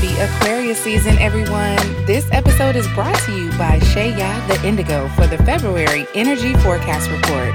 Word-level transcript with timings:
Happy 0.00 0.18
Aquarius 0.22 0.82
season, 0.82 1.18
everyone. 1.18 1.76
This 2.06 2.26
episode 2.32 2.74
is 2.74 2.88
brought 2.94 3.18
to 3.26 3.36
you 3.36 3.50
by 3.58 3.78
ShaYah 3.80 4.48
the 4.48 4.66
Indigo 4.66 5.08
for 5.10 5.26
the 5.26 5.36
February 5.44 6.06
Energy 6.14 6.54
Forecast 6.54 7.10
Report. 7.10 7.52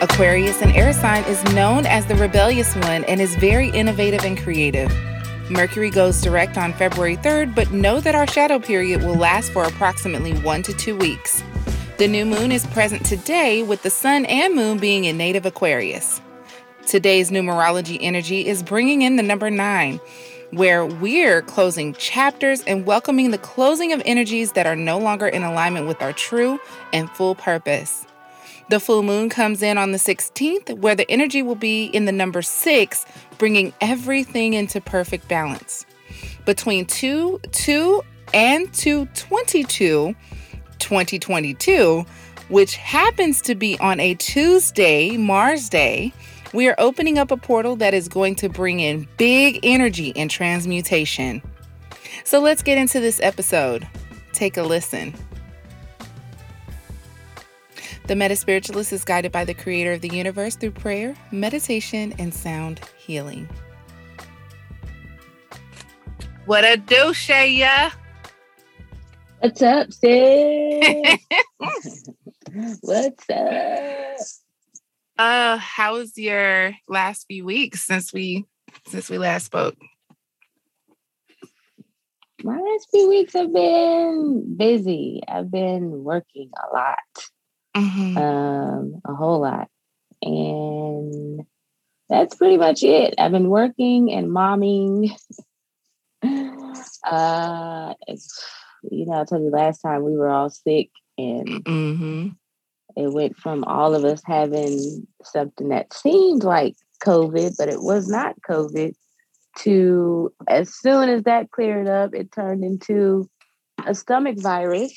Aquarius, 0.00 0.62
an 0.62 0.70
air 0.76 0.92
sign, 0.92 1.24
is 1.24 1.42
known 1.52 1.86
as 1.86 2.06
the 2.06 2.14
rebellious 2.14 2.76
one 2.76 3.02
and 3.06 3.20
is 3.20 3.34
very 3.34 3.68
innovative 3.70 4.24
and 4.24 4.38
creative. 4.38 4.92
Mercury 5.50 5.90
goes 5.90 6.20
direct 6.20 6.56
on 6.56 6.72
February 6.72 7.16
3rd, 7.16 7.56
but 7.56 7.72
know 7.72 7.98
that 7.98 8.14
our 8.14 8.28
shadow 8.28 8.60
period 8.60 9.02
will 9.02 9.16
last 9.16 9.50
for 9.50 9.64
approximately 9.64 10.34
one 10.42 10.62
to 10.62 10.72
two 10.72 10.96
weeks. 10.96 11.42
The 11.98 12.06
new 12.06 12.26
moon 12.26 12.52
is 12.52 12.64
present 12.68 13.04
today, 13.04 13.64
with 13.64 13.82
the 13.82 13.90
sun 13.90 14.24
and 14.26 14.54
moon 14.54 14.78
being 14.78 15.04
in 15.04 15.16
native 15.16 15.46
Aquarius. 15.46 16.20
Today's 16.86 17.32
numerology 17.32 17.98
energy 18.00 18.46
is 18.46 18.62
bringing 18.62 19.02
in 19.02 19.16
the 19.16 19.22
number 19.24 19.50
nine, 19.50 20.00
where 20.52 20.84
we're 20.84 21.42
closing 21.42 21.94
chapters 21.94 22.62
and 22.62 22.84
welcoming 22.84 23.30
the 23.30 23.38
closing 23.38 23.92
of 23.92 24.02
energies 24.04 24.52
that 24.52 24.66
are 24.66 24.76
no 24.76 24.98
longer 24.98 25.26
in 25.26 25.42
alignment 25.42 25.86
with 25.86 26.02
our 26.02 26.12
true 26.12 26.58
and 26.92 27.10
full 27.10 27.34
purpose. 27.34 28.06
The 28.68 28.80
full 28.80 29.02
moon 29.02 29.28
comes 29.28 29.62
in 29.62 29.78
on 29.78 29.90
the 29.90 29.98
16th, 29.98 30.78
where 30.78 30.94
the 30.94 31.10
energy 31.10 31.42
will 31.42 31.56
be 31.56 31.86
in 31.86 32.04
the 32.04 32.12
number 32.12 32.40
six, 32.40 33.04
bringing 33.36 33.72
everything 33.80 34.54
into 34.54 34.80
perfect 34.80 35.26
balance. 35.26 35.84
Between 36.44 36.86
2 36.86 37.40
2 37.50 38.02
and 38.32 38.72
222, 38.72 40.14
2022, 40.78 42.06
which 42.48 42.76
happens 42.76 43.40
to 43.42 43.54
be 43.54 43.78
on 43.80 43.98
a 43.98 44.14
Tuesday, 44.14 45.16
Mars 45.16 45.68
Day, 45.68 46.12
we 46.52 46.68
are 46.68 46.74
opening 46.78 47.18
up 47.18 47.30
a 47.30 47.36
portal 47.36 47.76
that 47.76 47.94
is 47.94 48.08
going 48.08 48.34
to 48.36 48.48
bring 48.48 48.80
in 48.80 49.06
big 49.16 49.60
energy 49.62 50.12
and 50.16 50.30
transmutation. 50.30 51.42
So 52.24 52.40
let's 52.40 52.62
get 52.62 52.78
into 52.78 53.00
this 53.00 53.20
episode. 53.22 53.86
Take 54.32 54.56
a 54.56 54.62
listen. 54.62 55.14
The 58.06 58.14
MetaSpiritualist 58.14 58.92
is 58.92 59.04
guided 59.04 59.30
by 59.30 59.44
the 59.44 59.54
creator 59.54 59.92
of 59.92 60.00
the 60.00 60.08
universe 60.08 60.56
through 60.56 60.72
prayer, 60.72 61.14
meditation, 61.30 62.12
and 62.18 62.34
sound 62.34 62.80
healing. 62.98 63.48
What 66.46 66.64
a 66.64 66.76
do, 66.76 67.12
ShaYah? 67.12 67.92
What's 69.38 69.62
up, 69.62 69.92
sis? 69.92 71.18
What's 72.80 73.30
up? 73.30 74.16
Uh, 75.20 75.58
how 75.58 75.98
was 75.98 76.16
your 76.16 76.74
last 76.88 77.26
few 77.28 77.44
weeks 77.44 77.84
since 77.84 78.10
we 78.10 78.46
since 78.86 79.10
we 79.10 79.18
last 79.18 79.44
spoke? 79.44 79.76
My 82.42 82.58
last 82.58 82.88
few 82.90 83.06
weeks 83.06 83.34
have 83.34 83.52
been 83.52 84.56
busy. 84.56 85.20
I've 85.28 85.50
been 85.50 86.04
working 86.04 86.50
a 86.56 86.74
lot 86.74 86.96
mm-hmm. 87.76 88.16
um, 88.16 89.02
a 89.04 89.14
whole 89.14 89.40
lot. 89.40 89.68
And 90.22 91.44
that's 92.08 92.34
pretty 92.34 92.56
much 92.56 92.82
it. 92.82 93.14
I've 93.18 93.32
been 93.32 93.50
working 93.50 94.10
and 94.12 94.30
momming. 94.30 95.10
uh, 96.22 97.94
you 98.90 99.04
know, 99.04 99.20
I 99.20 99.24
told 99.24 99.42
you 99.42 99.50
last 99.50 99.80
time 99.82 100.02
we 100.02 100.16
were 100.16 100.30
all 100.30 100.48
sick, 100.48 100.88
and 101.18 101.46
mm-hmm. 101.46 102.28
It 102.96 103.12
went 103.12 103.36
from 103.36 103.64
all 103.64 103.94
of 103.94 104.04
us 104.04 104.22
having 104.24 105.06
something 105.22 105.68
that 105.68 105.92
seemed 105.92 106.44
like 106.44 106.74
COVID, 107.04 107.56
but 107.58 107.68
it 107.68 107.82
was 107.82 108.08
not 108.08 108.40
COVID, 108.48 108.94
to 109.58 110.32
as 110.48 110.74
soon 110.74 111.08
as 111.08 111.24
that 111.24 111.50
cleared 111.50 111.88
up, 111.88 112.14
it 112.14 112.32
turned 112.32 112.64
into 112.64 113.28
a 113.86 113.94
stomach 113.94 114.38
virus. 114.38 114.92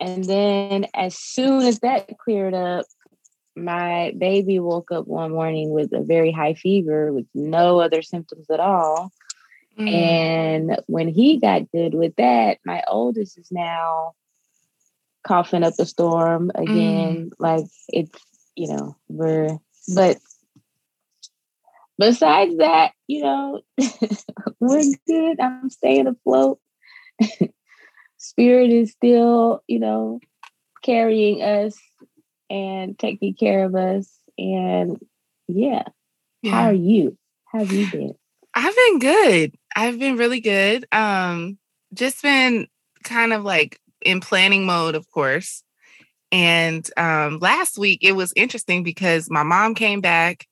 And 0.00 0.24
then 0.24 0.86
as 0.94 1.18
soon 1.18 1.62
as 1.62 1.78
that 1.80 2.18
cleared 2.18 2.54
up, 2.54 2.84
my 3.56 4.12
baby 4.18 4.58
woke 4.58 4.92
up 4.92 5.06
one 5.06 5.30
morning 5.30 5.70
with 5.70 5.92
a 5.94 6.02
very 6.02 6.30
high 6.30 6.54
fever 6.54 7.12
with 7.12 7.26
no 7.34 7.80
other 7.80 8.02
symptoms 8.02 8.50
at 8.50 8.60
all. 8.60 9.10
Mm. 9.78 9.92
And 9.92 10.76
when 10.86 11.08
he 11.08 11.38
got 11.38 11.70
good 11.70 11.94
with 11.94 12.14
that, 12.16 12.58
my 12.66 12.82
oldest 12.88 13.38
is 13.38 13.50
now 13.50 14.12
coughing 15.26 15.64
up 15.64 15.74
a 15.78 15.86
storm 15.86 16.50
again. 16.54 17.30
Mm. 17.30 17.32
Like 17.38 17.66
it's, 17.88 18.18
you 18.54 18.68
know, 18.68 18.96
we're, 19.08 19.58
but 19.94 20.18
besides 21.98 22.56
that, 22.58 22.92
you 23.06 23.22
know, 23.22 23.60
we're 24.60 24.82
good. 25.06 25.40
I'm 25.40 25.70
staying 25.70 26.06
afloat. 26.06 26.60
spirit 28.18 28.70
is 28.70 28.92
still, 28.92 29.62
you 29.66 29.78
know, 29.78 30.20
carrying 30.82 31.42
us 31.42 31.76
and 32.50 32.98
taking 32.98 33.34
care 33.34 33.64
of 33.64 33.74
us. 33.74 34.10
And 34.38 34.98
yeah. 35.48 35.84
yeah. 36.42 36.50
How 36.50 36.64
are 36.66 36.74
you? 36.74 37.16
How 37.46 37.60
have 37.60 37.72
you 37.72 37.90
been? 37.90 38.14
I've 38.54 38.76
been 38.76 38.98
good. 38.98 39.58
I've 39.74 39.98
been 39.98 40.16
really 40.16 40.40
good. 40.40 40.86
Um, 40.92 41.58
just 41.92 42.22
been 42.22 42.68
kind 43.04 43.32
of 43.32 43.44
like 43.44 43.80
in 44.06 44.20
planning 44.20 44.64
mode, 44.64 44.94
of 44.94 45.10
course. 45.10 45.62
And 46.32 46.88
um, 46.96 47.38
last 47.38 47.78
week 47.78 48.00
it 48.02 48.12
was 48.12 48.32
interesting 48.36 48.82
because 48.82 49.30
my 49.30 49.42
mom 49.42 49.74
came 49.74 50.00
back 50.00 50.46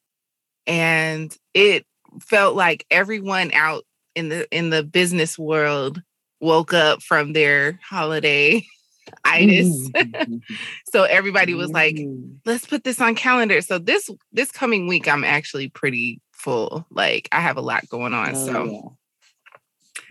and 0.67 1.37
it 1.53 1.85
felt 2.21 2.55
like 2.55 2.87
everyone 2.91 3.53
out 3.53 3.85
in 4.15 4.29
the 4.29 4.57
in 4.57 4.71
the 4.71 4.85
business 4.85 5.39
world 5.39 6.01
woke 6.41 6.73
up 6.73 7.03
from 7.03 7.33
their 7.33 7.81
holiday 7.83 8.65
itis. 9.25 9.91
Mm-hmm. 9.91 10.37
so 10.93 11.05
everybody 11.05 11.55
was 11.55 11.71
like, 11.71 11.97
mm-hmm. 11.97 12.37
let's 12.45 12.67
put 12.67 12.85
this 12.85 13.01
on 13.01 13.15
calendar. 13.15 13.61
So 13.61 13.79
this 13.79 14.09
this 14.33 14.51
coming 14.51 14.87
week 14.87 15.09
I'm 15.09 15.25
actually 15.25 15.69
pretty 15.69 16.21
full. 16.33 16.87
Like 16.91 17.29
I 17.33 17.41
have 17.41 17.57
a 17.57 17.63
lot 17.63 17.89
going 17.89 18.15
on. 18.15 18.35
Oh, 18.37 18.47
so 18.47 18.95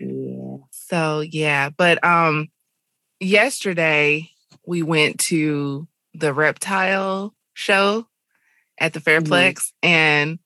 yeah. 0.00 0.06
yeah. 0.06 0.56
So 0.70 1.20
yeah, 1.20 1.70
but 1.70 2.04
um 2.04 2.48
yesterday 3.20 4.30
we 4.66 4.82
went 4.82 5.20
to 5.20 5.86
the 6.14 6.32
reptile 6.32 7.34
show 7.52 8.06
at 8.78 8.92
the 8.92 9.00
mm-hmm. 9.00 9.24
Fairplex 9.24 9.54
mm-hmm. 9.54 9.88
and 9.88 10.38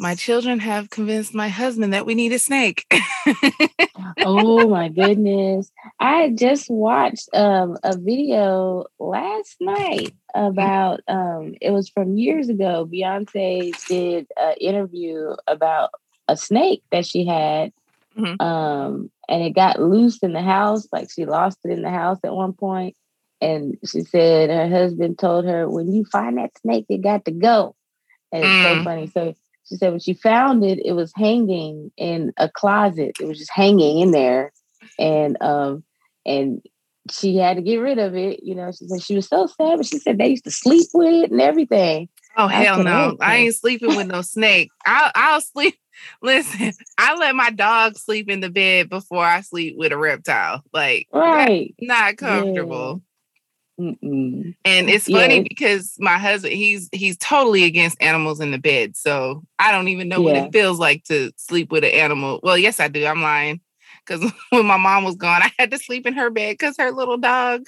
my 0.00 0.14
children 0.14 0.60
have 0.60 0.88
convinced 0.88 1.34
my 1.34 1.48
husband 1.48 1.92
that 1.92 2.06
we 2.06 2.14
need 2.14 2.32
a 2.32 2.38
snake. 2.38 2.86
oh 4.20 4.66
my 4.66 4.88
goodness. 4.88 5.70
I 6.00 6.30
just 6.30 6.70
watched 6.70 7.28
um, 7.34 7.76
a 7.82 7.98
video 7.98 8.86
last 8.98 9.56
night 9.60 10.14
about 10.34 11.00
um, 11.06 11.54
it 11.60 11.70
was 11.70 11.90
from 11.90 12.16
years 12.16 12.48
ago. 12.48 12.88
Beyonce 12.90 13.72
did 13.88 14.26
an 14.38 14.54
interview 14.58 15.36
about 15.46 15.90
a 16.28 16.36
snake 16.36 16.82
that 16.90 17.04
she 17.04 17.26
had. 17.26 17.70
Mm-hmm. 18.18 18.42
Um, 18.42 19.10
and 19.28 19.42
it 19.42 19.54
got 19.54 19.80
loose 19.80 20.18
in 20.18 20.32
the 20.32 20.42
house, 20.42 20.88
like 20.92 21.10
she 21.10 21.24
lost 21.24 21.58
it 21.64 21.70
in 21.70 21.82
the 21.82 21.90
house 21.90 22.18
at 22.24 22.34
one 22.34 22.52
point. 22.52 22.96
And 23.40 23.78
she 23.86 24.02
said 24.02 24.50
her 24.50 24.68
husband 24.68 25.18
told 25.18 25.46
her, 25.46 25.68
When 25.68 25.92
you 25.92 26.04
find 26.04 26.36
that 26.38 26.58
snake, 26.60 26.86
it 26.88 27.02
got 27.02 27.24
to 27.24 27.30
go. 27.30 27.74
And 28.32 28.44
it's 28.44 28.52
mm. 28.52 28.78
so 28.78 28.84
funny. 28.84 29.06
So 29.06 29.34
she 29.70 29.76
said 29.76 29.90
when 29.90 30.00
she 30.00 30.14
found 30.14 30.64
it, 30.64 30.80
it 30.84 30.92
was 30.92 31.12
hanging 31.14 31.92
in 31.96 32.32
a 32.36 32.48
closet. 32.48 33.12
It 33.20 33.26
was 33.26 33.38
just 33.38 33.52
hanging 33.52 34.00
in 34.00 34.10
there, 34.10 34.52
and 34.98 35.40
um, 35.40 35.84
and 36.26 36.60
she 37.10 37.36
had 37.36 37.56
to 37.56 37.62
get 37.62 37.76
rid 37.76 37.98
of 37.98 38.16
it. 38.16 38.42
You 38.42 38.56
know, 38.56 38.72
she 38.72 38.86
said 38.88 39.02
she 39.02 39.14
was 39.14 39.28
so 39.28 39.46
sad, 39.46 39.76
but 39.76 39.86
she 39.86 39.98
said 39.98 40.18
they 40.18 40.28
used 40.28 40.44
to 40.44 40.50
sleep 40.50 40.88
with 40.92 41.24
it 41.24 41.30
and 41.30 41.40
everything. 41.40 42.08
Oh 42.36 42.48
hell 42.48 42.82
no! 42.82 43.16
I 43.20 43.36
ain't 43.36 43.54
sleeping 43.54 43.96
with 43.96 44.08
no 44.08 44.22
snake. 44.22 44.70
I'll 44.84 45.12
I'll 45.14 45.40
sleep. 45.40 45.76
Listen, 46.22 46.72
I 46.98 47.16
let 47.16 47.34
my 47.34 47.50
dog 47.50 47.96
sleep 47.96 48.28
in 48.28 48.40
the 48.40 48.50
bed 48.50 48.88
before 48.88 49.24
I 49.24 49.40
sleep 49.40 49.76
with 49.76 49.92
a 49.92 49.98
reptile. 49.98 50.62
Like, 50.72 51.08
right, 51.12 51.74
not 51.80 52.16
comfortable. 52.16 53.02
Mm-mm. 53.80 54.54
And 54.64 54.90
it's 54.90 55.06
funny 55.10 55.36
yeah. 55.36 55.44
because 55.48 55.96
my 55.98 56.18
husband, 56.18 56.52
he's 56.52 56.88
he's 56.92 57.16
totally 57.16 57.64
against 57.64 58.00
animals 58.02 58.40
in 58.40 58.50
the 58.50 58.58
bed. 58.58 58.96
So 58.96 59.42
I 59.58 59.72
don't 59.72 59.88
even 59.88 60.08
know 60.08 60.18
yeah. 60.18 60.24
what 60.24 60.36
it 60.36 60.52
feels 60.52 60.78
like 60.78 61.04
to 61.04 61.32
sleep 61.36 61.72
with 61.72 61.84
an 61.84 61.92
animal. 61.92 62.40
Well, 62.42 62.58
yes, 62.58 62.78
I 62.78 62.88
do. 62.88 63.06
I'm 63.06 63.22
lying. 63.22 63.60
Because 64.04 64.30
when 64.50 64.66
my 64.66 64.76
mom 64.76 65.04
was 65.04 65.16
gone, 65.16 65.42
I 65.42 65.50
had 65.58 65.70
to 65.70 65.78
sleep 65.78 66.06
in 66.06 66.14
her 66.14 66.30
bed 66.30 66.54
because 66.54 66.76
her 66.78 66.90
little 66.92 67.16
dog, 67.16 67.66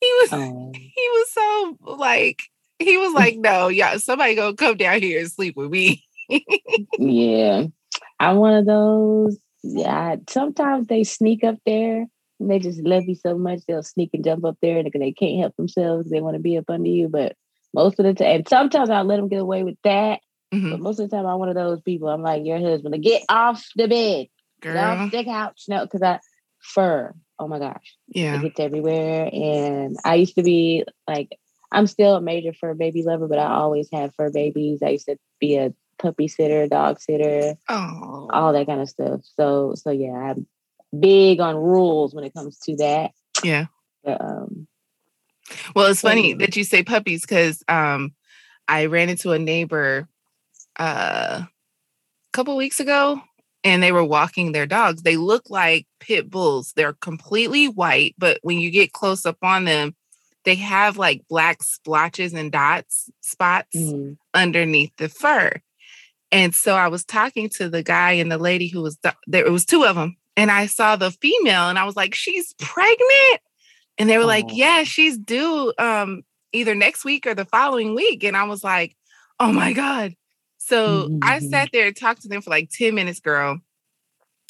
he 0.00 0.06
was 0.20 0.28
oh. 0.32 0.72
he 0.74 1.08
was 1.10 1.32
so 1.32 1.76
like 1.96 2.42
he 2.78 2.96
was 2.96 3.12
like, 3.12 3.36
no, 3.36 3.68
yeah, 3.68 3.96
somebody 3.96 4.34
gonna 4.34 4.54
come 4.54 4.76
down 4.76 5.00
here 5.00 5.20
and 5.20 5.30
sleep 5.30 5.56
with 5.56 5.70
me. 5.70 6.04
yeah. 6.98 7.66
I'm 8.20 8.36
one 8.36 8.54
of 8.54 8.66
those. 8.66 9.38
Yeah, 9.62 10.16
sometimes 10.28 10.86
they 10.86 11.04
sneak 11.04 11.44
up 11.44 11.56
there 11.66 12.06
and 12.40 12.50
they 12.50 12.58
just 12.58 12.80
love 12.80 13.04
you 13.06 13.16
so 13.16 13.36
much 13.36 13.60
they'll 13.66 13.82
sneak 13.82 14.10
and 14.14 14.24
jump 14.24 14.44
up 14.44 14.56
there 14.62 14.78
and 14.78 14.88
they 14.94 15.12
can't 15.12 15.40
help 15.40 15.56
themselves 15.56 16.08
they 16.08 16.20
want 16.20 16.36
to 16.36 16.40
be 16.40 16.56
up 16.56 16.70
under 16.70 16.88
you 16.88 17.08
but 17.08 17.34
most 17.74 17.98
of 17.98 18.04
the 18.04 18.14
time 18.14 18.36
and 18.36 18.48
sometimes 18.48 18.88
i 18.88 19.00
let 19.02 19.16
them 19.16 19.26
get 19.26 19.40
away 19.40 19.64
with 19.64 19.74
that 19.82 20.20
mm-hmm. 20.54 20.70
but 20.70 20.78
most 20.78 21.00
of 21.00 21.10
the 21.10 21.16
time 21.16 21.26
i'm 21.26 21.40
one 21.40 21.48
of 21.48 21.56
those 21.56 21.80
people 21.80 22.08
i'm 22.08 22.22
like 22.22 22.46
your 22.46 22.60
husband 22.60 22.94
to 22.94 23.00
get 23.00 23.24
off 23.28 23.66
the 23.74 23.88
bed 23.88 24.28
Girl. 24.60 24.74
Don't 24.74 25.08
stick 25.08 25.28
out. 25.28 25.54
No, 25.68 25.84
because 25.84 26.02
I 26.02 26.20
fur. 26.60 27.14
Oh 27.38 27.48
my 27.48 27.58
gosh. 27.58 27.96
Yeah. 28.08 28.36
It 28.36 28.42
gets 28.42 28.60
everywhere. 28.60 29.30
And 29.32 29.96
I 30.04 30.16
used 30.16 30.34
to 30.36 30.42
be 30.42 30.84
like, 31.06 31.38
I'm 31.70 31.86
still 31.86 32.16
a 32.16 32.20
major 32.20 32.52
fur 32.52 32.74
baby 32.74 33.02
lover, 33.02 33.28
but 33.28 33.38
I 33.38 33.46
always 33.46 33.88
had 33.92 34.14
fur 34.14 34.30
babies. 34.30 34.80
I 34.82 34.90
used 34.90 35.06
to 35.06 35.16
be 35.38 35.56
a 35.56 35.72
puppy 35.98 36.28
sitter, 36.28 36.66
dog 36.66 37.00
sitter, 37.00 37.54
oh. 37.68 38.28
all 38.32 38.52
that 38.52 38.66
kind 38.66 38.80
of 38.80 38.88
stuff. 38.88 39.20
So, 39.36 39.74
so 39.74 39.90
yeah, 39.90 40.12
I'm 40.12 40.46
big 40.98 41.40
on 41.40 41.56
rules 41.56 42.14
when 42.14 42.24
it 42.24 42.34
comes 42.34 42.58
to 42.60 42.76
that. 42.76 43.12
Yeah. 43.42 43.66
But, 44.04 44.20
um, 44.20 44.66
well, 45.74 45.86
it's 45.86 46.00
funny 46.00 46.34
that 46.34 46.56
you 46.56 46.64
say 46.64 46.82
puppies 46.82 47.22
because 47.22 47.62
um, 47.68 48.14
I 48.66 48.86
ran 48.86 49.08
into 49.08 49.32
a 49.32 49.38
neighbor 49.38 50.08
uh, 50.78 51.42
a 51.42 51.48
couple 52.32 52.56
weeks 52.56 52.80
ago 52.80 53.20
and 53.64 53.82
they 53.82 53.92
were 53.92 54.04
walking 54.04 54.52
their 54.52 54.66
dogs. 54.66 55.02
They 55.02 55.16
look 55.16 55.50
like 55.50 55.86
pit 56.00 56.30
bulls. 56.30 56.72
They're 56.76 56.94
completely 56.94 57.66
white, 57.66 58.14
but 58.18 58.38
when 58.42 58.58
you 58.58 58.70
get 58.70 58.92
close 58.92 59.26
up 59.26 59.38
on 59.42 59.64
them, 59.64 59.94
they 60.44 60.54
have 60.56 60.96
like 60.96 61.26
black 61.28 61.62
splotches 61.62 62.32
and 62.32 62.52
dots 62.52 63.10
spots 63.20 63.76
mm. 63.76 64.16
underneath 64.32 64.92
the 64.96 65.08
fur. 65.08 65.52
And 66.30 66.54
so 66.54 66.74
I 66.74 66.88
was 66.88 67.04
talking 67.04 67.48
to 67.56 67.68
the 67.68 67.82
guy 67.82 68.12
and 68.12 68.30
the 68.30 68.38
lady 68.38 68.68
who 68.68 68.82
was 68.82 68.98
there. 69.26 69.46
It 69.46 69.50
was 69.50 69.64
two 69.64 69.84
of 69.84 69.96
them, 69.96 70.16
and 70.36 70.50
I 70.50 70.66
saw 70.66 70.96
the 70.96 71.10
female, 71.10 71.68
and 71.68 71.78
I 71.78 71.84
was 71.84 71.96
like, 71.96 72.14
"She's 72.14 72.54
pregnant," 72.58 73.40
and 73.96 74.10
they 74.10 74.18
were 74.18 74.24
oh. 74.24 74.28
like, 74.28 74.46
"Yeah, 74.50 74.84
she's 74.84 75.16
due 75.16 75.72
um, 75.78 76.22
either 76.52 76.74
next 76.74 77.04
week 77.04 77.26
or 77.26 77.34
the 77.34 77.46
following 77.46 77.94
week." 77.94 78.24
And 78.24 78.36
I 78.36 78.44
was 78.44 78.62
like, 78.62 78.94
"Oh 79.40 79.52
my 79.52 79.72
god!" 79.72 80.14
So 80.68 81.08
mm-hmm. 81.08 81.18
I 81.22 81.38
sat 81.38 81.70
there 81.72 81.86
and 81.86 81.96
talked 81.96 82.22
to 82.22 82.28
them 82.28 82.42
for 82.42 82.50
like 82.50 82.68
10 82.70 82.94
minutes, 82.94 83.20
girl. 83.20 83.58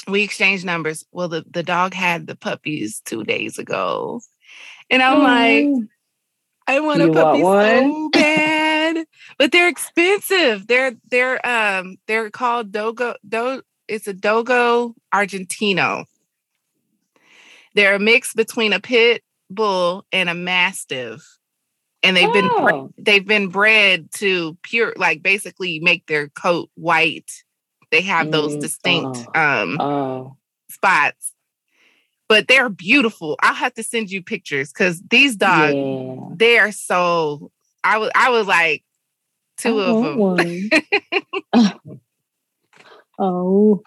We 0.08 0.22
exchanged 0.22 0.64
numbers. 0.64 1.04
Well, 1.12 1.28
the, 1.28 1.44
the 1.48 1.62
dog 1.62 1.94
had 1.94 2.26
the 2.26 2.34
puppies 2.34 3.00
two 3.04 3.22
days 3.22 3.58
ago. 3.58 4.20
And 4.90 5.00
I'm 5.00 5.22
like, 5.22 5.88
I 6.66 6.80
want 6.80 7.00
you 7.00 7.10
a 7.10 7.14
puppy 7.14 7.42
want 7.42 7.92
so 7.92 8.10
bad. 8.10 8.47
But 9.38 9.52
they're 9.52 9.68
expensive. 9.68 10.66
They're 10.66 10.92
they're 11.10 11.46
um 11.46 11.96
they're 12.06 12.30
called 12.30 12.72
Dogo 12.72 13.14
Do 13.28 13.62
it's 13.86 14.06
a 14.06 14.12
Dogo 14.12 14.94
Argentino. 15.14 16.04
They're 17.74 17.94
a 17.94 17.98
mix 17.98 18.34
between 18.34 18.72
a 18.72 18.80
pit 18.80 19.22
bull 19.50 20.04
and 20.12 20.28
a 20.28 20.34
mastiff 20.34 21.38
and 22.02 22.16
they've 22.16 22.28
oh. 22.28 22.32
been 22.32 22.94
they've 22.98 23.26
been 23.26 23.48
bred 23.48 24.10
to 24.12 24.56
pure 24.62 24.92
like 24.96 25.22
basically 25.22 25.80
make 25.80 26.06
their 26.06 26.28
coat 26.28 26.70
white 26.74 27.30
they 27.90 28.02
have 28.02 28.30
those 28.30 28.56
mm, 28.56 28.60
distinct 28.60 29.26
oh. 29.34 29.40
um 29.40 29.80
oh. 29.80 30.36
spots 30.70 31.32
but 32.28 32.48
they're 32.48 32.68
beautiful 32.68 33.36
i'll 33.42 33.54
have 33.54 33.74
to 33.74 33.82
send 33.82 34.10
you 34.10 34.22
pictures 34.22 34.72
because 34.72 35.02
these 35.10 35.36
dogs 35.36 35.74
yeah. 35.74 36.34
they 36.34 36.58
are 36.58 36.72
so 36.72 37.50
i 37.84 37.98
was 37.98 38.10
i 38.14 38.30
was 38.30 38.46
like 38.46 38.84
two 39.58 39.80
I 39.80 39.84
of 39.84 40.02
them 40.02 40.70
oh 43.18 43.82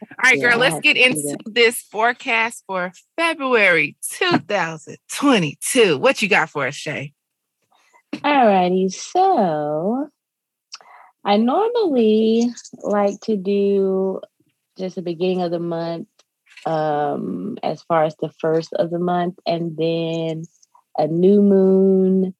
all 0.00 0.30
right, 0.30 0.38
yeah, 0.38 0.50
girl, 0.50 0.58
let's 0.58 0.80
get 0.80 0.96
into 0.96 1.36
this 1.46 1.80
forecast 1.82 2.64
for 2.66 2.92
February 3.16 3.96
2022. 4.10 5.98
What 5.98 6.22
you 6.22 6.28
got 6.28 6.50
for 6.50 6.66
us, 6.66 6.74
Shay? 6.74 7.12
All 8.24 8.46
righty. 8.46 8.88
So 8.88 10.08
I 11.24 11.36
normally 11.36 12.52
like 12.82 13.20
to 13.22 13.36
do 13.36 14.20
just 14.76 14.96
the 14.96 15.02
beginning 15.02 15.42
of 15.42 15.50
the 15.50 15.58
month 15.58 16.08
um 16.66 17.56
as 17.62 17.82
far 17.82 18.04
as 18.04 18.16
the 18.16 18.30
first 18.40 18.72
of 18.72 18.90
the 18.90 18.98
month 18.98 19.38
and 19.46 19.76
then 19.76 20.42
a 20.96 21.06
new 21.06 21.40
moon 21.40 22.34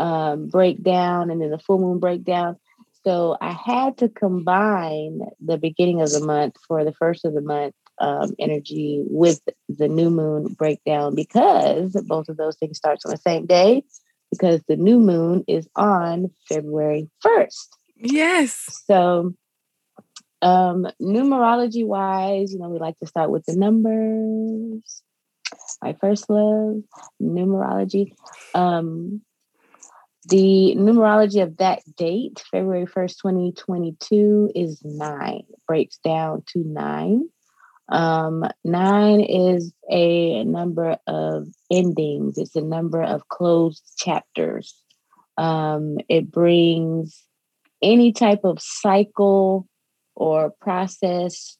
um 0.00 0.48
breakdown 0.48 1.30
and 1.30 1.40
then 1.40 1.50
the 1.50 1.58
full 1.58 1.78
moon 1.78 1.98
breakdown 1.98 2.56
so 3.04 3.36
I 3.40 3.52
had 3.52 3.98
to 3.98 4.08
combine 4.08 5.20
the 5.40 5.56
beginning 5.56 6.02
of 6.02 6.10
the 6.10 6.20
month 6.20 6.56
for 6.68 6.84
the 6.84 6.92
first 6.92 7.24
of 7.24 7.32
the 7.32 7.40
month 7.40 7.74
um, 7.98 8.34
energy 8.38 9.02
with 9.06 9.40
the 9.68 9.88
new 9.88 10.10
moon 10.10 10.54
breakdown 10.58 11.14
because 11.14 11.92
both 12.06 12.28
of 12.28 12.36
those 12.36 12.56
things 12.56 12.78
starts 12.78 13.04
on 13.04 13.10
the 13.10 13.16
same 13.18 13.46
day 13.46 13.84
because 14.30 14.62
the 14.68 14.76
new 14.76 14.98
moon 14.98 15.44
is 15.48 15.68
on 15.76 16.30
February 16.48 17.10
1st. 17.24 17.68
Yes. 17.96 18.82
So 18.86 19.34
um 20.42 20.86
numerology 21.00 21.86
wise, 21.86 22.52
you 22.52 22.58
know, 22.58 22.68
we 22.68 22.78
like 22.78 22.98
to 22.98 23.06
start 23.06 23.30
with 23.30 23.44
the 23.44 23.56
numbers. 23.56 25.02
My 25.82 25.94
first 26.00 26.28
love, 26.30 26.82
numerology. 27.20 28.14
Um 28.54 29.22
the 30.30 30.74
numerology 30.76 31.42
of 31.42 31.56
that 31.56 31.80
date, 31.96 32.42
February 32.50 32.86
1st, 32.86 33.16
2022, 33.20 34.52
is 34.54 34.80
nine, 34.84 35.42
breaks 35.66 35.98
down 35.98 36.44
to 36.52 36.60
nine. 36.64 37.28
Um, 37.88 38.44
nine 38.64 39.20
is 39.20 39.72
a 39.90 40.44
number 40.44 40.98
of 41.08 41.48
endings, 41.70 42.38
it's 42.38 42.54
a 42.54 42.60
number 42.60 43.02
of 43.02 43.28
closed 43.28 43.82
chapters. 43.98 44.80
Um, 45.36 45.98
it 46.08 46.30
brings 46.30 47.24
any 47.82 48.12
type 48.12 48.44
of 48.44 48.60
cycle 48.60 49.66
or 50.14 50.52
process 50.60 51.56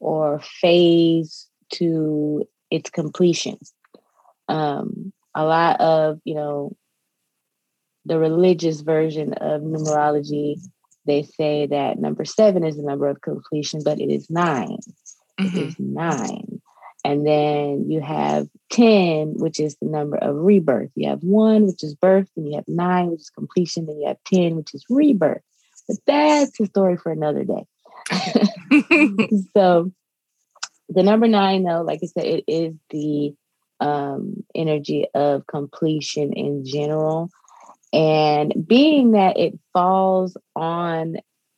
or 0.00 0.40
phase 0.40 1.46
to 1.74 2.48
its 2.70 2.88
completion. 2.88 3.58
Um, 4.48 5.12
a 5.34 5.44
lot 5.44 5.80
of, 5.80 6.20
you 6.24 6.34
know, 6.34 6.76
the 8.04 8.18
religious 8.18 8.80
version 8.80 9.32
of 9.34 9.62
numerology, 9.62 10.60
they 11.06 11.22
say 11.22 11.66
that 11.66 11.98
number 11.98 12.24
seven 12.24 12.64
is 12.64 12.76
the 12.76 12.82
number 12.82 13.08
of 13.08 13.20
completion, 13.20 13.82
but 13.84 14.00
it 14.00 14.10
is 14.10 14.28
9 14.30 14.68
mm-hmm. 14.68 15.44
It 15.44 15.54
is 15.54 15.78
nine. 15.78 16.60
And 17.06 17.26
then 17.26 17.90
you 17.90 18.00
have 18.00 18.48
10, 18.70 19.34
which 19.36 19.60
is 19.60 19.76
the 19.76 19.88
number 19.88 20.16
of 20.16 20.36
rebirth. 20.36 20.90
You 20.94 21.10
have 21.10 21.22
one, 21.22 21.66
which 21.66 21.84
is 21.84 21.94
birth, 21.94 22.30
and 22.34 22.48
you 22.48 22.56
have 22.56 22.64
nine, 22.66 23.10
which 23.10 23.20
is 23.20 23.30
completion, 23.30 23.84
then 23.84 24.00
you 24.00 24.08
have 24.08 24.16
10, 24.24 24.56
which 24.56 24.72
is 24.72 24.84
rebirth. 24.88 25.42
But 25.86 25.98
that's 26.06 26.58
a 26.60 26.66
story 26.66 26.96
for 26.96 27.12
another 27.12 27.44
day. 27.44 27.66
so 29.54 29.92
the 30.88 31.02
number 31.02 31.28
nine, 31.28 31.64
though, 31.64 31.82
like 31.82 32.00
I 32.02 32.06
said, 32.06 32.24
it 32.24 32.44
is 32.48 32.74
the 32.88 33.34
um, 33.80 34.44
energy 34.54 35.06
of 35.14 35.46
completion 35.46 36.32
in 36.32 36.64
general. 36.64 37.30
And 37.94 38.52
being 38.66 39.12
that 39.12 39.38
it 39.38 39.58
falls 39.72 40.36
on 40.56 41.16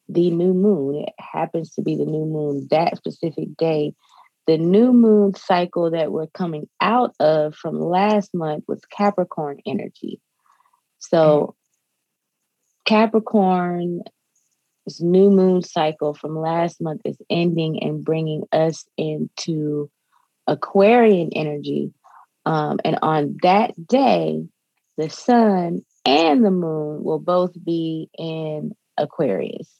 the 0.08 0.30
new 0.30 0.52
moon, 0.52 0.96
it 0.96 1.14
happens 1.18 1.70
to 1.72 1.82
be 1.82 1.96
the 1.96 2.04
new 2.04 2.26
moon 2.26 2.68
that 2.70 2.96
specific 2.96 3.56
day. 3.56 3.94
The 4.46 4.58
new 4.58 4.92
moon 4.92 5.34
cycle 5.34 5.90
that 5.90 6.12
we're 6.12 6.28
coming 6.28 6.68
out 6.80 7.14
of 7.18 7.56
from 7.56 7.80
last 7.80 8.34
month 8.34 8.64
was 8.68 8.80
Capricorn 8.96 9.60
energy. 9.66 10.20
So, 10.98 11.56
Capricorn 12.84 14.02
Capricorn's 14.86 15.00
new 15.00 15.30
moon 15.30 15.62
cycle 15.62 16.14
from 16.14 16.38
last 16.38 16.80
month 16.80 17.02
is 17.04 17.16
ending 17.28 17.82
and 17.82 18.04
bringing 18.04 18.44
us 18.52 18.84
into 18.96 19.90
Aquarian 20.46 21.30
energy. 21.32 21.92
Um, 22.44 22.78
and 22.84 22.98
on 23.02 23.36
that 23.42 23.74
day, 23.86 24.44
the 24.96 25.10
sun 25.10 25.84
and 26.06 26.44
the 26.44 26.50
moon 26.50 27.02
will 27.02 27.18
both 27.18 27.52
be 27.62 28.08
in 28.16 28.74
Aquarius. 28.96 29.70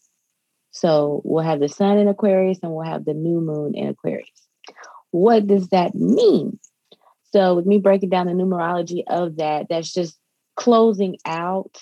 So 0.70 1.22
we'll 1.24 1.44
have 1.44 1.60
the 1.60 1.68
sun 1.68 1.98
in 1.98 2.08
Aquarius 2.08 2.58
and 2.62 2.72
we'll 2.72 2.84
have 2.84 3.04
the 3.04 3.14
new 3.14 3.40
moon 3.40 3.74
in 3.74 3.88
Aquarius. 3.88 4.28
What 5.10 5.46
does 5.46 5.68
that 5.68 5.94
mean? 5.94 6.58
So, 7.32 7.54
with 7.54 7.66
me 7.66 7.78
breaking 7.78 8.10
down 8.10 8.26
the 8.26 8.32
numerology 8.32 9.02
of 9.08 9.36
that, 9.36 9.66
that's 9.68 9.92
just 9.92 10.18
closing 10.56 11.16
out 11.24 11.76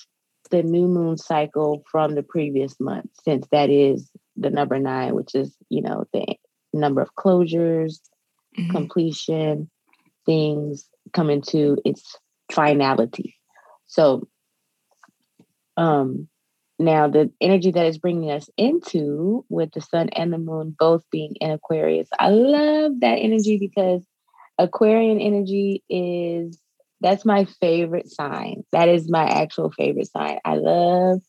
the 0.50 0.62
new 0.62 0.86
moon 0.86 1.16
cycle 1.16 1.84
from 1.90 2.14
the 2.14 2.22
previous 2.22 2.78
month, 2.78 3.10
since 3.24 3.46
that 3.50 3.70
is 3.70 4.10
the 4.36 4.50
number 4.50 4.78
nine, 4.78 5.14
which 5.14 5.34
is, 5.34 5.54
you 5.68 5.82
know, 5.82 6.04
the 6.12 6.36
number 6.72 7.00
of 7.00 7.14
closures, 7.14 8.00
mm-hmm. 8.58 8.70
completion, 8.70 9.70
things 10.26 10.88
coming 11.12 11.42
to 11.42 11.76
its 11.84 12.16
finality. 12.50 13.36
So 13.86 14.28
um, 15.76 16.28
now, 16.78 17.06
the 17.06 17.30
energy 17.40 17.70
that 17.70 17.86
is 17.86 17.98
bringing 17.98 18.30
us 18.30 18.50
into 18.56 19.44
with 19.48 19.72
the 19.72 19.80
sun 19.80 20.08
and 20.10 20.32
the 20.32 20.38
moon 20.38 20.74
both 20.76 21.04
being 21.10 21.36
in 21.40 21.52
Aquarius, 21.52 22.08
I 22.18 22.30
love 22.30 23.00
that 23.00 23.16
energy 23.16 23.58
because 23.58 24.02
Aquarian 24.58 25.20
energy 25.20 25.84
is 25.88 26.58
that's 27.00 27.24
my 27.24 27.44
favorite 27.60 28.10
sign. 28.10 28.64
That 28.72 28.88
is 28.88 29.08
my 29.08 29.24
actual 29.24 29.70
favorite 29.70 30.10
sign. 30.10 30.38
I 30.44 30.56
love 30.56 31.20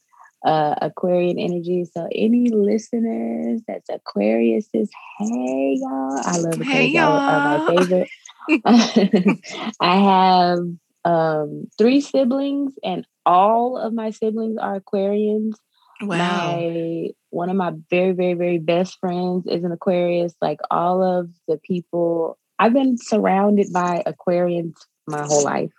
uh, 0.43 0.75
Aquarian 0.81 1.37
energy. 1.37 1.85
So 1.85 2.07
any 2.11 2.49
listeners 2.49 3.61
that's 3.67 3.89
Aquarius 3.89 4.67
is 4.73 4.89
hey 5.19 5.77
y'all. 5.79 6.21
I 6.23 6.37
love 6.37 6.53
Aquarius. 6.53 6.71
Hey, 6.71 6.85
y'all. 6.87 7.19
Are 7.19 7.59
my 7.59 7.75
favorite. 7.75 8.09
I 9.79 9.95
have 9.97 10.59
um, 11.05 11.67
three 11.77 12.01
siblings, 12.01 12.73
and 12.83 13.05
all 13.25 13.77
of 13.77 13.93
my 13.93 14.09
siblings 14.09 14.57
are 14.57 14.79
Aquarians. 14.79 15.53
Wow. 16.01 16.17
My 16.17 17.09
one 17.29 17.49
of 17.49 17.55
my 17.55 17.73
very, 17.89 18.11
very, 18.11 18.33
very 18.33 18.57
best 18.57 18.97
friends 18.99 19.45
is 19.47 19.63
an 19.63 19.71
Aquarius. 19.71 20.33
Like 20.41 20.59
all 20.69 21.01
of 21.01 21.29
the 21.47 21.57
people, 21.57 22.37
I've 22.59 22.73
been 22.73 22.97
surrounded 22.97 23.71
by 23.71 24.03
Aquarians 24.05 24.75
my 25.07 25.23
whole 25.25 25.43
life. 25.43 25.71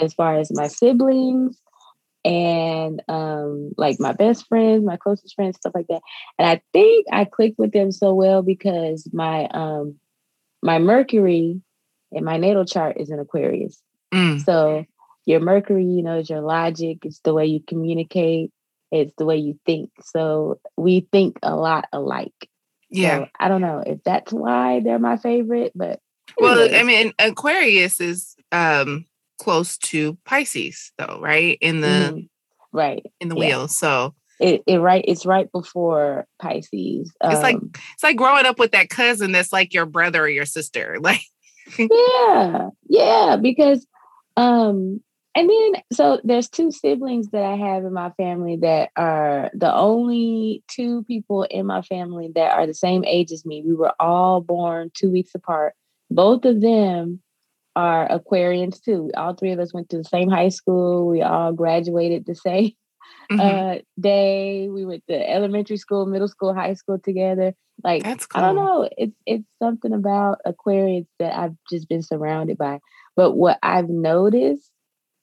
As 0.00 0.14
far 0.14 0.38
as 0.38 0.50
my 0.52 0.68
siblings 0.68 1.58
and 2.24 3.02
um, 3.08 3.72
like 3.76 4.00
my 4.00 4.12
best 4.12 4.46
friends, 4.46 4.84
my 4.84 4.96
closest 4.96 5.34
friends, 5.34 5.56
stuff 5.56 5.74
like 5.74 5.86
that. 5.88 6.02
And 6.38 6.48
I 6.48 6.60
think 6.72 7.06
I 7.12 7.24
clicked 7.24 7.58
with 7.58 7.72
them 7.72 7.92
so 7.92 8.14
well 8.14 8.42
because 8.42 9.08
my 9.12 9.46
um, 9.48 9.96
my 10.62 10.78
Mercury 10.78 11.60
in 12.12 12.24
my 12.24 12.36
natal 12.36 12.64
chart 12.64 12.96
is 12.98 13.10
an 13.10 13.20
Aquarius. 13.20 13.80
Mm. 14.16 14.44
So 14.44 14.86
your 15.26 15.40
Mercury, 15.40 15.84
you 15.84 16.02
know, 16.02 16.18
is 16.18 16.30
your 16.30 16.40
logic. 16.40 16.98
It's 17.04 17.20
the 17.20 17.34
way 17.34 17.46
you 17.46 17.60
communicate. 17.66 18.50
It's 18.90 19.12
the 19.18 19.26
way 19.26 19.36
you 19.36 19.58
think. 19.66 19.90
So 20.02 20.60
we 20.76 21.06
think 21.12 21.38
a 21.42 21.54
lot 21.54 21.86
alike. 21.92 22.48
Yeah. 22.88 23.24
So 23.24 23.28
I 23.38 23.48
don't 23.48 23.60
know 23.60 23.82
if 23.84 24.02
that's 24.04 24.32
why 24.32 24.80
they're 24.80 24.98
my 24.98 25.16
favorite, 25.16 25.72
but 25.74 26.00
well, 26.38 26.68
I 26.74 26.82
mean, 26.82 27.12
Aquarius 27.18 28.00
is 28.00 28.36
um 28.52 29.04
close 29.38 29.76
to 29.78 30.16
Pisces 30.24 30.92
though, 30.98 31.18
right? 31.20 31.58
In 31.60 31.80
the 31.80 32.14
mm, 32.14 32.28
right 32.72 33.04
in 33.20 33.28
the 33.28 33.36
yeah. 33.36 33.40
wheel. 33.40 33.68
So 33.68 34.14
it, 34.38 34.62
it 34.66 34.78
right 34.78 35.04
it's 35.06 35.26
right 35.26 35.50
before 35.50 36.26
Pisces. 36.40 37.12
Um, 37.20 37.32
it's 37.32 37.42
like 37.42 37.56
um 37.56 37.70
it's 37.94 38.02
like 38.02 38.16
growing 38.16 38.46
up 38.46 38.58
with 38.58 38.72
that 38.72 38.90
cousin 38.90 39.32
that's 39.32 39.52
like 39.52 39.74
your 39.74 39.86
brother 39.86 40.22
or 40.22 40.28
your 40.28 40.46
sister. 40.46 40.98
Like 41.06 41.22
yeah, 41.78 42.68
yeah, 42.88 43.36
because 43.40 43.86
um 44.36 45.00
and 45.36 45.50
then 45.50 45.82
so 45.92 46.18
there's 46.24 46.48
two 46.48 46.70
siblings 46.70 47.28
that 47.28 47.44
I 47.44 47.56
have 47.56 47.84
in 47.84 47.92
my 47.92 48.10
family 48.12 48.56
that 48.62 48.90
are 48.96 49.50
the 49.52 49.72
only 49.72 50.64
two 50.66 51.04
people 51.04 51.42
in 51.42 51.66
my 51.66 51.82
family 51.82 52.30
that 52.34 52.52
are 52.52 52.66
the 52.66 52.72
same 52.72 53.04
age 53.04 53.32
as 53.32 53.44
me. 53.44 53.62
We 53.64 53.74
were 53.74 53.92
all 54.00 54.40
born 54.40 54.90
two 54.94 55.10
weeks 55.10 55.34
apart. 55.34 55.74
Both 56.10 56.46
of 56.46 56.62
them 56.62 57.20
are 57.74 58.08
Aquarians 58.08 58.82
too. 58.82 59.10
All 59.14 59.34
three 59.34 59.52
of 59.52 59.60
us 59.60 59.74
went 59.74 59.90
to 59.90 59.98
the 59.98 60.04
same 60.04 60.30
high 60.30 60.48
school. 60.48 61.06
We 61.06 61.20
all 61.20 61.52
graduated 61.52 62.24
the 62.24 62.34
same 62.34 62.72
mm-hmm. 63.30 63.40
uh, 63.40 63.74
day. 64.00 64.68
We 64.70 64.86
went 64.86 65.04
to 65.08 65.30
elementary 65.30 65.76
school, 65.76 66.06
middle 66.06 66.28
school, 66.28 66.54
high 66.54 66.74
school 66.74 66.98
together. 66.98 67.54
Like 67.84 68.04
That's 68.04 68.24
cool. 68.24 68.42
I 68.42 68.46
don't 68.46 68.56
know. 68.56 68.88
It's 68.96 69.16
it's 69.26 69.44
something 69.62 69.92
about 69.92 70.38
Aquarians 70.46 71.06
that 71.18 71.38
I've 71.38 71.54
just 71.70 71.90
been 71.90 72.02
surrounded 72.02 72.56
by. 72.56 72.80
But 73.16 73.32
what 73.32 73.58
I've 73.62 73.88
noticed 73.88 74.70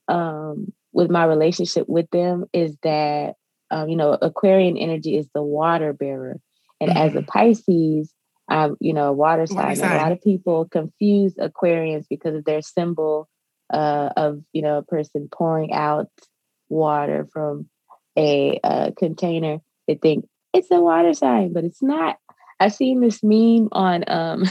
um, 0.07 0.73
with 0.91 1.09
my 1.09 1.25
relationship 1.25 1.87
with 1.87 2.09
them 2.11 2.45
is 2.53 2.75
that 2.83 3.35
um, 3.71 3.89
you 3.89 3.95
know 3.95 4.17
Aquarian 4.21 4.77
energy 4.77 5.17
is 5.17 5.27
the 5.33 5.43
water 5.43 5.93
bearer, 5.93 6.39
and 6.81 6.89
mm-hmm. 6.89 6.97
as 6.97 7.15
a. 7.15 7.21
Pisces, 7.21 8.13
I'm 8.49 8.75
you 8.79 8.93
know 8.93 9.09
a 9.09 9.13
water 9.13 9.45
sign. 9.45 9.79
A 9.79 9.97
lot 9.97 10.11
of 10.11 10.21
people 10.21 10.67
confuse 10.69 11.33
Aquarians 11.35 12.05
because 12.09 12.35
of 12.35 12.45
their 12.45 12.61
symbol 12.61 13.29
uh, 13.71 14.09
of 14.15 14.41
you 14.53 14.61
know 14.61 14.77
a 14.77 14.83
person 14.83 15.29
pouring 15.31 15.73
out 15.73 16.07
water 16.69 17.27
from 17.31 17.69
a, 18.17 18.59
a 18.63 18.93
container. 18.97 19.59
They 19.87 19.95
think 19.95 20.27
it's 20.53 20.71
a 20.71 20.79
water 20.79 21.13
sign, 21.13 21.53
but 21.53 21.63
it's 21.63 21.81
not. 21.81 22.17
I 22.59 22.69
seen 22.69 23.01
this 23.01 23.21
meme 23.23 23.69
on 23.71 24.03
um 24.07 24.43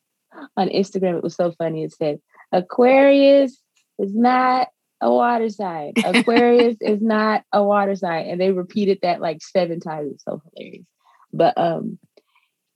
on 0.56 0.68
Instagram. 0.68 1.16
It 1.16 1.22
was 1.22 1.36
so 1.36 1.52
funny. 1.52 1.84
It 1.84 1.92
said 1.92 2.18
Aquarius 2.54 3.60
is 3.98 4.14
not 4.14 4.68
a 5.00 5.12
water 5.12 5.50
sign. 5.50 5.92
Aquarius 6.04 6.76
is 6.80 7.02
not 7.02 7.42
a 7.52 7.62
water 7.62 7.96
sign. 7.96 8.26
And 8.28 8.40
they 8.40 8.52
repeated 8.52 9.00
that 9.02 9.20
like 9.20 9.42
seven 9.42 9.80
times. 9.80 10.12
It's 10.12 10.24
so 10.24 10.40
hilarious. 10.54 10.86
But 11.32 11.58
um, 11.58 11.98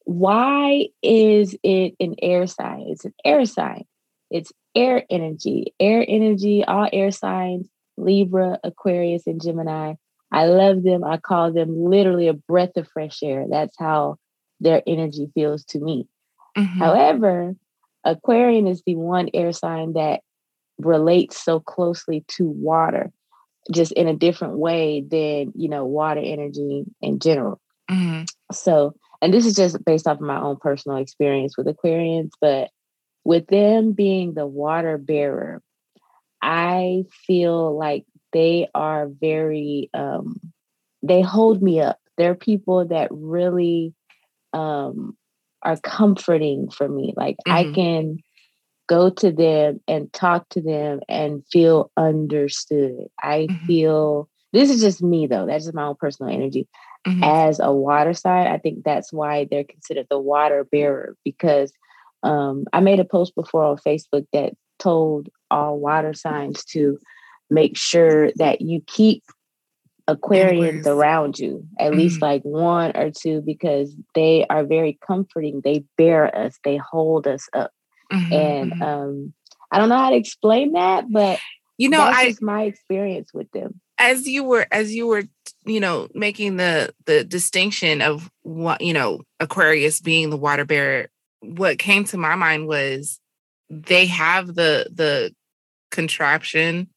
why 0.05 0.89
is 1.03 1.57
it 1.63 1.95
an 2.01 2.17
air 2.21 2.47
sign? 2.47 2.87
It's 2.89 3.05
an 3.05 3.15
air 3.25 3.45
sign. 3.45 3.85
It's 4.31 4.53
air 4.75 5.05
energy. 5.09 5.75
Air 5.79 6.05
energy, 6.07 6.65
all 6.65 6.89
air 6.93 7.13
signs, 7.13 7.69
Libra, 7.97 8.59
Aquarius, 8.65 9.27
and 9.27 9.41
Gemini. 9.41 9.95
I 10.33 10.47
love 10.47 10.83
them. 10.83 11.05
I 11.05 11.19
call 11.19 11.53
them 11.53 11.85
literally 11.85 12.29
a 12.29 12.35
breath 12.35 12.77
of 12.77 12.89
fresh 12.89 13.23
air. 13.23 13.47
That's 13.49 13.77
how 13.79 14.17
their 14.61 14.83
energy 14.87 15.31
feels 15.35 15.65
to 15.67 15.79
me. 15.79 16.09
Mm-hmm. 16.57 16.79
However, 16.79 17.55
Aquarian 18.09 18.67
is 18.67 18.83
the 18.87 18.97
one 18.97 19.29
air 19.35 19.53
sign 19.53 19.93
that 19.93 20.21
relates 20.79 21.43
so 21.43 21.61
closely 21.61 22.25
to 22.29 22.45
water 22.49 23.13
just 23.71 23.93
in 23.93 24.09
a 24.09 24.17
different 24.17 24.57
way 24.57 25.03
than 25.03 25.53
you 25.55 25.69
know 25.69 25.85
water 25.85 26.21
energy 26.23 26.85
in 27.03 27.19
general 27.19 27.61
mm-hmm. 27.91 28.23
so 28.53 28.95
and 29.21 29.35
this 29.35 29.45
is 29.45 29.55
just 29.55 29.85
based 29.85 30.07
off 30.07 30.17
of 30.19 30.23
my 30.23 30.41
own 30.41 30.57
personal 30.57 30.99
experience 30.99 31.57
with 31.59 31.67
aquarians 31.67 32.31
but 32.41 32.71
with 33.25 33.47
them 33.49 33.93
being 33.93 34.35
the 34.35 34.47
water 34.47 34.97
bearer 34.97 35.61
i 36.41 37.05
feel 37.27 37.77
like 37.77 38.07
they 38.33 38.69
are 38.75 39.09
very 39.09 39.91
um 39.93 40.41
they 41.03 41.21
hold 41.21 41.63
me 41.63 41.81
up 41.81 41.99
they're 42.17 42.37
people 42.37 42.87
that 42.87 43.09
really 43.11 43.93
um 44.53 45.17
are 45.63 45.77
comforting 45.79 46.71
for 46.71 46.89
me 46.89 47.13
like 47.17 47.37
mm-hmm. 47.47 47.53
i 47.53 47.73
can 47.73 48.19
go 48.89 49.11
to 49.11 49.31
them 49.31 49.81
and 49.87 50.13
talk 50.13 50.49
to 50.49 50.61
them 50.61 51.01
and 51.09 51.45
feel 51.53 51.93
understood. 51.97 53.07
I 53.23 53.47
mm-hmm. 53.49 53.67
feel 53.67 54.29
this 54.53 54.71
is 54.71 54.81
just 54.81 55.03
me 55.03 55.27
though, 55.27 55.47
that's 55.47 55.65
just 55.65 55.75
my 55.75 55.85
own 55.85 55.97
personal 56.01 56.35
energy. 56.35 56.67
Mm-hmm. 57.07 57.23
As 57.23 57.61
a 57.61 57.71
water 57.71 58.15
sign, 58.15 58.49
I 58.49 58.59
think 58.59 58.83
that's 58.83 59.13
why 59.13 59.47
they're 59.49 59.63
considered 59.63 60.07
the 60.11 60.19
water 60.19 60.65
bearer 60.65 61.17
because 61.25 61.73
um, 62.23 62.65
I 62.73 62.81
made 62.81 62.99
a 62.99 63.05
post 63.05 63.35
before 63.37 63.63
on 63.65 63.77
Facebook 63.77 64.27
that 64.33 64.55
told 64.79 65.29
all 65.51 65.79
water 65.79 66.15
signs 66.15 66.65
to 66.65 66.99
make 67.51 67.77
sure 67.77 68.31
that 68.37 68.63
you 68.63 68.83
keep 68.87 69.23
Aquarians 70.09 70.87
around 70.87 71.39
you, 71.39 71.67
at 71.79 71.91
mm-hmm. 71.91 71.99
least 71.99 72.23
like 72.23 72.43
one 72.43 72.97
or 72.97 73.11
two, 73.11 73.43
because 73.43 73.95
they 74.15 74.47
are 74.49 74.65
very 74.65 74.99
comforting. 75.07 75.61
They 75.63 75.85
bear 75.97 76.35
us, 76.35 76.59
they 76.65 76.77
hold 76.79 77.27
us 77.27 77.49
up. 77.53 77.73
Mm-hmm. 78.13 78.33
And 78.33 78.73
mm-hmm. 78.73 78.83
um, 78.83 79.35
I 79.71 79.79
don't 79.79 79.91
know 79.91 79.99
how 79.99 80.11
to 80.11 80.17
explain 80.17 80.73
that, 80.73 81.05
but 81.11 81.39
you 81.77 81.89
know, 81.91 82.01
I 82.01 82.35
my 82.41 82.65
experience 82.65 83.33
with 83.33 83.51
them. 83.53 83.81
As 83.99 84.27
you 84.29 84.45
were, 84.45 84.67
as 84.73 84.95
you 84.95 85.07
were, 85.07 85.25
you 85.65 85.81
know, 85.81 86.09
making 86.15 86.57
the 86.57 86.93
the 87.07 87.23
distinction 87.23 88.03
of 88.03 88.31
what 88.43 88.81
you 88.81 88.93
know, 88.93 89.21
Aquarius 89.41 90.01
being 90.01 90.31
the 90.31 90.37
water 90.37 90.65
bearer, 90.65 91.09
what 91.41 91.79
came 91.79 92.05
to 92.05 92.17
my 92.17 92.35
mind 92.35 92.67
was 92.67 93.21
they 93.71 94.07
have 94.07 94.47
the 94.47 94.89
the 94.93 95.35
contraption, 95.91 96.89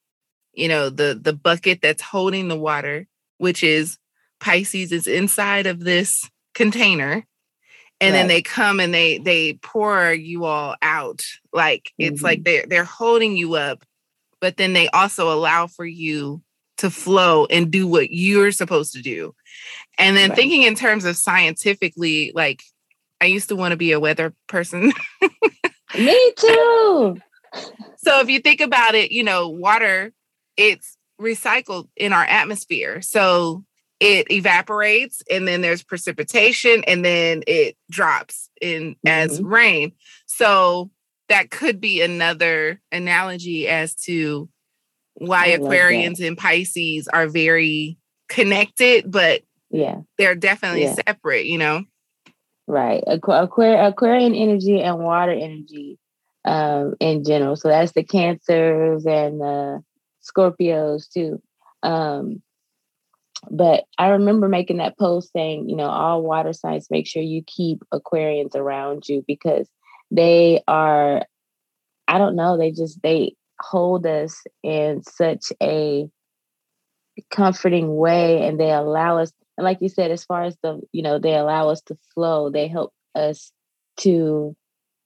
you 0.53 0.67
know, 0.67 0.89
the 0.89 1.19
the 1.19 1.33
bucket 1.33 1.81
that's 1.81 2.01
holding 2.01 2.47
the 2.47 2.57
water, 2.57 3.07
which 3.37 3.63
is 3.63 3.97
Pisces 4.39 4.91
is 4.91 5.07
inside 5.07 5.67
of 5.67 5.79
this 5.79 6.29
container 6.53 7.25
and 8.01 8.13
right. 8.13 8.19
then 8.19 8.27
they 8.27 8.41
come 8.41 8.79
and 8.79 8.93
they 8.93 9.19
they 9.19 9.53
pour 9.53 10.11
you 10.11 10.43
all 10.43 10.75
out 10.81 11.21
like 11.53 11.93
it's 11.97 12.17
mm-hmm. 12.17 12.25
like 12.25 12.43
they're 12.43 12.65
they're 12.67 12.83
holding 12.83 13.37
you 13.37 13.55
up 13.55 13.85
but 14.41 14.57
then 14.57 14.73
they 14.73 14.89
also 14.89 15.31
allow 15.31 15.67
for 15.67 15.85
you 15.85 16.41
to 16.77 16.89
flow 16.89 17.45
and 17.45 17.71
do 17.71 17.87
what 17.87 18.11
you're 18.11 18.51
supposed 18.51 18.93
to 18.93 19.01
do 19.01 19.33
and 19.97 20.17
then 20.17 20.29
right. 20.29 20.35
thinking 20.35 20.63
in 20.63 20.75
terms 20.75 21.05
of 21.05 21.15
scientifically 21.15 22.31
like 22.35 22.63
i 23.21 23.25
used 23.25 23.49
to 23.49 23.55
want 23.55 23.71
to 23.71 23.77
be 23.77 23.91
a 23.91 23.99
weather 23.99 24.33
person 24.47 24.91
me 25.97 26.33
too 26.37 27.17
so 27.97 28.19
if 28.19 28.29
you 28.29 28.39
think 28.39 28.61
about 28.61 28.95
it 28.95 29.11
you 29.11 29.23
know 29.23 29.47
water 29.47 30.11
it's 30.69 30.97
recycled 31.19 31.87
in 31.95 32.13
our 32.13 32.23
atmosphere 32.23 33.01
so 33.01 33.63
it 34.01 34.31
evaporates 34.31 35.21
and 35.29 35.47
then 35.47 35.61
there's 35.61 35.83
precipitation 35.83 36.83
and 36.87 37.05
then 37.05 37.43
it 37.45 37.77
drops 37.91 38.49
in 38.59 38.95
mm-hmm. 38.95 39.07
as 39.07 39.39
rain. 39.41 39.91
So 40.25 40.89
that 41.29 41.51
could 41.51 41.79
be 41.79 42.01
another 42.01 42.81
analogy 42.91 43.67
as 43.67 43.93
to 44.05 44.49
why 45.13 45.55
Aquarians 45.55 46.25
and 46.25 46.35
Pisces 46.35 47.07
are 47.07 47.27
very 47.27 47.99
connected, 48.27 49.09
but 49.09 49.43
yeah, 49.69 49.99
they're 50.17 50.35
definitely 50.35 50.83
yeah. 50.83 50.95
separate, 50.95 51.45
you 51.45 51.59
know? 51.59 51.83
Right. 52.67 53.03
Aqu- 53.07 53.87
Aquarian 53.87 54.33
energy 54.33 54.81
and 54.81 54.97
water 54.97 55.31
energy 55.31 55.99
um, 56.43 56.95
in 56.99 57.23
general. 57.23 57.55
So 57.55 57.67
that's 57.67 57.91
the 57.91 58.03
Cancers 58.03 59.05
and 59.05 59.39
the 59.39 59.83
Scorpios 60.35 61.09
too. 61.09 61.41
Um, 61.83 62.41
but 63.49 63.85
I 63.97 64.09
remember 64.09 64.47
making 64.47 64.77
that 64.77 64.97
post 64.97 65.31
saying, 65.33 65.67
you 65.69 65.75
know, 65.75 65.89
all 65.89 66.21
water 66.21 66.53
signs, 66.53 66.91
make 66.91 67.07
sure 67.07 67.23
you 67.23 67.43
keep 67.45 67.83
Aquarians 67.93 68.55
around 68.55 69.07
you 69.07 69.23
because 69.27 69.67
they 70.11 70.61
are, 70.67 71.25
I 72.07 72.17
don't 72.17 72.35
know, 72.35 72.57
they 72.57 72.71
just, 72.71 73.01
they 73.01 73.35
hold 73.59 74.05
us 74.05 74.43
in 74.63 75.01
such 75.03 75.51
a 75.61 76.07
comforting 77.29 77.95
way 77.95 78.47
and 78.47 78.59
they 78.59 78.71
allow 78.71 79.17
us, 79.17 79.31
and 79.57 79.65
like 79.65 79.79
you 79.81 79.89
said, 79.89 80.11
as 80.11 80.23
far 80.23 80.43
as 80.43 80.55
the, 80.61 80.81
you 80.91 81.01
know, 81.01 81.19
they 81.19 81.35
allow 81.35 81.69
us 81.69 81.81
to 81.83 81.97
flow, 82.13 82.49
they 82.49 82.67
help 82.67 82.93
us 83.15 83.51
to 83.97 84.55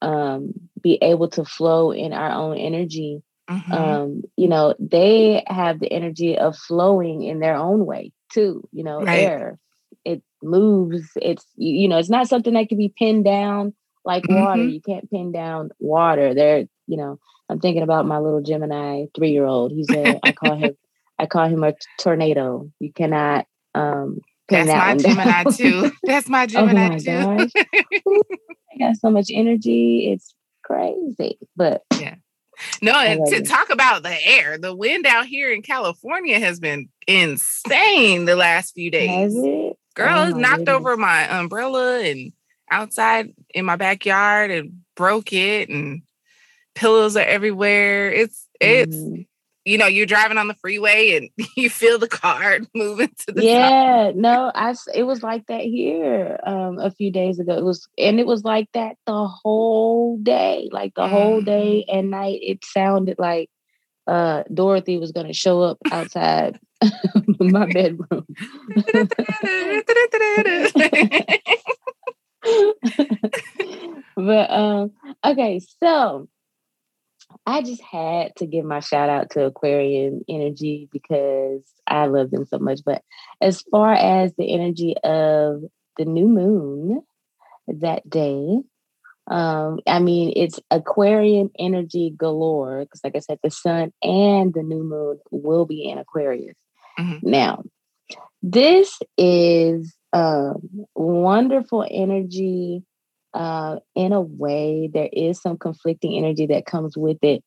um, 0.02 0.54
be 0.82 1.00
able 1.02 1.30
to 1.30 1.46
flow 1.46 1.92
in 1.92 2.14
our 2.14 2.32
own 2.32 2.58
energy. 2.58 3.22
Mm-hmm. 3.50 3.74
Um, 3.74 4.22
you 4.38 4.48
know, 4.48 4.74
they 4.80 5.44
have 5.48 5.80
the 5.80 5.92
energy 5.92 6.38
of 6.38 6.58
flowing 6.58 7.24
in 7.24 7.40
their 7.40 7.56
own 7.56 7.86
way 7.86 8.12
too. 8.32 8.68
You 8.72 8.84
know, 8.84 9.02
right. 9.02 9.20
air 9.20 9.60
it 10.06 10.22
moves. 10.42 11.10
It's 11.22 11.46
you 11.56 11.88
know, 11.88 11.98
it's 11.98 12.10
not 12.10 12.28
something 12.30 12.54
that 12.54 12.70
can 12.70 12.78
be 12.78 12.94
pinned 12.96 13.26
down 13.26 13.74
like 14.06 14.24
mm-hmm. 14.24 14.42
water. 14.42 14.64
You 14.64 14.82
can't 14.82 15.10
pin 15.10 15.32
down 15.32 15.70
water. 15.80 16.34
There, 16.34 16.66
you 16.88 16.98
know, 16.98 17.20
I'm 17.50 17.60
thinking 17.60 17.84
about 17.84 18.06
my 18.06 18.20
little 18.20 18.42
Gemini 18.42 19.06
three 19.16 19.32
year 19.32 19.46
old. 19.46 19.72
He's 19.72 19.90
a 19.90 20.20
I 20.24 20.32
call 20.32 20.56
him 20.56 20.78
I 21.20 21.26
call 21.26 21.48
him 21.48 21.64
a 21.64 21.74
tornado. 22.00 22.72
You 22.80 22.94
cannot 22.94 23.48
um 23.74 24.20
That's 24.48 24.68
that 24.68 24.78
my 24.78 24.96
Gemini 25.04 25.44
down. 25.44 25.54
too. 25.54 25.92
That's 26.04 26.30
my 26.30 26.46
Gemini 26.46 26.86
oh 26.86 26.90
my 26.90 27.46
too. 27.48 27.50
I 28.74 28.78
got 28.80 28.98
so 28.98 29.10
much 29.10 29.30
energy. 29.34 30.12
It's 30.12 30.34
crazy. 30.64 31.40
But 31.56 31.84
yeah. 32.00 32.16
No, 32.82 32.94
and 32.94 33.26
to 33.28 33.42
talk 33.44 33.70
about 33.70 34.04
the 34.04 34.28
air, 34.28 34.58
the 34.58 34.76
wind 34.76 35.06
out 35.06 35.26
here 35.26 35.52
in 35.52 35.62
California 35.62 36.40
has 36.40 36.60
been 36.60 36.90
insane 37.08 38.26
the 38.26 38.36
last 38.36 38.74
few 38.74 38.92
days. 38.92 39.34
Girl, 39.34 39.76
oh 40.10 40.30
knocked 40.30 40.58
goodness. 40.58 40.76
over 40.76 40.98
my 40.98 41.40
umbrella 41.40 42.02
and 42.02 42.34
outside 42.70 43.34
in 43.54 43.66
my 43.66 43.76
backyard 43.76 44.52
and 44.52 44.82
broke 44.96 45.32
it 45.34 45.70
and 45.70 46.02
pillows 46.74 47.16
are 47.16 47.22
everywhere. 47.22 48.12
It's 48.12 48.48
it's 48.60 48.96
mm-hmm 48.96 49.22
you 49.66 49.80
know 49.80 49.88
you're 49.88 50.06
driving 50.06 50.38
on 50.38 50.48
the 50.48 50.54
freeway 50.54 51.18
and 51.18 51.48
you 51.58 51.70
feel 51.70 52.00
the 52.00 52.08
car 52.08 52.60
moving 52.76 53.10
to 53.26 53.34
the 53.34 53.44
yeah 53.44 54.06
top. 54.08 54.16
no 54.16 54.52
i 54.54 54.74
it 54.94 55.04
was 55.04 55.22
like 55.22 55.46
that 55.48 55.62
here 55.62 56.40
um 56.46 56.80
a 56.80 56.92
few 56.92 57.12
days 57.12 57.40
ago 57.40 57.58
it 57.58 57.64
was 57.64 57.88
and 57.98 58.20
it 58.20 58.28
was 58.28 58.44
like 58.44 58.70
that 58.74 58.96
the 59.06 59.28
whole 59.28 60.18
day 60.18 60.70
like 60.72 60.94
the 60.96 61.02
mm. 61.02 61.10
whole 61.10 61.42
day 61.42 61.84
mm-hmm. 61.88 62.00
and 62.00 62.12
night 62.12 62.40
it 62.42 62.64
sounded 62.64 63.18
like 63.20 63.50
uh 64.08 64.44
dorothy 64.54 64.98
was 64.98 65.12
going 65.12 65.28
to 65.28 65.34
show 65.34 65.62
up 65.62 65.78
outside 65.92 66.60
my 67.40 67.66
bedroom 67.66 68.26
but 74.16 74.52
um 74.52 74.92
okay 75.24 75.60
so 75.82 76.28
I 77.46 77.62
just 77.62 77.82
had 77.82 78.36
to 78.38 78.48
give 78.48 78.66
my 78.66 78.80
shout 78.80 79.10
out 79.10 79.30
to 79.32 79.46
Aquarian 79.46 80.24
energy 80.28 80.90
because 80.92 81.62
I 81.86 82.08
love 82.08 82.32
them 82.32 82.46
so 82.46 82.58
much. 82.58 82.80
But 82.84 83.04
as 83.40 83.62
far 83.62 83.94
as 83.94 84.34
the 84.36 84.52
energy 84.52 84.96
of 85.04 85.62
the 85.98 86.06
new 86.06 86.28
moon 86.28 87.04
that 87.68 88.10
day, 88.10 88.58
um, 89.28 89.80
I 89.88 90.00
mean, 90.00 90.34
it's 90.36 90.60
Aquarian 90.72 91.50
energy 91.58 92.14
galore 92.16 92.82
because, 92.82 93.02
like 93.04 93.16
I 93.16 93.20
said, 93.20 93.40
the 93.44 93.52
sun 93.52 93.92
and 94.02 94.54
the 94.54 94.64
new 94.64 94.84
moon 94.84 95.20
will 95.32 95.66
be 95.66 95.88
in 95.90 95.98
Aquarius. 95.98 96.56
Mm-hmm. 97.00 97.30
Now, 97.30 97.64
this 98.42 99.00
is 99.18 99.96
um, 100.14 100.88
wonderful 100.96 101.86
energy 101.90 102.84
uh, 103.36 103.80
in 103.96 104.14
a 104.14 104.22
way, 104.22 104.90
there 104.92 105.10
is 105.12 105.42
some 105.42 105.58
conflicting 105.58 106.18
energy 106.18 106.48
that 106.48 106.66
comes 106.66 106.98
with 106.98 107.18
it. 107.22 107.44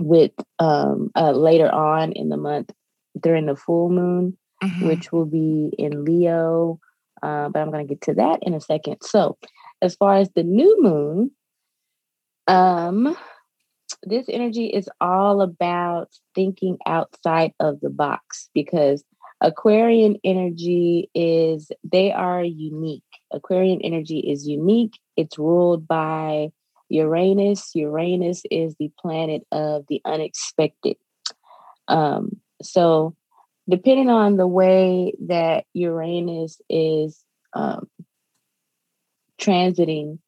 With 0.00 0.32
um, 0.58 1.12
uh, 1.14 1.30
later 1.30 1.70
on 1.72 2.12
in 2.12 2.28
the 2.28 2.36
month 2.36 2.72
during 3.20 3.46
the 3.46 3.54
full 3.54 3.88
moon, 3.90 4.36
mm-hmm. 4.62 4.88
which 4.88 5.12
will 5.12 5.24
be 5.24 5.72
in 5.78 6.04
Leo, 6.04 6.80
uh, 7.22 7.48
but 7.48 7.60
I'm 7.60 7.70
going 7.70 7.86
to 7.86 7.94
get 7.94 8.02
to 8.02 8.14
that 8.14 8.40
in 8.42 8.54
a 8.54 8.60
second. 8.60 8.96
So, 9.02 9.38
as 9.80 9.94
far 9.94 10.16
as 10.16 10.30
the 10.34 10.42
new 10.42 10.82
moon, 10.82 11.30
um, 12.48 13.16
this 14.02 14.26
energy 14.28 14.66
is 14.66 14.88
all 15.00 15.40
about 15.40 16.08
thinking 16.34 16.78
outside 16.86 17.52
of 17.60 17.80
the 17.80 17.90
box 17.90 18.50
because 18.52 19.04
Aquarian 19.44 20.16
energy 20.24 21.10
is, 21.14 21.70
they 21.84 22.10
are 22.10 22.42
unique. 22.42 23.02
Aquarian 23.30 23.82
energy 23.82 24.20
is 24.20 24.48
unique. 24.48 24.98
It's 25.18 25.38
ruled 25.38 25.86
by 25.86 26.48
Uranus. 26.88 27.72
Uranus 27.74 28.42
is 28.50 28.74
the 28.80 28.90
planet 28.98 29.42
of 29.52 29.84
the 29.86 30.00
unexpected. 30.06 30.96
Um, 31.88 32.40
so, 32.62 33.14
depending 33.68 34.08
on 34.08 34.38
the 34.38 34.46
way 34.46 35.12
that 35.26 35.66
Uranus 35.74 36.58
is 36.70 37.22
um, 37.52 37.90
transiting 39.38 40.20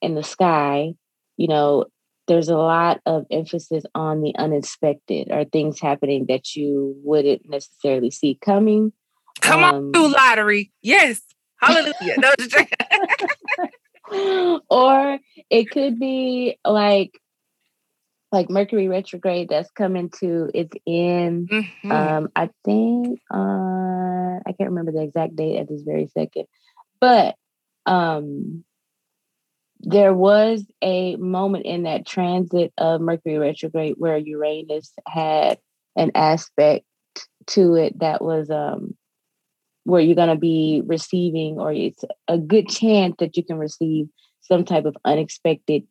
in 0.00 0.14
the 0.14 0.22
sky, 0.22 0.94
you 1.36 1.48
know, 1.48 1.86
there's 2.26 2.48
a 2.48 2.56
lot 2.56 3.00
of 3.06 3.24
emphasis 3.30 3.84
on 3.94 4.20
the 4.20 4.34
unexpected 4.36 5.28
or 5.30 5.44
things 5.44 5.80
happening 5.80 6.26
that 6.28 6.56
you 6.56 6.96
wouldn't 7.02 7.48
necessarily 7.48 8.10
see 8.10 8.38
coming. 8.40 8.92
Come 9.40 9.62
um, 9.62 9.74
on, 9.74 9.92
do 9.92 10.08
lottery. 10.08 10.72
Yes. 10.82 11.22
Hallelujah. 11.60 12.16
or 14.70 15.18
it 15.50 15.70
could 15.70 15.98
be 15.98 16.58
like 16.64 17.18
like 18.32 18.50
Mercury 18.50 18.88
retrograde 18.88 19.48
that's 19.48 19.70
coming 19.70 20.10
to 20.20 20.50
its 20.52 20.76
end. 20.86 21.48
Mm-hmm. 21.48 21.92
Um, 21.92 22.28
I 22.34 22.50
think 22.64 23.20
uh 23.32 24.38
I 24.46 24.52
can't 24.58 24.70
remember 24.70 24.92
the 24.92 25.02
exact 25.02 25.36
date 25.36 25.58
at 25.58 25.68
this 25.68 25.82
very 25.82 26.08
second, 26.08 26.46
but 27.00 27.36
um 27.86 28.64
there 29.80 30.14
was 30.14 30.64
a 30.82 31.16
moment 31.16 31.66
in 31.66 31.84
that 31.84 32.06
transit 32.06 32.72
of 32.78 33.00
Mercury 33.00 33.38
retrograde 33.38 33.94
where 33.98 34.16
Uranus 34.16 34.92
had 35.06 35.58
an 35.96 36.10
aspect 36.14 36.84
to 37.48 37.74
it 37.74 37.98
that 38.00 38.22
was 38.22 38.50
um, 38.50 38.96
where 39.84 40.00
you're 40.00 40.16
going 40.16 40.28
to 40.28 40.36
be 40.36 40.82
receiving, 40.86 41.58
or 41.58 41.72
it's 41.72 42.04
a 42.28 42.38
good 42.38 42.68
chance 42.68 43.16
that 43.18 43.36
you 43.36 43.44
can 43.44 43.58
receive 43.58 44.08
some 44.40 44.64
type 44.64 44.84
of 44.84 44.96
unexpected 45.04 45.84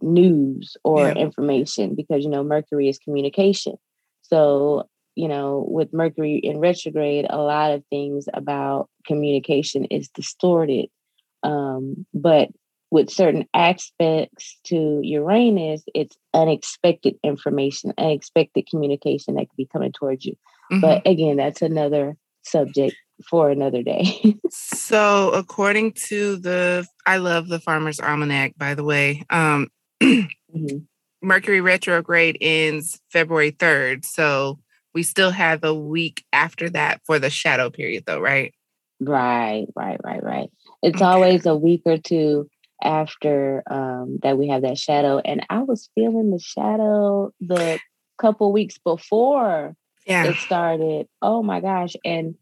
news 0.00 0.76
or 0.84 1.08
yeah. 1.08 1.14
information 1.14 1.94
because 1.94 2.24
you 2.24 2.30
know 2.30 2.42
Mercury 2.42 2.88
is 2.88 2.98
communication. 2.98 3.76
So, 4.22 4.88
you 5.14 5.28
know, 5.28 5.64
with 5.68 5.92
Mercury 5.92 6.36
in 6.36 6.58
retrograde, 6.58 7.26
a 7.30 7.38
lot 7.38 7.72
of 7.72 7.84
things 7.90 8.26
about 8.34 8.88
communication 9.06 9.84
is 9.86 10.08
distorted. 10.08 10.86
Um, 11.42 12.06
but 12.12 12.48
with 12.96 13.10
certain 13.10 13.46
aspects 13.52 14.58
to 14.64 15.00
Uranus, 15.02 15.82
it's 15.94 16.16
unexpected 16.32 17.14
information, 17.22 17.92
unexpected 17.98 18.66
communication 18.70 19.34
that 19.34 19.50
could 19.50 19.56
be 19.58 19.68
coming 19.70 19.92
towards 19.92 20.24
you. 20.24 20.32
Mm-hmm. 20.72 20.80
But 20.80 21.06
again, 21.06 21.36
that's 21.36 21.60
another 21.60 22.16
subject 22.42 22.96
for 23.28 23.50
another 23.50 23.82
day. 23.82 24.34
so, 24.50 25.28
according 25.32 25.92
to 26.06 26.36
the, 26.36 26.86
I 27.04 27.18
love 27.18 27.48
the 27.48 27.60
Farmer's 27.60 28.00
Almanac, 28.00 28.54
by 28.56 28.72
the 28.72 28.82
way. 28.82 29.24
Um, 29.28 29.68
mm-hmm. 30.02 30.78
Mercury 31.22 31.60
retrograde 31.60 32.38
ends 32.40 32.98
February 33.12 33.52
3rd. 33.52 34.06
So, 34.06 34.58
we 34.94 35.02
still 35.02 35.32
have 35.32 35.64
a 35.64 35.74
week 35.74 36.24
after 36.32 36.70
that 36.70 37.02
for 37.04 37.18
the 37.18 37.28
shadow 37.28 37.68
period, 37.68 38.04
though, 38.06 38.20
right? 38.20 38.54
Right, 39.00 39.66
right, 39.76 40.00
right, 40.02 40.22
right. 40.22 40.48
It's 40.82 40.96
okay. 40.96 41.04
always 41.04 41.44
a 41.44 41.54
week 41.54 41.82
or 41.84 41.98
two 41.98 42.48
after 42.82 43.62
um, 43.70 44.18
that 44.22 44.38
we 44.38 44.48
have 44.48 44.62
that 44.62 44.78
shadow. 44.78 45.18
And 45.18 45.44
I 45.50 45.62
was 45.62 45.90
feeling 45.94 46.30
the 46.30 46.38
shadow 46.38 47.32
the 47.40 47.78
couple 48.18 48.52
weeks 48.52 48.78
before 48.78 49.74
yeah. 50.06 50.24
it 50.24 50.36
started. 50.36 51.06
Oh 51.22 51.42
my 51.42 51.60
gosh. 51.60 51.94
And, 52.04 52.34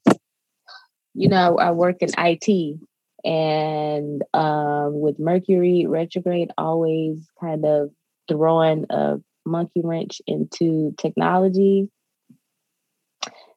you 1.14 1.28
know, 1.28 1.58
I 1.58 1.70
work 1.72 1.96
in 2.00 2.10
IT 2.16 2.78
and 3.24 4.22
um, 4.34 5.00
with 5.00 5.18
Mercury 5.18 5.86
retrograde 5.86 6.50
always 6.58 7.26
kind 7.40 7.64
of 7.64 7.90
throwing 8.28 8.86
a 8.90 9.16
monkey 9.46 9.80
wrench 9.82 10.20
into 10.26 10.94
technology. 10.98 11.88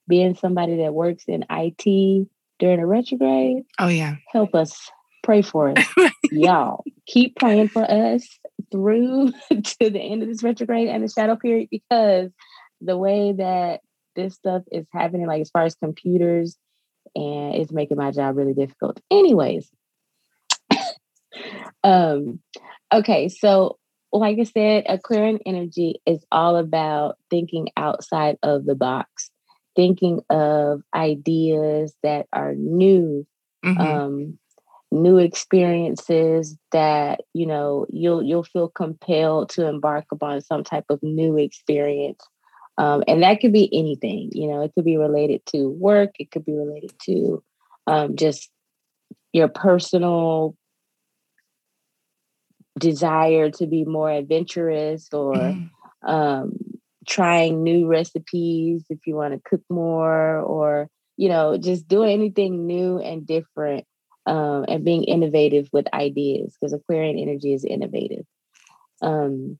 Being 0.08 0.36
somebody 0.36 0.78
that 0.78 0.94
works 0.94 1.26
in 1.28 1.44
IT 1.50 2.28
during 2.60 2.80
a 2.80 2.88
retrograde. 2.88 3.63
Oh, 3.78 3.90
yeah. 3.90 4.16
Help 4.32 4.56
us 4.56 4.90
pray 5.28 5.42
for 5.42 5.78
us. 5.78 5.86
Y'all 6.32 6.86
keep 7.06 7.36
praying 7.36 7.68
for 7.68 7.84
us 7.84 8.26
through 8.72 9.34
to 9.50 9.90
the 9.90 10.00
end 10.00 10.24
of 10.24 10.30
this 10.30 10.42
retrograde 10.42 10.88
and 10.88 11.04
the 11.04 11.10
shadow 11.10 11.36
period 11.36 11.68
because 11.70 12.32
the 12.80 12.98
way 12.98 13.34
that 13.34 13.82
this 14.16 14.36
stuff 14.36 14.63
is 14.72 14.88
happening, 14.94 15.28
like 15.28 15.42
as 15.42 15.50
far 15.50 15.63
as 15.63 15.76
computers, 15.76 16.56
and 17.13 17.56
it's 17.56 17.74
making 17.74 17.98
my 17.98 18.12
job 18.12 18.38
really 18.38 18.54
difficult. 18.54 19.02
Anyways, 19.12 19.70
um, 21.84 22.40
okay, 22.94 23.28
so 23.28 23.78
like 24.13 24.40
I 24.40 24.44
said, 24.44 24.86
Aquarian 24.88 25.40
energy 25.46 26.02
is 26.06 26.24
all 26.32 26.56
about 26.56 27.18
thinking 27.30 27.68
outside 27.76 28.38
of 28.44 28.66
the 28.66 28.76
box, 28.76 29.30
thinking 29.76 30.22
of 30.30 30.84
ideas 30.96 31.94
that 32.02 32.28
are 32.32 32.56
new, 32.56 33.28
mm-hmm. 33.66 33.82
um, 33.82 34.40
new 35.02 35.18
experiences 35.18 36.58
that 36.72 37.22
you 37.34 37.46
know 37.46 37.86
you'll 37.90 38.24
you'll 38.24 38.44
feel 38.44 38.70
compelled 38.70 39.50
to 39.50 39.68
embark 39.68 40.06
upon 40.12 40.42
some 40.42 40.64
type 40.64 40.86
of 40.90 41.02
new 41.04 41.38
experience. 41.38 42.24
Um, 42.80 43.04
and 43.08 43.24
that 43.24 43.40
could 43.42 43.54
be 43.54 43.70
anything, 43.74 44.30
you 44.34 44.48
know, 44.48 44.62
it 44.62 44.72
could 44.76 44.86
be 44.86 44.98
related 44.98 45.42
to 45.48 45.68
work, 45.68 46.12
it 46.20 46.30
could 46.30 46.46
be 46.46 46.54
related 46.54 46.92
to 47.06 47.44
um, 47.88 48.16
just 48.16 48.52
your 49.34 49.48
personal 49.48 50.56
desire 52.78 53.50
to 53.52 53.66
be 53.66 53.84
more 53.84 54.12
adventurous 54.12 55.08
or 55.12 55.34
mm-hmm. 55.34 56.08
um, 56.08 56.54
trying 57.08 57.64
new 57.64 57.88
recipes 57.88 58.86
if 58.90 59.00
you 59.08 59.16
want 59.16 59.34
to 59.34 59.50
cook 59.50 59.62
more 59.70 60.40
or 60.40 60.90
you 61.16 61.30
know 61.30 61.58
just 61.58 61.88
doing 61.88 62.12
anything 62.12 62.68
new 62.68 63.00
and 63.00 63.26
different 63.26 63.86
um, 64.28 64.66
and 64.68 64.84
being 64.84 65.04
innovative 65.04 65.70
with 65.72 65.92
ideas 65.94 66.56
because 66.60 66.74
aquarian 66.74 67.18
energy 67.18 67.54
is 67.54 67.63
innovative 67.63 68.26
um, 69.02 69.58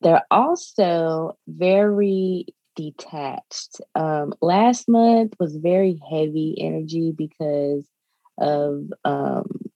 they're 0.00 0.26
also 0.30 1.36
very 1.46 2.46
detached 2.76 3.80
um, 3.94 4.32
last 4.40 4.88
month 4.88 5.34
was 5.40 5.56
very 5.56 6.00
heavy 6.10 6.54
energy 6.58 7.12
because 7.12 7.84
of 8.38 8.84
um, 9.04 9.68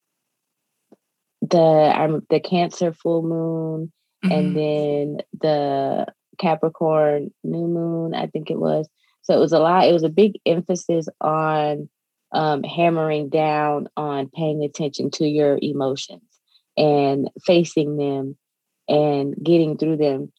the 1.43 1.59
um, 1.59 2.27
the 2.31 2.41
Cancer 2.41 2.93
full 2.93 3.23
moon, 3.23 3.93
mm-hmm. 4.25 4.33
and 4.33 4.57
then 4.57 5.19
the 5.41 6.07
Capricorn 6.39 7.33
new 7.45 7.67
moon. 7.67 8.15
I 8.15 8.27
think 8.27 8.51
it 8.51 8.59
was. 8.59 8.89
So 9.23 9.37
it 9.37 9.41
was 9.41 9.53
a 9.53 9.59
lot. 9.59 9.87
It 9.87 9.93
was 9.93 10.05
a 10.05 10.09
big 10.09 10.41
emphasis 10.47 11.09
on 11.21 11.89
um, 12.33 12.63
hammering 12.63 13.29
down 13.29 13.89
on 13.97 14.29
paying 14.29 14.63
attention 14.65 15.11
to 15.13 15.27
your 15.27 15.59
emotions 15.61 16.23
and 16.77 17.31
facing 17.45 17.97
them 17.97 18.37
and 18.89 19.35
getting 19.43 19.77
through 19.77 19.97
them. 19.99 20.33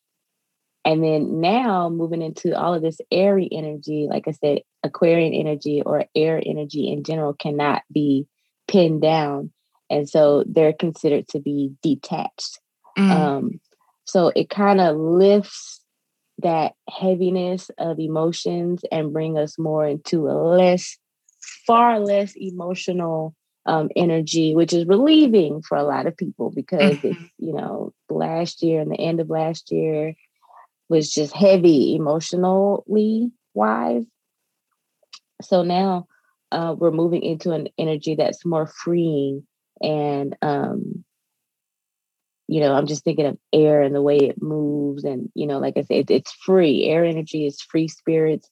And 0.86 1.03
then 1.03 1.39
now 1.39 1.89
moving 1.89 2.21
into 2.21 2.60
all 2.60 2.73
of 2.73 2.82
this 2.82 2.99
airy 3.12 3.47
energy, 3.51 4.08
like 4.10 4.27
I 4.27 4.32
said, 4.32 4.60
Aquarian 4.84 5.34
energy 5.34 5.82
or 5.82 6.06
air 6.13 6.41
energy 6.45 6.91
in 6.91 7.03
general 7.03 7.34
cannot 7.34 7.84
be 7.91 8.27
pinned 8.67 9.01
down 9.01 9.51
and 9.93 10.10
so 10.10 10.43
they're 10.47 10.73
considered 10.73 11.27
to 11.29 11.39
be 11.39 11.71
detached. 11.84 12.60
Mm. 12.97 13.12
Um, 13.12 13.60
so 14.06 14.32
it 14.36 14.49
kind 14.49 14.82
of 14.82 14.97
lifts 14.97 15.82
that 16.39 16.73
heaviness 16.89 17.69
of 17.77 17.99
emotions 17.99 18.84
and 18.91 19.13
bring 19.13 19.38
us 19.38 19.60
more 19.60 19.86
into 19.86 20.27
a 20.27 20.34
less, 20.34 20.97
far 21.65 21.99
less 21.99 22.34
emotional 22.36 23.36
um, 23.65 23.89
energy, 23.95 24.56
which 24.56 24.73
is 24.73 24.86
relieving 24.86 25.62
for 25.62 25.77
a 25.77 25.84
lot 25.84 26.06
of 26.06 26.17
people 26.17 26.51
because 26.51 26.97
mm-hmm. 26.97 27.08
it's, 27.08 27.19
you 27.38 27.53
know, 27.53 27.93
last 28.10 28.62
year 28.62 28.82
and 28.82 28.91
the 28.91 28.99
end 28.99 29.19
of 29.19 29.29
last 29.29 29.71
year 29.71 30.15
was 30.89 31.12
just 31.12 31.34
heavy 31.34 31.95
emotionally 31.95 33.32
wise. 33.53 34.06
So 35.41 35.63
now 35.63 36.08
uh, 36.51 36.75
we're 36.77 36.91
moving 36.91 37.23
into 37.23 37.51
an 37.51 37.67
energy 37.77 38.15
that's 38.15 38.45
more 38.45 38.67
freeing 38.67 39.45
and 39.82 40.36
um 40.41 41.03
you 42.47 42.60
know 42.60 42.73
i'm 42.73 42.88
just 42.88 43.03
thinking 43.03 43.25
of 43.25 43.38
air 43.51 43.82
and 43.82 43.95
the 43.95 44.01
way 44.01 44.17
it 44.17 44.41
moves 44.41 45.03
and 45.03 45.29
you 45.34 45.47
know 45.47 45.60
like 45.60 45.77
i 45.77 45.82
said 45.82 46.10
it's 46.10 46.32
free 46.32 46.86
air 46.86 47.03
energy 47.03 47.45
is 47.45 47.62
free 47.62 47.88
spirits 47.88 48.49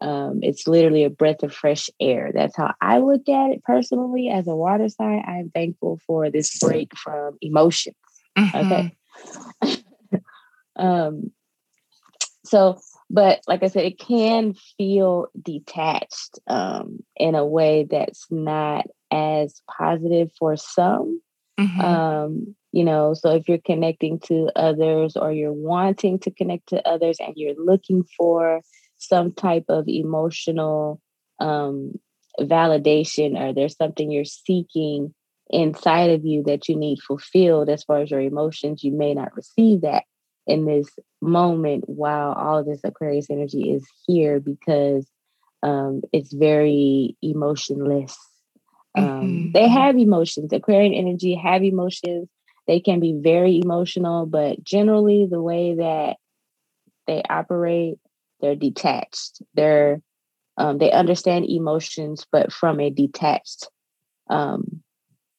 um, 0.00 0.40
it's 0.42 0.66
literally 0.66 1.04
a 1.04 1.10
breath 1.10 1.42
of 1.42 1.54
fresh 1.54 1.90
air 2.00 2.30
that's 2.34 2.56
how 2.56 2.72
i 2.80 2.98
look 2.98 3.28
at 3.28 3.50
it 3.50 3.62
personally 3.64 4.28
as 4.28 4.46
a 4.46 4.54
water 4.54 4.88
sign 4.88 5.22
i'm 5.26 5.50
thankful 5.50 6.00
for 6.06 6.30
this 6.30 6.58
break 6.58 6.96
from 6.96 7.36
emotions 7.40 7.96
mm-hmm. 8.36 8.56
okay 8.56 9.82
um 10.76 11.30
so 12.44 12.78
but 13.10 13.40
like 13.48 13.62
i 13.62 13.66
said 13.66 13.84
it 13.84 13.98
can 13.98 14.54
feel 14.76 15.26
detached 15.40 16.38
um 16.46 16.98
in 17.16 17.34
a 17.34 17.46
way 17.46 17.86
that's 17.88 18.26
not 18.30 18.86
as 19.10 19.62
positive 19.78 20.30
for 20.38 20.56
some. 20.56 21.20
Mm-hmm. 21.58 21.80
Um, 21.80 22.56
you 22.72 22.84
know, 22.84 23.14
so 23.14 23.34
if 23.34 23.48
you're 23.48 23.58
connecting 23.58 24.20
to 24.20 24.50
others 24.54 25.16
or 25.16 25.32
you're 25.32 25.52
wanting 25.52 26.18
to 26.20 26.30
connect 26.30 26.68
to 26.68 26.86
others 26.86 27.18
and 27.20 27.32
you're 27.36 27.56
looking 27.58 28.04
for 28.16 28.60
some 28.98 29.32
type 29.32 29.64
of 29.68 29.88
emotional 29.88 31.00
um, 31.40 31.98
validation 32.40 33.38
or 33.38 33.52
there's 33.52 33.76
something 33.76 34.10
you're 34.10 34.24
seeking 34.24 35.14
inside 35.50 36.10
of 36.10 36.24
you 36.24 36.42
that 36.44 36.68
you 36.68 36.76
need 36.76 36.98
fulfilled 37.00 37.68
as 37.68 37.84
far 37.84 38.00
as 38.00 38.10
your 38.10 38.20
emotions, 38.20 38.84
you 38.84 38.92
may 38.92 39.14
not 39.14 39.34
receive 39.34 39.80
that 39.80 40.04
in 40.46 40.66
this 40.66 40.88
moment 41.20 41.84
while 41.86 42.32
all 42.32 42.58
of 42.58 42.66
this 42.66 42.80
Aquarius 42.84 43.30
energy 43.30 43.72
is 43.72 43.86
here 44.06 44.40
because 44.40 45.06
um, 45.62 46.02
it's 46.12 46.32
very 46.32 47.16
emotionless 47.22 48.16
um, 48.98 49.04
mm-hmm. 49.04 49.52
They 49.52 49.68
have 49.68 49.96
emotions. 49.96 50.52
Aquarian 50.52 50.94
energy 50.94 51.34
have 51.34 51.62
emotions. 51.62 52.28
They 52.66 52.80
can 52.80 53.00
be 53.00 53.18
very 53.20 53.60
emotional, 53.62 54.26
but 54.26 54.62
generally, 54.62 55.26
the 55.30 55.40
way 55.40 55.76
that 55.76 56.16
they 57.06 57.22
operate, 57.28 57.98
they're 58.40 58.56
detached. 58.56 59.42
They're 59.54 60.00
um, 60.56 60.78
they 60.78 60.90
understand 60.90 61.48
emotions, 61.48 62.26
but 62.30 62.52
from 62.52 62.80
a 62.80 62.90
detached 62.90 63.68
um, 64.28 64.82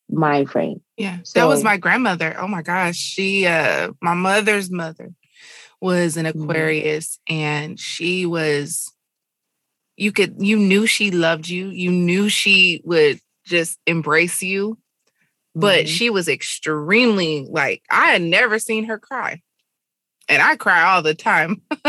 mind 0.09 0.49
frame. 0.49 0.81
Yeah, 0.97 1.19
so, 1.23 1.39
that 1.39 1.47
was 1.47 1.63
my 1.63 1.77
grandmother. 1.77 2.35
Oh 2.39 2.47
my 2.47 2.61
gosh, 2.61 2.95
she, 2.95 3.45
uh, 3.45 3.91
my 4.01 4.13
mother's 4.13 4.71
mother, 4.71 5.11
was 5.81 6.17
an 6.17 6.25
mm-hmm. 6.25 6.43
Aquarius, 6.43 7.19
mm-hmm. 7.29 7.41
and 7.41 7.79
she 7.79 8.25
was. 8.25 8.91
You 9.97 10.13
could, 10.13 10.35
you 10.39 10.55
knew 10.55 10.85
she 10.87 11.11
loved 11.11 11.49
you. 11.49 11.67
You 11.67 11.91
knew 11.91 12.29
she 12.29 12.81
would 12.85 13.19
just 13.43 13.77
embrace 13.85 14.41
you. 14.41 14.77
But 15.55 15.79
mm-hmm. 15.79 15.87
she 15.87 16.09
was 16.09 16.29
extremely 16.29 17.45
like, 17.49 17.83
I 17.91 18.11
had 18.11 18.21
never 18.21 18.59
seen 18.59 18.85
her 18.85 18.97
cry. 18.97 19.41
And 20.29 20.41
I 20.41 20.55
cry 20.55 20.83
all 20.83 21.01
the 21.01 21.15
time. 21.15 21.63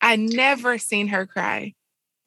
I 0.00 0.16
never 0.16 0.78
seen 0.78 1.08
her 1.08 1.26
cry. 1.26 1.74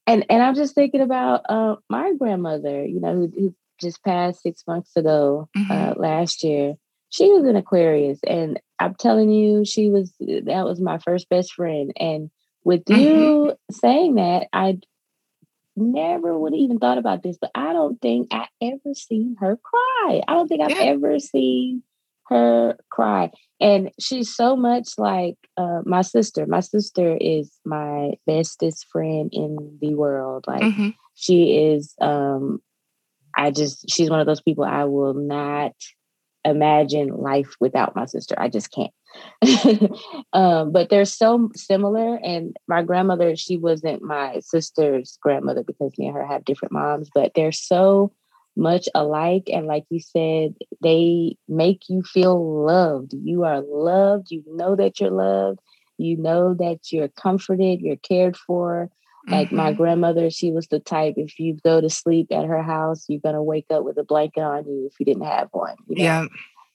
And 0.05 0.25
and 0.29 0.43
I'm 0.43 0.55
just 0.55 0.75
thinking 0.75 1.01
about 1.01 1.41
uh, 1.49 1.77
my 1.89 2.13
grandmother, 2.13 2.85
you 2.85 2.99
know, 2.99 3.13
who, 3.13 3.31
who 3.35 3.55
just 3.79 4.03
passed 4.03 4.41
six 4.41 4.63
months 4.67 4.95
ago, 4.95 5.49
uh, 5.55 5.59
mm-hmm. 5.59 5.71
uh, 5.71 5.93
last 5.97 6.43
year. 6.43 6.75
She 7.09 7.31
was 7.31 7.45
an 7.45 7.55
Aquarius, 7.55 8.19
and 8.27 8.59
I'm 8.79 8.95
telling 8.95 9.29
you, 9.29 9.65
she 9.65 9.89
was 9.89 10.13
that 10.19 10.65
was 10.65 10.81
my 10.81 10.97
first 10.97 11.29
best 11.29 11.53
friend. 11.53 11.93
And 11.97 12.31
with 12.63 12.85
mm-hmm. 12.85 13.01
you 13.01 13.57
saying 13.71 14.15
that, 14.15 14.47
I 14.51 14.79
never 15.75 16.37
would 16.37 16.53
have 16.53 16.59
even 16.59 16.79
thought 16.79 16.97
about 16.97 17.23
this, 17.23 17.37
but 17.39 17.51
I 17.55 17.73
don't 17.73 18.01
think 18.01 18.29
I 18.31 18.47
ever 18.61 18.93
seen 18.93 19.35
her 19.39 19.57
cry. 19.57 20.21
I 20.27 20.33
don't 20.33 20.47
think 20.47 20.61
I've 20.61 20.71
yeah. 20.71 20.91
ever 20.91 21.19
seen 21.19 21.83
her 22.27 22.77
cry. 22.89 23.31
And 23.59 23.91
she's 23.99 24.35
so 24.35 24.55
much 24.55 24.89
like 24.97 25.35
uh, 25.57 25.81
my 25.85 26.01
sister. 26.01 26.45
My 26.45 26.59
sister 26.59 27.17
is 27.19 27.51
my 27.65 28.13
bestest 28.25 28.87
friend 28.91 29.29
in 29.31 29.77
the 29.81 29.95
world. 29.95 30.45
Like 30.47 30.61
mm-hmm. 30.61 30.89
she 31.15 31.57
is 31.57 31.93
um 32.01 32.61
I 33.35 33.51
just 33.51 33.89
she's 33.89 34.09
one 34.09 34.19
of 34.19 34.27
those 34.27 34.41
people 34.41 34.63
I 34.63 34.83
will 34.85 35.13
not 35.13 35.73
imagine 36.45 37.07
life 37.07 37.55
without 37.59 37.95
my 37.95 38.05
sister. 38.05 38.35
I 38.37 38.49
just 38.49 38.71
can't. 38.71 38.91
um, 40.33 40.71
but 40.71 40.89
they're 40.89 41.05
so 41.05 41.49
similar. 41.55 42.15
And 42.15 42.55
my 42.67 42.81
grandmother, 42.81 43.35
she 43.35 43.57
wasn't 43.57 44.01
my 44.01 44.39
sister's 44.39 45.17
grandmother 45.21 45.63
because 45.63 45.97
me 45.97 46.07
and 46.07 46.15
her 46.15 46.25
have 46.25 46.45
different 46.45 46.73
moms, 46.73 47.09
but 47.13 47.33
they're 47.33 47.51
so 47.51 48.11
much 48.55 48.87
alike. 48.93 49.49
And 49.51 49.65
like 49.65 49.85
you 49.89 49.99
said, 49.99 50.55
they 50.81 51.37
make 51.47 51.89
you 51.89 52.03
feel 52.03 52.63
loved. 52.65 53.13
You 53.13 53.43
are 53.43 53.61
loved. 53.61 54.31
You 54.31 54.43
know 54.47 54.75
that 54.75 54.99
you're 54.99 55.11
loved. 55.11 55.59
You 55.97 56.17
know 56.17 56.53
that 56.55 56.91
you're 56.91 57.07
comforted, 57.07 57.81
you're 57.81 57.97
cared 57.97 58.35
for. 58.35 58.89
Like 59.27 59.47
mm-hmm. 59.47 59.55
my 59.55 59.73
grandmother, 59.73 60.29
she 60.29 60.51
was 60.51 60.67
the 60.67 60.79
type 60.79 61.13
if 61.17 61.39
you 61.39 61.57
go 61.63 61.79
to 61.79 61.89
sleep 61.89 62.27
at 62.31 62.45
her 62.45 62.61
house, 62.61 63.05
you're 63.07 63.21
gonna 63.23 63.43
wake 63.43 63.67
up 63.69 63.83
with 63.83 63.97
a 63.97 64.03
blanket 64.03 64.41
on 64.41 64.65
you 64.65 64.89
if 64.91 64.99
you 64.99 65.05
didn't 65.05 65.25
have 65.25 65.47
one. 65.51 65.75
You 65.87 65.97
know? 65.97 66.03
Yeah 66.03 66.25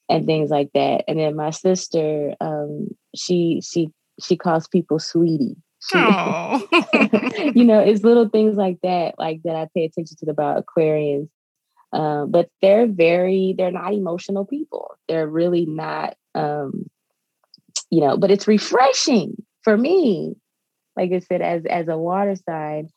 and 0.08 0.26
things 0.26 0.50
like 0.50 0.70
that. 0.74 1.04
And 1.06 1.18
then 1.18 1.36
my 1.36 1.50
sister, 1.50 2.34
um, 2.40 2.88
she 3.14 3.60
she 3.62 3.90
she 4.20 4.36
calls 4.36 4.66
people 4.66 4.98
sweetie. 4.98 5.56
You 7.54 7.64
know, 7.64 7.80
it's 7.80 8.02
little 8.02 8.28
things 8.28 8.56
like 8.56 8.78
that, 8.82 9.14
like 9.18 9.42
that 9.44 9.54
I 9.54 9.68
pay 9.74 9.84
attention 9.84 10.16
to 10.18 10.30
about 10.30 10.64
Aquarians. 10.64 11.28
Um, 11.92 12.30
but 12.30 12.50
they're 12.60 12.86
very, 12.86 13.54
they're 13.56 13.70
not 13.70 13.94
emotional 13.94 14.44
people. 14.44 14.94
They're 15.08 15.26
really 15.28 15.64
not, 15.66 16.16
um, 16.34 16.90
you 17.90 18.00
know, 18.00 18.16
but 18.16 18.30
it's 18.30 18.46
refreshing 18.46 19.42
for 19.62 19.76
me. 19.76 20.34
Like 20.96 21.12
I 21.12 21.20
said, 21.20 21.40
as 21.40 21.64
as 21.64 21.88
a 21.88 21.96
water 21.96 22.36
sign, 22.36 22.90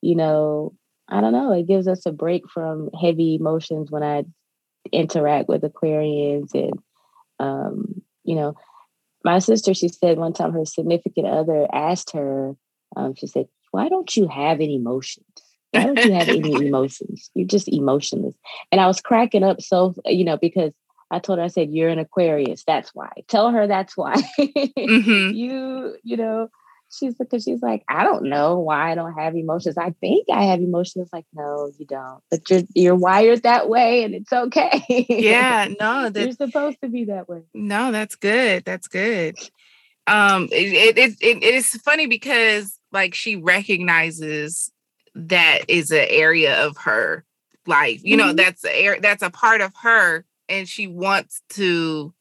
you 0.00 0.14
know, 0.14 0.74
I 1.08 1.20
don't 1.20 1.32
know, 1.32 1.52
it 1.52 1.66
gives 1.66 1.88
us 1.88 2.06
a 2.06 2.12
break 2.12 2.48
from 2.48 2.90
heavy 2.98 3.34
emotions 3.34 3.90
when 3.90 4.02
I 4.02 4.24
interact 4.92 5.48
with 5.48 5.62
Aquarians 5.62 6.54
and 6.54 6.78
um, 7.40 8.02
you 8.24 8.34
know, 8.34 8.54
my 9.24 9.38
sister, 9.38 9.74
she 9.74 9.88
said 9.88 10.18
one 10.18 10.32
time 10.32 10.52
her 10.52 10.64
significant 10.64 11.26
other 11.26 11.66
asked 11.72 12.12
her, 12.12 12.54
um, 12.96 13.14
she 13.14 13.26
said, 13.26 13.46
Why 13.70 13.88
don't 13.88 14.14
you 14.16 14.28
have 14.28 14.60
any 14.60 14.76
emotions? 14.76 15.26
Why 15.72 15.84
don't 15.84 16.04
you 16.04 16.12
have 16.12 16.28
any 16.28 16.66
emotions? 16.66 17.30
You're 17.34 17.46
just 17.46 17.68
emotionless. 17.68 18.34
And 18.72 18.80
I 18.80 18.86
was 18.86 19.00
cracking 19.00 19.44
up 19.44 19.60
so, 19.60 19.94
you 20.06 20.24
know, 20.24 20.36
because 20.36 20.72
I 21.10 21.18
told 21.18 21.38
her, 21.38 21.44
I 21.44 21.48
said, 21.48 21.70
You're 21.70 21.88
an 21.88 21.98
Aquarius. 21.98 22.64
That's 22.66 22.94
why. 22.94 23.10
Tell 23.28 23.50
her 23.50 23.66
that's 23.66 23.96
why. 23.96 24.14
mm-hmm. 24.38 25.30
You, 25.34 25.96
you 26.02 26.16
know, 26.16 26.48
she's 26.90 27.14
because 27.14 27.44
she's 27.44 27.62
like, 27.62 27.84
I 27.88 28.04
don't 28.04 28.24
know 28.24 28.58
why 28.58 28.92
I 28.92 28.94
don't 28.94 29.14
have 29.14 29.36
emotions. 29.36 29.78
I 29.78 29.90
think 30.00 30.26
I 30.30 30.44
have 30.44 30.60
emotions. 30.60 31.08
Like, 31.12 31.26
no, 31.32 31.70
you 31.78 31.86
don't. 31.86 32.22
But 32.30 32.48
you're 32.50 32.62
you're 32.74 32.96
wired 32.96 33.42
that 33.42 33.68
way, 33.68 34.04
and 34.04 34.14
it's 34.14 34.32
okay. 34.32 35.06
Yeah, 35.08 35.68
no, 35.80 36.10
you're 36.14 36.32
supposed 36.32 36.78
to 36.82 36.88
be 36.88 37.04
that 37.04 37.28
way. 37.28 37.42
No, 37.54 37.92
that's 37.92 38.16
good. 38.16 38.64
That's 38.64 38.88
good. 38.88 39.36
Um, 40.06 40.48
it 40.50 40.96
it 40.98 41.16
it, 41.20 41.42
it 41.42 41.54
is 41.54 41.68
funny 41.68 42.06
because 42.06 42.78
like 42.92 43.14
she 43.14 43.36
recognizes 43.36 44.70
that 45.26 45.62
is 45.68 45.90
an 45.90 46.06
area 46.08 46.66
of 46.66 46.76
her 46.78 47.24
life. 47.66 48.00
You 48.04 48.16
mm-hmm. 48.16 48.28
know, 48.28 48.32
that's 48.32 48.64
a 48.64 48.98
that's 49.00 49.22
a 49.22 49.30
part 49.30 49.60
of 49.60 49.72
her, 49.82 50.24
and 50.48 50.68
she 50.68 50.86
wants 50.86 51.42
to 51.50 52.14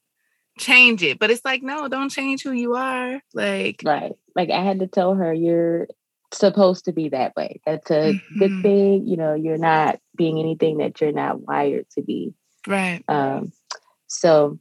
change 0.57 1.03
it. 1.03 1.19
But 1.19 1.29
it's 1.29 1.45
like, 1.45 1.61
no, 1.63 1.87
don't 1.87 2.09
change 2.09 2.43
who 2.43 2.51
you 2.51 2.75
are. 2.75 3.21
Like, 3.33 3.81
right. 3.85 4.13
Like 4.35 4.49
I 4.49 4.63
had 4.63 4.79
to 4.79 4.87
tell 4.87 5.15
her, 5.15 5.33
you're 5.33 5.87
supposed 6.33 6.85
to 6.85 6.91
be 6.91 7.09
that 7.09 7.35
way. 7.35 7.61
That's 7.65 7.89
a 7.91 8.13
mm-hmm. 8.13 8.39
good 8.39 8.61
thing. 8.61 9.07
You 9.07 9.17
know, 9.17 9.33
you're 9.33 9.57
not 9.57 9.99
being 10.15 10.39
anything 10.39 10.77
that 10.77 10.99
you're 10.99 11.11
not 11.11 11.41
wired 11.41 11.89
to 11.91 12.01
be. 12.01 12.33
Right. 12.67 13.03
Um, 13.07 13.53
so 14.07 14.59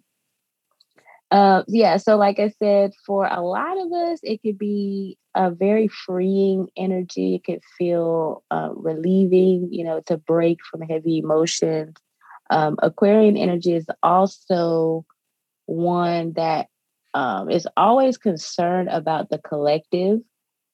uh, 1.31 1.63
yeah, 1.67 1.97
so 1.97 2.17
like 2.17 2.39
I 2.39 2.53
said, 2.63 2.93
for 3.05 3.27
a 3.27 3.41
lot 3.41 3.77
of 3.79 3.93
us, 3.93 4.21
it 4.23 4.43
could 4.43 4.59
be 4.59 5.19
a 5.35 5.51
very 5.51 5.89
freeing 5.89 6.69
energy. 6.77 7.35
It 7.35 7.45
could 7.45 7.63
feel 7.77 8.45
uh, 8.51 8.71
relieving, 8.73 9.69
you 9.73 9.85
know, 9.85 10.01
to 10.07 10.19
break 10.19 10.59
from 10.71 10.83
heavy 10.83 11.19
emotions. 11.19 11.97
Um, 12.51 12.77
Aquarian 12.81 13.37
energy 13.37 13.75
is 13.75 13.87
also 14.03 15.05
one 15.67 16.33
that 16.35 16.69
um, 17.13 17.51
is 17.51 17.67
always 17.77 18.19
concerned 18.19 18.89
about 18.89 19.31
the 19.31 19.39
collective 19.39 20.21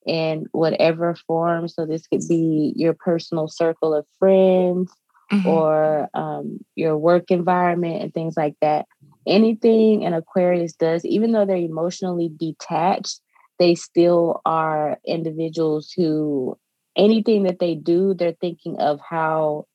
in 0.06 0.46
whatever 0.52 1.14
form. 1.26 1.68
So 1.68 1.86
this 1.86 2.06
could 2.06 2.26
be 2.28 2.74
your 2.76 2.92
personal 2.92 3.48
circle 3.48 3.94
of 3.94 4.06
friends 4.18 4.92
mm-hmm. 5.32 5.48
or 5.48 6.08
um, 6.12 6.58
your 6.74 6.98
work 6.98 7.30
environment 7.30 8.02
and 8.02 8.12
things 8.12 8.36
like 8.36 8.56
that. 8.60 8.86
Anything 9.26 10.04
an 10.04 10.14
Aquarius 10.14 10.72
does, 10.72 11.04
even 11.04 11.32
though 11.32 11.46
they're 11.46 11.56
emotionally 11.56 12.30
detached, 12.36 13.20
they 13.58 13.74
still 13.74 14.40
are 14.44 14.98
individuals 15.06 15.92
who 15.96 16.58
anything 16.96 17.44
that 17.44 17.58
they 17.58 17.74
do, 17.74 18.14
they're 18.14 18.36
thinking 18.40 18.78
of 18.78 19.00
how 19.08 19.66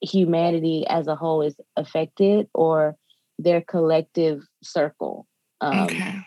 humanity 0.00 0.86
as 0.88 1.06
a 1.06 1.16
whole 1.16 1.42
is 1.42 1.56
affected 1.76 2.48
or 2.54 2.96
their 3.38 3.60
collective 3.60 4.42
circle. 4.62 5.26
Um, 5.60 5.84
okay. 5.84 6.20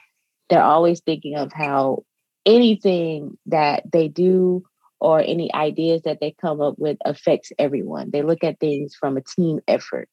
They're 0.49 0.63
always 0.63 1.01
thinking 1.01 1.35
of 1.35 1.51
how 1.51 2.03
anything 2.45 3.37
that 3.47 3.83
they 3.91 4.07
do 4.07 4.63
or 4.99 5.19
any 5.19 5.53
ideas 5.53 6.03
that 6.03 6.19
they 6.19 6.33
come 6.39 6.61
up 6.61 6.79
with 6.79 6.97
affects 7.05 7.51
everyone. 7.59 8.09
They 8.11 8.23
look 8.23 8.43
at 8.43 8.59
things 8.59 8.95
from 8.95 9.17
a 9.17 9.21
team 9.21 9.59
effort. 9.67 10.09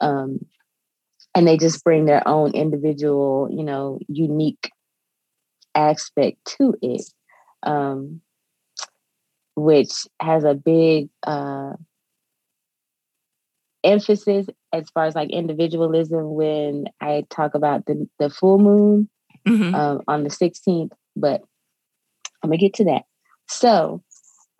Um, 0.00 0.44
and 1.34 1.46
they 1.46 1.56
just 1.56 1.82
bring 1.84 2.04
their 2.04 2.26
own 2.26 2.52
individual, 2.52 3.48
you 3.50 3.64
know, 3.64 3.98
unique 4.08 4.70
aspect 5.74 6.38
to 6.58 6.74
it, 6.80 7.02
um, 7.62 8.20
which 9.56 10.06
has 10.20 10.44
a 10.44 10.54
big 10.54 11.08
uh, 11.26 11.72
emphasis 13.82 14.46
as 14.72 14.88
far 14.90 15.04
as 15.04 15.14
like 15.14 15.30
individualism 15.30 16.34
when 16.34 16.86
I 17.00 17.24
talk 17.30 17.54
about 17.54 17.86
the, 17.86 18.08
the 18.18 18.30
full 18.30 18.58
moon 18.58 19.08
mm-hmm. 19.46 19.74
um, 19.74 20.02
on 20.08 20.24
the 20.24 20.30
16th, 20.30 20.92
but 21.16 21.42
I'm 22.42 22.50
gonna 22.50 22.58
get 22.58 22.74
to 22.74 22.84
that. 22.84 23.02
So, 23.48 24.02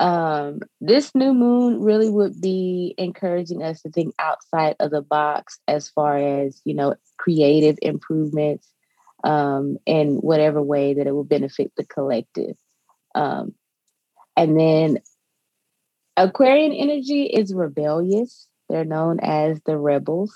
um, 0.00 0.60
this 0.80 1.14
new 1.14 1.32
moon 1.32 1.80
really 1.80 2.10
would 2.10 2.40
be 2.40 2.94
encouraging 2.98 3.62
us 3.62 3.82
to 3.82 3.90
think 3.90 4.14
outside 4.18 4.76
of 4.80 4.90
the 4.90 5.02
box 5.02 5.60
as 5.68 5.88
far 5.88 6.18
as 6.18 6.60
you 6.64 6.74
know 6.74 6.94
creative 7.16 7.78
improvements 7.80 8.68
um, 9.22 9.78
in 9.86 10.16
whatever 10.16 10.62
way 10.62 10.94
that 10.94 11.06
it 11.06 11.12
will 11.12 11.24
benefit 11.24 11.72
the 11.76 11.84
collective. 11.84 12.56
Um, 13.14 13.54
and 14.36 14.58
then 14.58 14.98
Aquarian 16.16 16.72
energy 16.72 17.24
is 17.24 17.54
rebellious. 17.54 18.48
They're 18.68 18.84
known 18.84 19.20
as 19.20 19.60
the 19.66 19.76
rebels. 19.76 20.34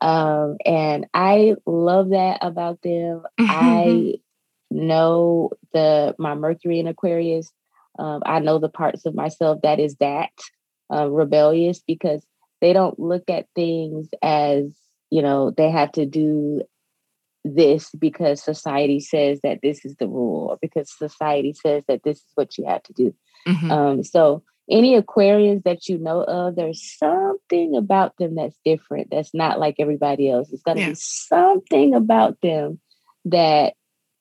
Um, 0.00 0.56
and 0.64 1.06
I 1.14 1.56
love 1.66 2.10
that 2.10 2.38
about 2.42 2.82
them. 2.82 3.22
I 3.38 4.14
know 4.70 5.50
the 5.72 6.14
my 6.18 6.34
Mercury 6.34 6.80
in 6.80 6.86
Aquarius. 6.86 7.50
Um, 8.00 8.22
I 8.24 8.38
know 8.38 8.58
the 8.58 8.70
parts 8.70 9.04
of 9.04 9.14
myself 9.14 9.60
that 9.62 9.78
is 9.78 9.96
that 9.96 10.30
uh, 10.92 11.08
rebellious 11.08 11.80
because 11.86 12.24
they 12.60 12.72
don't 12.72 12.98
look 12.98 13.28
at 13.28 13.46
things 13.54 14.08
as 14.22 14.74
you 15.10 15.22
know 15.22 15.50
they 15.50 15.70
have 15.70 15.92
to 15.92 16.06
do 16.06 16.62
this 17.44 17.90
because 17.98 18.42
society 18.42 19.00
says 19.00 19.40
that 19.42 19.60
this 19.62 19.84
is 19.84 19.96
the 19.96 20.08
rule 20.08 20.48
or 20.50 20.58
because 20.60 20.90
society 20.96 21.52
says 21.52 21.82
that 21.88 22.02
this 22.02 22.18
is 22.18 22.32
what 22.34 22.56
you 22.58 22.66
have 22.66 22.82
to 22.84 22.92
do. 22.92 23.14
Mm-hmm. 23.46 23.70
Um, 23.70 24.04
so 24.04 24.42
any 24.70 25.00
Aquarians 25.00 25.64
that 25.64 25.88
you 25.88 25.98
know 25.98 26.22
of, 26.22 26.54
there's 26.54 26.96
something 26.98 27.76
about 27.76 28.16
them 28.18 28.36
that's 28.36 28.58
different. 28.64 29.08
That's 29.10 29.34
not 29.34 29.58
like 29.58 29.76
everybody 29.78 30.30
else. 30.30 30.50
It's 30.52 30.62
got 30.62 30.74
to 30.74 30.80
yeah. 30.80 30.88
be 30.90 30.94
something 30.94 31.94
about 31.94 32.40
them 32.40 32.80
that 33.26 33.74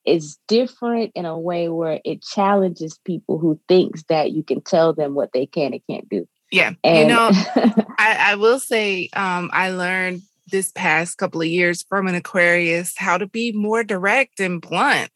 is 0.10 0.38
different 0.48 1.12
in 1.16 1.26
a 1.26 1.38
way 1.38 1.70
where 1.70 2.00
it 2.04 2.22
challenges 2.22 3.00
people 3.06 3.38
who 3.38 3.60
thinks 3.68 4.04
that 4.10 4.32
you 4.32 4.44
can 4.44 4.62
tell 4.62 4.94
them 4.94 5.14
what 5.16 5.32
they 5.34 5.46
can 5.46 5.74
and 5.74 5.82
can't 5.90 6.10
do. 6.10 6.28
Yeah, 6.52 6.74
and, 6.84 7.10
you 7.10 7.16
know, 7.16 7.30
I, 7.98 8.32
I 8.32 8.36
will 8.36 8.60
say 8.60 9.10
um, 9.16 9.50
I 9.54 9.70
learned 9.70 10.22
this 10.52 10.72
past 10.72 11.18
couple 11.18 11.42
of 11.42 11.48
years 11.48 11.84
from 11.88 12.08
an 12.08 12.16
Aquarius 12.16 12.96
how 12.98 13.18
to 13.18 13.28
be 13.28 13.52
more 13.52 13.84
direct 13.84 14.40
and 14.40 14.60
blunt. 14.60 15.12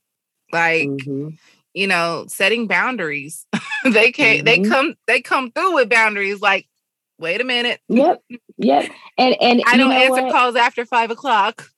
Like, 0.52 0.88
mm-hmm 0.88 1.30
you 1.74 1.88
know, 1.88 2.26
setting 2.28 2.68
boundaries. 2.68 3.46
they 3.84 4.12
can 4.12 4.38
mm-hmm. 4.38 4.46
they 4.46 4.60
come 4.62 4.96
they 5.08 5.22
come 5.22 5.52
through 5.52 5.76
with 5.76 5.90
boundaries 5.90 6.42
like, 6.42 6.68
wait 7.20 7.42
a 7.42 7.44
minute. 7.44 7.82
Yep. 7.90 8.22
Yep. 8.58 8.92
And 9.18 9.36
and 9.42 9.64
I 9.68 9.78
don't 9.78 9.92
answer 9.92 10.24
what? 10.24 10.32
calls 10.32 10.56
after 10.56 10.86
five 10.86 11.12
o'clock 11.12 11.70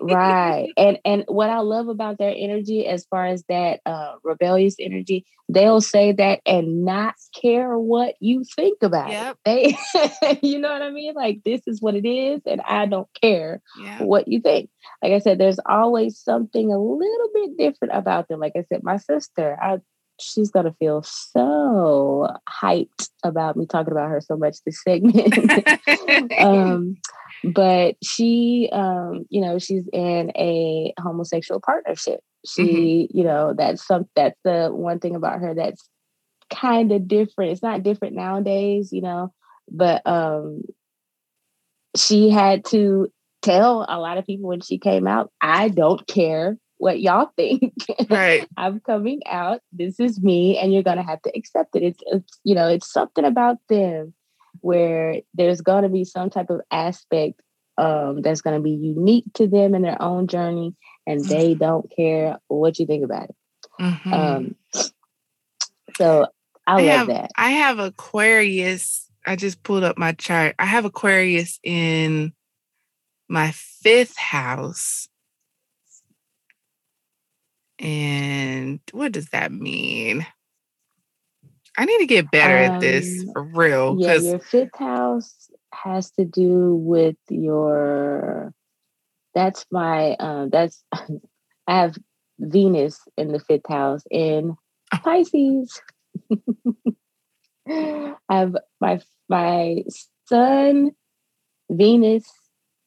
right 0.00 0.72
and 0.76 0.98
and 1.04 1.24
what 1.28 1.50
i 1.50 1.58
love 1.58 1.88
about 1.88 2.18
their 2.18 2.34
energy 2.36 2.86
as 2.86 3.04
far 3.06 3.26
as 3.26 3.44
that 3.48 3.80
uh, 3.86 4.14
rebellious 4.22 4.76
energy 4.78 5.24
they'll 5.48 5.80
say 5.80 6.12
that 6.12 6.40
and 6.46 6.84
not 6.84 7.14
care 7.34 7.78
what 7.78 8.14
you 8.20 8.44
think 8.56 8.82
about 8.82 9.10
yep. 9.10 9.36
it 9.44 9.76
they 10.14 10.38
you 10.42 10.58
know 10.58 10.72
what 10.72 10.82
i 10.82 10.90
mean 10.90 11.14
like 11.14 11.40
this 11.44 11.60
is 11.66 11.80
what 11.80 11.94
it 11.94 12.06
is 12.06 12.40
and 12.46 12.60
i 12.62 12.86
don't 12.86 13.08
care 13.20 13.60
yeah. 13.80 14.02
what 14.02 14.28
you 14.28 14.40
think 14.40 14.70
like 15.02 15.12
i 15.12 15.18
said 15.18 15.38
there's 15.38 15.60
always 15.66 16.18
something 16.18 16.72
a 16.72 16.78
little 16.78 17.28
bit 17.34 17.56
different 17.56 17.94
about 17.94 18.28
them 18.28 18.40
like 18.40 18.54
i 18.56 18.64
said 18.68 18.82
my 18.82 18.96
sister 18.96 19.58
i 19.60 19.78
she's 20.20 20.50
gonna 20.50 20.74
feel 20.78 21.02
so 21.02 22.28
hyped 22.48 23.10
about 23.22 23.56
me 23.56 23.66
talking 23.66 23.92
about 23.92 24.10
her 24.10 24.20
so 24.20 24.36
much 24.36 24.56
this 24.64 24.82
segment. 24.82 25.34
Um 26.38 26.96
but 27.42 27.96
she 28.02 28.68
um 28.72 29.26
you 29.28 29.40
know 29.40 29.58
she's 29.58 29.86
in 29.92 30.32
a 30.36 30.92
homosexual 30.98 31.60
partnership. 31.60 32.20
She 32.46 32.62
mm-hmm. 32.62 33.18
you 33.18 33.24
know 33.24 33.54
that's 33.56 33.86
some 33.86 34.08
that's 34.14 34.38
the 34.44 34.68
one 34.72 34.98
thing 34.98 35.16
about 35.16 35.40
her 35.40 35.54
that's 35.54 35.88
kind 36.50 36.92
of 36.92 37.08
different. 37.08 37.52
It's 37.52 37.62
not 37.62 37.82
different 37.82 38.14
nowadays 38.14 38.92
you 38.92 39.00
know 39.02 39.32
but 39.70 40.06
um 40.06 40.62
she 41.96 42.30
had 42.30 42.64
to 42.66 43.08
tell 43.42 43.84
a 43.88 43.98
lot 43.98 44.18
of 44.18 44.26
people 44.26 44.48
when 44.48 44.60
she 44.60 44.78
came 44.78 45.06
out 45.06 45.30
i 45.40 45.68
don't 45.68 46.06
care 46.06 46.56
what 46.84 47.00
y'all 47.00 47.30
think. 47.34 47.72
Right. 48.10 48.46
I'm 48.58 48.78
coming 48.78 49.22
out. 49.26 49.62
This 49.72 49.98
is 49.98 50.20
me, 50.22 50.58
and 50.58 50.70
you're 50.70 50.82
gonna 50.82 51.02
have 51.02 51.22
to 51.22 51.32
accept 51.34 51.74
it. 51.74 51.82
It's, 51.82 52.02
it's 52.06 52.38
you 52.44 52.54
know, 52.54 52.68
it's 52.68 52.92
something 52.92 53.24
about 53.24 53.56
them 53.70 54.12
where 54.60 55.22
there's 55.32 55.62
gonna 55.62 55.88
be 55.88 56.04
some 56.04 56.28
type 56.28 56.50
of 56.50 56.60
aspect 56.70 57.40
um, 57.78 58.20
that's 58.20 58.42
gonna 58.42 58.60
be 58.60 58.72
unique 58.72 59.24
to 59.32 59.48
them 59.48 59.74
in 59.74 59.80
their 59.80 60.00
own 60.00 60.26
journey, 60.26 60.74
and 61.06 61.20
mm-hmm. 61.20 61.30
they 61.30 61.54
don't 61.54 61.90
care 61.90 62.36
what 62.48 62.78
you 62.78 62.84
think 62.84 63.02
about 63.02 63.30
it. 63.30 63.36
Mm-hmm. 63.80 64.12
Um, 64.12 64.54
so 65.96 66.26
I, 66.66 66.72
I 66.72 66.82
love 66.82 66.84
have, 66.84 67.06
that. 67.06 67.30
I 67.34 67.50
have 67.52 67.78
Aquarius. 67.78 69.10
I 69.26 69.36
just 69.36 69.62
pulled 69.62 69.84
up 69.84 69.96
my 69.96 70.12
chart. 70.12 70.54
I 70.58 70.66
have 70.66 70.84
Aquarius 70.84 71.58
in 71.62 72.34
my 73.26 73.52
fifth 73.52 74.18
house. 74.18 75.08
And 77.78 78.80
what 78.92 79.12
does 79.12 79.28
that 79.30 79.52
mean? 79.52 80.26
I 81.76 81.84
need 81.84 81.98
to 81.98 82.06
get 82.06 82.30
better 82.30 82.56
um, 82.56 82.76
at 82.76 82.80
this 82.80 83.20
um, 83.20 83.32
for 83.32 83.42
real. 83.42 83.96
Yeah, 83.98 84.14
your 84.14 84.38
fifth 84.38 84.78
house 84.78 85.50
has 85.72 86.10
to 86.12 86.24
do 86.24 86.76
with 86.76 87.16
your. 87.28 88.52
That's 89.34 89.66
my. 89.70 90.14
Um, 90.16 90.50
that's 90.50 90.84
I 90.92 91.78
have 91.78 91.96
Venus 92.38 93.00
in 93.16 93.32
the 93.32 93.40
fifth 93.40 93.68
house 93.68 94.02
in 94.10 94.56
oh. 94.92 94.98
Pisces. 95.02 95.80
I 97.68 98.14
have 98.28 98.56
my 98.80 99.00
my 99.28 99.82
Sun, 100.28 100.92
Venus, 101.70 102.24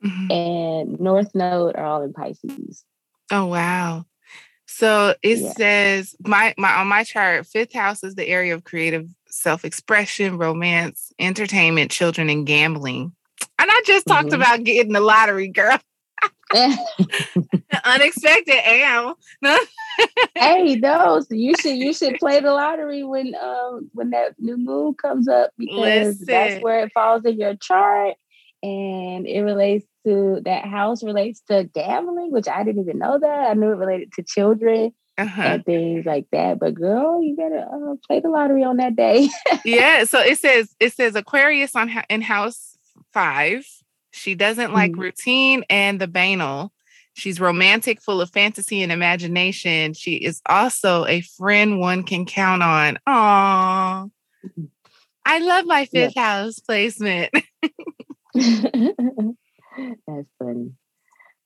mm-hmm. 0.04 0.32
and 0.32 1.00
North 1.00 1.36
Node 1.36 1.76
are 1.76 1.86
all 1.86 2.04
in 2.04 2.14
Pisces. 2.14 2.86
Oh 3.32 3.48
wow. 3.48 4.06
So 4.68 5.16
it 5.24 5.40
yeah. 5.40 5.54
says 5.54 6.16
my 6.20 6.54
my 6.58 6.74
on 6.76 6.88
my 6.88 7.04
chart, 7.04 7.46
fifth 7.48 7.74
house 7.74 8.04
is 8.04 8.16
the 8.16 8.28
area 8.28 8.54
of 8.54 8.64
creative 8.64 9.10
self-expression, 9.30 10.38
romance, 10.38 11.12
entertainment, 11.20 11.92
children, 11.92 12.30
and 12.30 12.46
gambling. 12.46 13.14
And 13.60 13.70
I 13.72 13.82
just 13.86 14.06
talked 14.06 14.28
mm-hmm. 14.28 14.42
about 14.42 14.64
getting 14.64 14.94
the 14.94 15.00
lottery, 15.00 15.48
girl. 15.48 15.80
Unexpected 17.84 18.56
am. 18.56 19.14
hey, 20.36 20.80
so 20.80 21.22
you 21.30 21.54
should 21.60 21.78
you 21.78 21.94
should 21.94 22.16
play 22.20 22.40
the 22.40 22.52
lottery 22.52 23.04
when 23.04 23.36
um 23.36 23.90
when 23.94 24.12
that 24.12 24.36
new 24.40 24.58
moon 24.58 24.94
comes 24.94 25.28
up 25.28 25.52
because 25.58 25.78
Listen. 25.78 26.26
that's 26.26 26.64
where 26.64 26.86
it 26.86 26.92
falls 26.94 27.26
in 27.26 27.40
your 27.40 27.56
chart 27.56 28.16
and 28.64 29.28
it 29.28 29.42
relates 29.42 29.86
to 30.06 30.42
that 30.46 30.66
house 30.66 31.04
relates 31.04 31.42
to 31.50 31.64
gambling, 31.66 32.32
which 32.32 32.48
I 32.48 32.64
didn't 32.64 32.84
even 32.84 33.00
know 33.00 33.20
that. 33.20 33.50
I 33.50 33.54
knew 33.54 33.72
it 33.72 33.78
related 33.78 34.14
to 34.14 34.24
children 34.24 34.94
uh-huh. 35.18 35.42
and 35.42 35.66
things 35.66 36.06
like 36.06 36.28
that. 36.32 36.60
But 36.60 36.76
girl, 36.76 37.22
you 37.22 37.36
better 37.36 37.60
uh, 37.60 37.96
play 38.08 38.20
the 38.20 38.30
lottery 38.30 38.64
on 38.64 38.78
that 38.78 38.96
day. 38.96 39.30
yeah. 39.66 40.04
So 40.06 40.20
it 40.20 40.38
says 40.38 40.76
it 40.80 40.94
says 40.94 41.16
Aquarius 41.16 41.76
on 41.76 41.92
in 42.10 42.22
house 42.22 42.78
five. 43.14 43.66
She 44.12 44.36
doesn't 44.36 44.74
like 44.74 44.92
mm-hmm. 44.92 45.02
routine 45.02 45.64
and 45.70 46.00
the 46.00 46.08
banal. 46.08 46.72
She's 47.14 47.40
romantic, 47.40 48.02
full 48.02 48.22
of 48.22 48.30
fantasy 48.30 48.84
and 48.84 48.92
imagination. 48.92 49.94
She 49.94 50.16
is 50.16 50.42
also 50.46 51.06
a 51.06 51.22
friend 51.22 51.80
one 51.80 52.04
can 52.04 52.26
count 52.26 52.62
on. 52.62 53.00
Aww. 53.08 54.12
Mm-hmm. 54.46 54.66
I 55.26 55.40
love 55.40 55.66
my 55.66 55.86
fifth 55.86 56.16
house 56.16 56.60
placement. 56.60 57.34
That's 60.08 60.30
funny. 60.38 60.72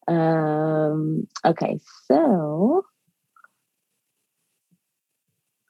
Um, 0.08 1.28
okay, 1.46 1.80
so 2.06 2.84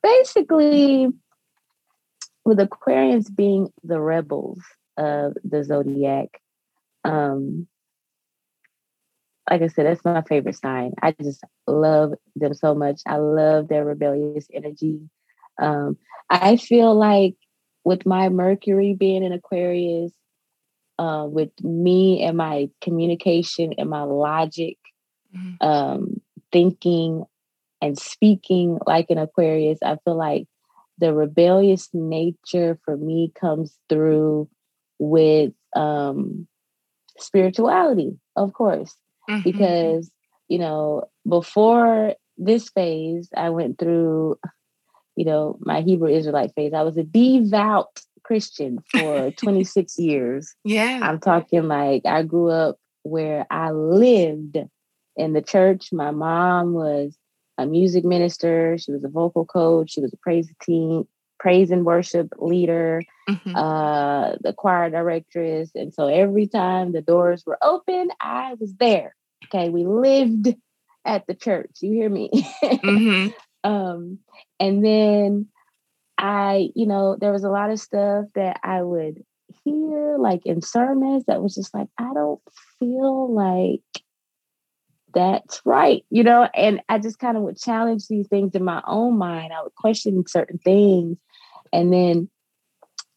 basically, 0.02 1.08
with 2.46 2.58
Aquarians 2.60 3.34
being 3.34 3.70
the 3.84 4.00
rebels 4.00 4.60
of 4.98 5.34
the 5.44 5.64
zodiac, 5.64 6.42
um, 7.04 7.68
like 9.50 9.62
I 9.62 9.68
said, 9.68 9.86
that's 9.86 10.06
my 10.06 10.22
favorite 10.22 10.56
sign. 10.56 10.94
I 11.02 11.14
just 11.22 11.44
love 11.68 12.14
them 12.36 12.54
so 12.54 12.74
much. 12.74 13.02
I 13.06 13.18
love 13.18 13.68
their 13.68 13.84
rebellious 13.84 14.48
energy. 14.54 15.02
Um, 15.62 15.98
I 16.30 16.56
feel 16.56 16.96
like 16.96 17.36
with 17.84 18.06
my 18.06 18.30
Mercury 18.30 18.94
being 18.94 19.24
in 19.24 19.34
Aquarius, 19.34 20.14
uh, 21.02 21.26
with 21.26 21.50
me 21.64 22.22
and 22.22 22.38
my 22.38 22.70
communication 22.80 23.74
and 23.80 23.90
my 23.90 24.04
logic, 24.04 24.78
mm-hmm. 25.36 25.68
um, 25.68 26.22
thinking 26.52 27.26
and 27.82 27.98
speaking 27.98 28.78
like 28.86 29.08
an 29.10 29.18
Aquarius, 29.18 29.80
I 29.84 29.98
feel 30.06 30.16
like 30.16 30.46
the 31.00 31.12
rebellious 31.12 31.90
nature 31.92 32.78
for 32.86 32.96
me 32.96 33.32
comes 33.34 33.76
through 33.90 34.48
with 35.00 35.54
um, 35.76 36.48
spirituality, 37.18 38.20
of 38.36 38.54
course, 38.54 38.96
mm-hmm. 39.28 39.42
because, 39.42 40.12
you 40.50 40.60
know, 40.60 41.06
before 41.28 42.14
this 42.38 42.70
phase, 42.70 43.28
I 43.36 43.50
went 43.50 43.80
through, 43.80 44.38
you 45.16 45.26
know, 45.26 45.58
my 45.62 45.82
Hebrew 45.82 46.10
Israelite 46.10 46.54
phase. 46.56 46.74
I 46.76 46.84
was 46.84 46.98
a 46.98 47.04
devout 47.04 48.02
Christian 48.32 48.82
for 48.90 49.30
26 49.38 50.00
years. 50.00 50.56
Yeah. 50.64 51.02
I'm 51.04 51.20
talking 51.20 51.68
like 51.68 52.04
I 52.06 52.24
grew 52.24 52.50
up 52.50 52.78
where 53.04 53.46
I 53.52 53.72
lived 53.72 54.58
in 55.18 55.34
the 55.34 55.42
church. 55.42 55.92
My 55.92 56.12
mom 56.12 56.72
was 56.72 57.18
a 57.58 57.66
music 57.66 58.06
minister, 58.06 58.78
she 58.78 58.94
was 58.94 59.04
a 59.04 59.10
vocal 59.10 59.46
coach, 59.46 59.92
she 59.92 60.00
was 60.00 60.14
a 60.14 60.18
praise 60.18 60.50
team, 60.62 61.06
praise 61.42 61.72
and 61.72 61.84
worship 61.84 62.30
leader, 62.38 63.04
mm-hmm. 63.30 63.54
uh, 63.54 64.38
the 64.40 64.54
choir 64.54 64.90
directress. 64.90 65.70
And 65.76 65.94
so 65.94 66.08
every 66.08 66.48
time 66.48 66.94
the 66.94 67.02
doors 67.02 67.44
were 67.46 67.58
open, 67.62 68.12
I 68.22 68.54
was 68.62 68.74
there. 68.76 69.14
Okay. 69.48 69.68
We 69.68 69.86
lived 69.86 70.56
at 71.04 71.28
the 71.28 71.36
church. 71.36 71.72
You 71.82 71.92
hear 71.92 72.10
me? 72.10 72.30
mm-hmm. 72.64 73.70
um, 73.70 74.20
and 74.58 74.86
then 74.86 75.48
I, 76.22 76.70
you 76.76 76.86
know, 76.86 77.18
there 77.20 77.32
was 77.32 77.44
a 77.44 77.50
lot 77.50 77.72
of 77.72 77.80
stuff 77.80 78.26
that 78.36 78.60
I 78.64 78.84
would 78.84 79.24
hear 79.64 80.18
like 80.20 80.46
in 80.46 80.62
sermons 80.62 81.26
that 81.26 81.42
was 81.42 81.56
just 81.56 81.74
like, 81.74 81.88
I 81.98 82.14
don't 82.14 82.40
feel 82.80 83.34
like 83.34 83.82
that's 85.14 85.62
right, 85.66 86.06
you 86.12 86.24
know, 86.24 86.48
and 86.56 86.82
I 86.88 87.00
just 87.00 87.18
kind 87.18 87.36
of 87.36 87.44
would 87.44 87.58
challenge 87.58 88.08
these 88.08 88.28
things 88.28 88.54
in 88.54 88.64
my 88.64 88.84
own 88.86 89.18
mind. 89.18 89.52
I 89.52 89.64
would 89.64 89.76
question 89.76 90.24
certain 90.28 90.60
things. 90.60 91.18
And 91.74 91.92
then 91.92 92.30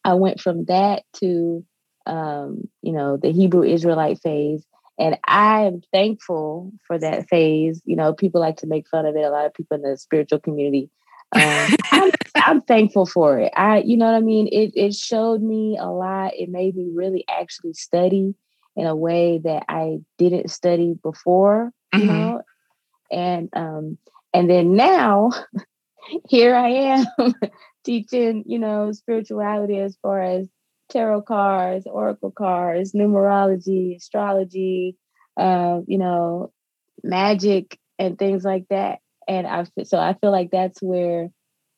I 0.03 0.15
went 0.15 0.41
from 0.41 0.65
that 0.65 1.03
to, 1.17 1.63
um, 2.07 2.67
you 2.81 2.91
know, 2.91 3.17
the 3.17 3.31
Hebrew 3.31 3.63
Israelite 3.63 4.19
phase. 4.21 4.65
And 4.97 5.17
I 5.25 5.65
am 5.65 5.81
thankful 5.93 6.73
for 6.87 6.97
that 6.97 7.29
phase. 7.29 7.81
You 7.85 7.97
know, 7.97 8.13
people 8.13 8.41
like 8.41 8.57
to 8.57 8.67
make 8.67 8.87
fun 8.87 9.05
of 9.05 9.15
it. 9.15 9.23
A 9.23 9.29
lot 9.29 9.45
of 9.45 9.53
people 9.53 9.75
in 9.75 9.83
the 9.83 9.95
spiritual 9.95 10.39
community 10.39 10.89
um, 11.31 11.75
I'm, 11.91 12.11
I'm, 12.35 12.61
thankful 12.61 13.05
for 13.05 13.39
it. 13.39 13.51
I, 13.55 13.79
you 13.79 13.97
know 13.97 14.05
what 14.05 14.15
I 14.15 14.21
mean. 14.21 14.47
It 14.51 14.71
it 14.75 14.93
showed 14.93 15.41
me 15.41 15.77
a 15.79 15.89
lot. 15.89 16.33
It 16.35 16.49
made 16.49 16.75
me 16.75 16.89
really 16.93 17.25
actually 17.29 17.73
study 17.73 18.35
in 18.75 18.85
a 18.85 18.95
way 18.95 19.39
that 19.43 19.65
I 19.69 19.99
didn't 20.17 20.49
study 20.49 20.95
before. 21.01 21.71
Mm-hmm. 21.93 22.01
You 22.01 22.13
know, 22.13 22.41
and 23.11 23.49
um, 23.53 23.97
and 24.33 24.49
then 24.49 24.75
now, 24.75 25.31
here 26.29 26.55
I 26.55 26.69
am 26.69 27.05
teaching. 27.83 28.43
You 28.45 28.59
know, 28.59 28.91
spirituality 28.91 29.79
as 29.79 29.97
far 30.01 30.21
as 30.21 30.47
tarot 30.89 31.23
cards, 31.23 31.87
oracle 31.87 32.31
cards, 32.31 32.93
numerology, 32.93 33.95
astrology. 33.95 34.97
Uh, 35.37 35.81
you 35.85 35.97
know, 35.97 36.53
magic 37.03 37.77
and 37.99 38.17
things 38.17 38.45
like 38.45 38.65
that 38.69 38.99
and 39.27 39.47
I 39.47 39.65
so 39.83 39.99
I 39.99 40.13
feel 40.13 40.31
like 40.31 40.51
that's 40.51 40.81
where 40.81 41.29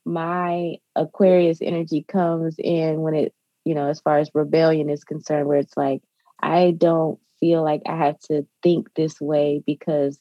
my 0.05 0.75
Aquarius 0.95 1.59
energy 1.61 2.05
comes 2.07 2.55
in 2.57 3.01
when 3.01 3.13
it 3.13 3.33
you 3.65 3.75
know 3.75 3.87
as 3.87 3.99
far 4.01 4.19
as 4.19 4.29
rebellion 4.33 4.89
is 4.89 5.03
concerned, 5.03 5.47
where 5.47 5.57
it's 5.57 5.77
like 5.77 6.01
I 6.41 6.71
don't 6.77 7.19
feel 7.39 7.63
like 7.63 7.81
I 7.85 7.97
have 7.97 8.19
to 8.31 8.45
think 8.63 8.93
this 8.95 9.19
way 9.21 9.63
because 9.65 10.19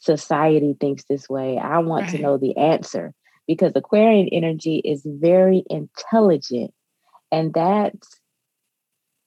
society 0.00 0.76
thinks 0.78 1.04
this 1.04 1.28
way. 1.28 1.58
I 1.58 1.78
want 1.78 2.04
right. 2.06 2.16
to 2.16 2.22
know 2.22 2.36
the 2.36 2.56
answer 2.56 3.12
because 3.46 3.72
Aquarian 3.74 4.28
energy 4.28 4.80
is 4.84 5.02
very 5.04 5.64
intelligent, 5.70 6.72
and 7.32 7.52
that's 7.54 8.20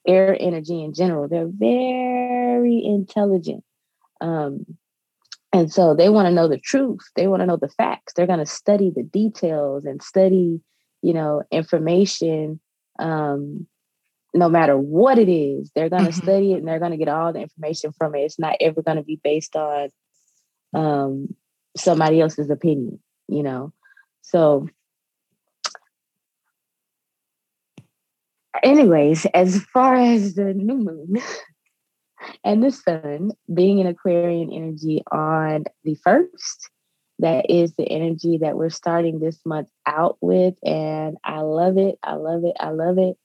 air 0.08 0.36
energy 0.40 0.84
in 0.84 0.94
general. 0.94 1.28
They're 1.28 1.48
very 1.48 2.82
intelligent. 2.84 3.64
Um, 4.20 4.66
and 5.54 5.72
so 5.72 5.94
they 5.94 6.10
want 6.10 6.28
to 6.28 6.34
know 6.34 6.48
the 6.48 6.60
truth. 6.60 7.02
They 7.16 7.28
want 7.28 7.42
to 7.42 7.46
know 7.46 7.58
the 7.58 7.70
facts. 7.70 8.14
They're 8.14 8.28
going 8.28 8.40
to 8.40 8.46
study 8.46 8.92
the 8.96 9.04
details 9.04 9.86
and 9.86 10.02
study, 10.02 10.62
you 11.02 11.14
know, 11.14 11.44
information. 11.52 12.60
Um, 13.00 13.68
no 14.34 14.48
matter 14.48 14.78
what 14.78 15.18
it 15.20 15.30
is, 15.30 15.72
they're 15.76 15.90
going 15.90 16.06
to 16.06 16.12
mm-hmm. 16.12 16.22
study 16.22 16.54
it 16.54 16.58
and 16.58 16.68
they're 16.68 16.80
going 16.80 16.92
to 16.92 16.98
get 16.98 17.10
all 17.10 17.34
the 17.34 17.42
information 17.42 17.92
from 17.92 18.16
it. 18.16 18.22
It's 18.22 18.40
not 18.40 18.56
ever 18.62 18.82
going 18.82 18.98
to 18.98 19.04
be 19.04 19.20
based 19.22 19.58
on, 19.58 19.90
um, 20.74 21.36
somebody 21.76 22.22
else's 22.22 22.50
opinion, 22.50 23.00
you 23.28 23.44
know. 23.44 23.74
So 24.22 24.70
anyways, 28.64 29.26
as 29.34 29.62
far 29.74 29.96
as 29.96 30.36
the 30.36 30.54
new 30.54 30.78
moon 30.78 31.16
and 32.44 32.64
the 32.64 32.72
sun 32.72 33.32
being 33.54 33.80
in 33.80 33.88
Aquarian 33.88 34.52
energy 34.52 35.04
on 35.12 35.66
the 35.84 35.96
first, 35.96 36.70
that 37.20 37.50
is 37.50 37.74
the 37.76 37.88
energy 37.88 38.40
that 38.40 38.58
we're 38.58 38.70
starting 38.70 39.20
this 39.20 39.40
month 39.46 39.70
out 39.86 40.18
with. 40.22 40.56
And 40.64 41.18
I 41.24 41.42
love 41.42 41.78
it. 41.78 42.00
I 42.04 42.14
love 42.14 42.44
it. 42.44 42.56
I 42.60 42.70
love 42.70 42.98
it. 42.98 43.18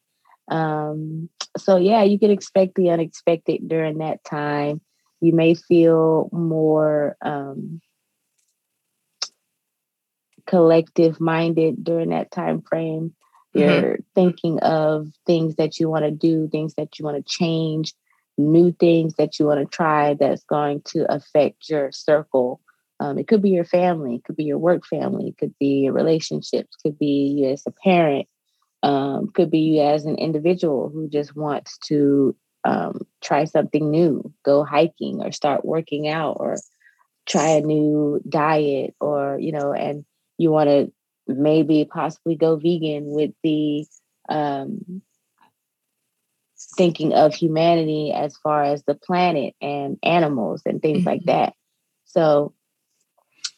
Um, 0.49 1.29
so, 1.57 1.77
yeah, 1.77 2.03
you 2.03 2.19
can 2.19 2.31
expect 2.31 2.75
the 2.75 2.91
unexpected 2.91 3.67
during 3.67 3.99
that 3.99 4.23
time. 4.25 4.81
You 5.21 5.33
may 5.33 5.55
feel 5.55 6.29
more 6.31 7.17
um, 7.23 7.81
collective 10.47 11.21
minded 11.21 11.83
during 11.83 12.11
that 12.11 12.31
time 12.31 12.63
frame. 12.63 13.15
Mm-hmm. 13.55 13.59
You're 13.61 13.93
mm-hmm. 13.95 14.03
thinking 14.15 14.61
of 14.61 15.09
things 15.27 15.57
that 15.57 15.81
you 15.81 15.89
want 15.89 16.05
to 16.05 16.11
do, 16.11 16.49
things 16.49 16.75
that 16.75 16.99
you 16.99 17.05
want 17.05 17.17
to 17.17 17.23
change, 17.23 17.95
new 18.39 18.73
things 18.73 19.15
that 19.15 19.39
you 19.39 19.47
want 19.47 19.61
to 19.61 19.77
try 19.77 20.15
that's 20.15 20.45
going 20.45 20.83
to 20.87 21.11
affect 21.13 21.69
your 21.69 21.91
circle. 21.93 22.61
Um, 23.01 23.19
it 23.19 23.29
could 23.29 23.43
be 23.43 23.51
your 23.51 23.65
family, 23.65 24.17
it 24.17 24.25
could 24.25 24.37
be 24.37 24.45
your 24.45 24.59
work 24.59 24.87
family, 24.87 25.29
it 25.29 25.39
could 25.39 25.55
be 25.59 25.83
your 25.85 25.93
relationships, 25.93 26.77
could 26.83 26.99
be 26.99 27.37
you 27.39 27.51
as 27.51 27.63
a 27.67 27.71
parent, 27.71 28.27
um, 28.83 29.29
could 29.35 29.51
be 29.51 29.59
you 29.59 29.83
as 29.83 30.07
an 30.07 30.17
individual 30.17 30.89
who 30.89 31.09
just 31.09 31.37
wants 31.37 31.77
to 31.87 32.35
um, 32.65 33.01
try 33.23 33.45
something 33.45 33.91
new, 33.91 34.33
go 34.45 34.65
hiking 34.65 35.21
or 35.21 35.31
start 35.31 35.65
working 35.65 36.09
out 36.09 36.37
or 36.41 36.57
try 37.27 37.49
a 37.51 37.61
new 37.61 38.21
diet 38.29 38.95
or, 39.01 39.39
you 39.39 39.53
know, 39.53 39.73
and 39.73 40.05
you 40.39 40.51
want 40.51 40.69
to 40.69 40.93
maybe 41.27 41.85
possibly 41.85 42.37
go 42.37 42.57
vegan 42.57 43.07
with 43.07 43.33
the 43.43 43.85
um, 44.29 45.03
thinking 46.77 47.13
of 47.13 47.35
humanity 47.35 48.13
as 48.13 48.37
far 48.37 48.63
as 48.63 48.83
the 48.85 48.95
planet 48.95 49.55
and 49.61 49.99
animals 50.03 50.63
and 50.67 50.81
things 50.81 50.99
mm-hmm. 50.99 51.09
like 51.09 51.25
that. 51.25 51.55
So 52.05 52.55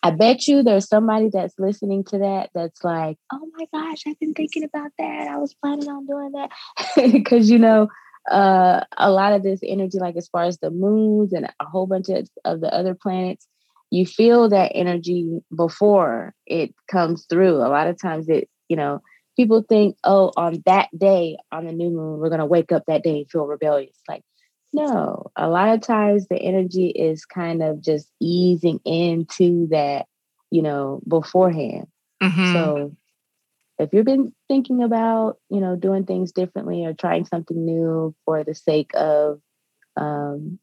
I 0.02 0.12
bet 0.12 0.46
you 0.46 0.62
there's 0.62 0.88
somebody 0.88 1.28
that's 1.32 1.58
listening 1.58 2.04
to 2.04 2.18
that 2.18 2.50
that's 2.54 2.84
like, 2.84 3.18
oh 3.32 3.48
my 3.56 3.66
gosh, 3.72 4.02
I've 4.06 4.18
been 4.18 4.34
thinking 4.34 4.62
about 4.62 4.92
that. 4.98 5.28
I 5.28 5.38
was 5.38 5.54
planning 5.54 5.88
on 5.88 6.06
doing 6.06 6.32
that. 6.32 6.50
Because, 7.12 7.50
you 7.50 7.58
know, 7.58 7.88
uh, 8.30 8.84
a 8.96 9.10
lot 9.10 9.32
of 9.32 9.42
this 9.42 9.60
energy, 9.62 9.98
like 9.98 10.16
as 10.16 10.28
far 10.28 10.44
as 10.44 10.58
the 10.58 10.70
moons 10.70 11.32
and 11.32 11.46
a 11.46 11.64
whole 11.64 11.86
bunch 11.86 12.08
of, 12.08 12.28
of 12.44 12.60
the 12.60 12.72
other 12.72 12.94
planets, 12.94 13.46
you 13.90 14.06
feel 14.06 14.48
that 14.50 14.72
energy 14.74 15.40
before 15.54 16.34
it 16.46 16.74
comes 16.90 17.24
through. 17.28 17.56
A 17.56 17.68
lot 17.68 17.88
of 17.88 18.00
times 18.00 18.28
it, 18.28 18.48
you 18.68 18.76
know, 18.76 19.00
people 19.38 19.62
think, 19.62 19.96
oh, 20.02 20.32
on 20.36 20.60
that 20.66 20.88
day, 20.98 21.38
on 21.52 21.64
the 21.64 21.72
new 21.72 21.90
moon, 21.90 22.18
we're 22.18 22.28
going 22.28 22.40
to 22.40 22.44
wake 22.44 22.72
up 22.72 22.82
that 22.88 23.04
day 23.04 23.18
and 23.18 23.30
feel 23.30 23.46
rebellious. 23.46 23.96
Like, 24.08 24.22
no, 24.72 25.30
a 25.36 25.48
lot 25.48 25.68
of 25.68 25.80
times 25.80 26.26
the 26.26 26.36
energy 26.36 26.88
is 26.88 27.24
kind 27.24 27.62
of 27.62 27.80
just 27.80 28.10
easing 28.20 28.80
into 28.84 29.68
that, 29.68 30.06
you 30.50 30.60
know, 30.60 31.00
beforehand. 31.06 31.86
Mm-hmm. 32.20 32.52
So 32.52 32.96
if 33.78 33.90
you've 33.92 34.04
been 34.04 34.34
thinking 34.48 34.82
about, 34.82 35.38
you 35.50 35.60
know, 35.60 35.76
doing 35.76 36.04
things 36.04 36.32
differently 36.32 36.84
or 36.84 36.92
trying 36.92 37.24
something 37.24 37.64
new 37.64 38.16
for 38.24 38.42
the 38.42 38.56
sake 38.56 38.90
of 38.94 39.40
um, 39.96 40.58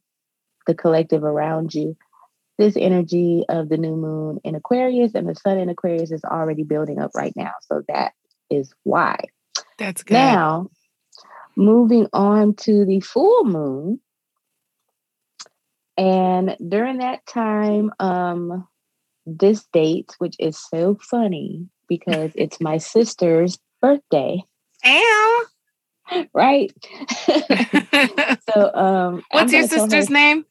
the 0.67 0.75
collective 0.75 1.23
around 1.23 1.73
you, 1.73 1.95
this 2.57 2.75
energy 2.77 3.45
of 3.47 3.69
the 3.69 3.77
new 3.77 3.95
moon 3.95 4.41
in 4.43 4.53
Aquarius 4.53 5.15
and 5.15 5.29
the 5.29 5.35
sun 5.35 5.59
in 5.59 5.69
Aquarius 5.69 6.11
is 6.11 6.25
already 6.25 6.63
building 6.63 6.99
up 6.99 7.11
right 7.15 7.33
now. 7.37 7.53
So 7.61 7.81
that 7.87 8.11
is 8.49 8.73
why. 8.83 9.17
That's 9.77 10.03
good. 10.03 10.13
Now, 10.13 10.69
moving 11.55 12.07
on 12.13 12.55
to 12.55 12.85
the 12.85 12.99
full 12.99 13.45
moon. 13.45 13.99
And 15.97 16.57
during 16.67 16.97
that 16.97 17.25
time, 17.25 17.91
um, 17.99 18.67
this 19.25 19.65
date, 19.73 20.13
which 20.19 20.35
is 20.39 20.57
so 20.57 20.97
funny 21.01 21.67
because 21.87 22.31
it's 22.35 22.59
my 22.61 22.77
sister's 22.77 23.57
birthday. 23.81 24.43
Ow. 24.85 25.45
Right. 26.35 26.71
so 28.47 28.71
um 28.75 29.23
What's 29.31 29.51
your 29.51 29.67
sister's 29.67 30.11
name? 30.11 30.45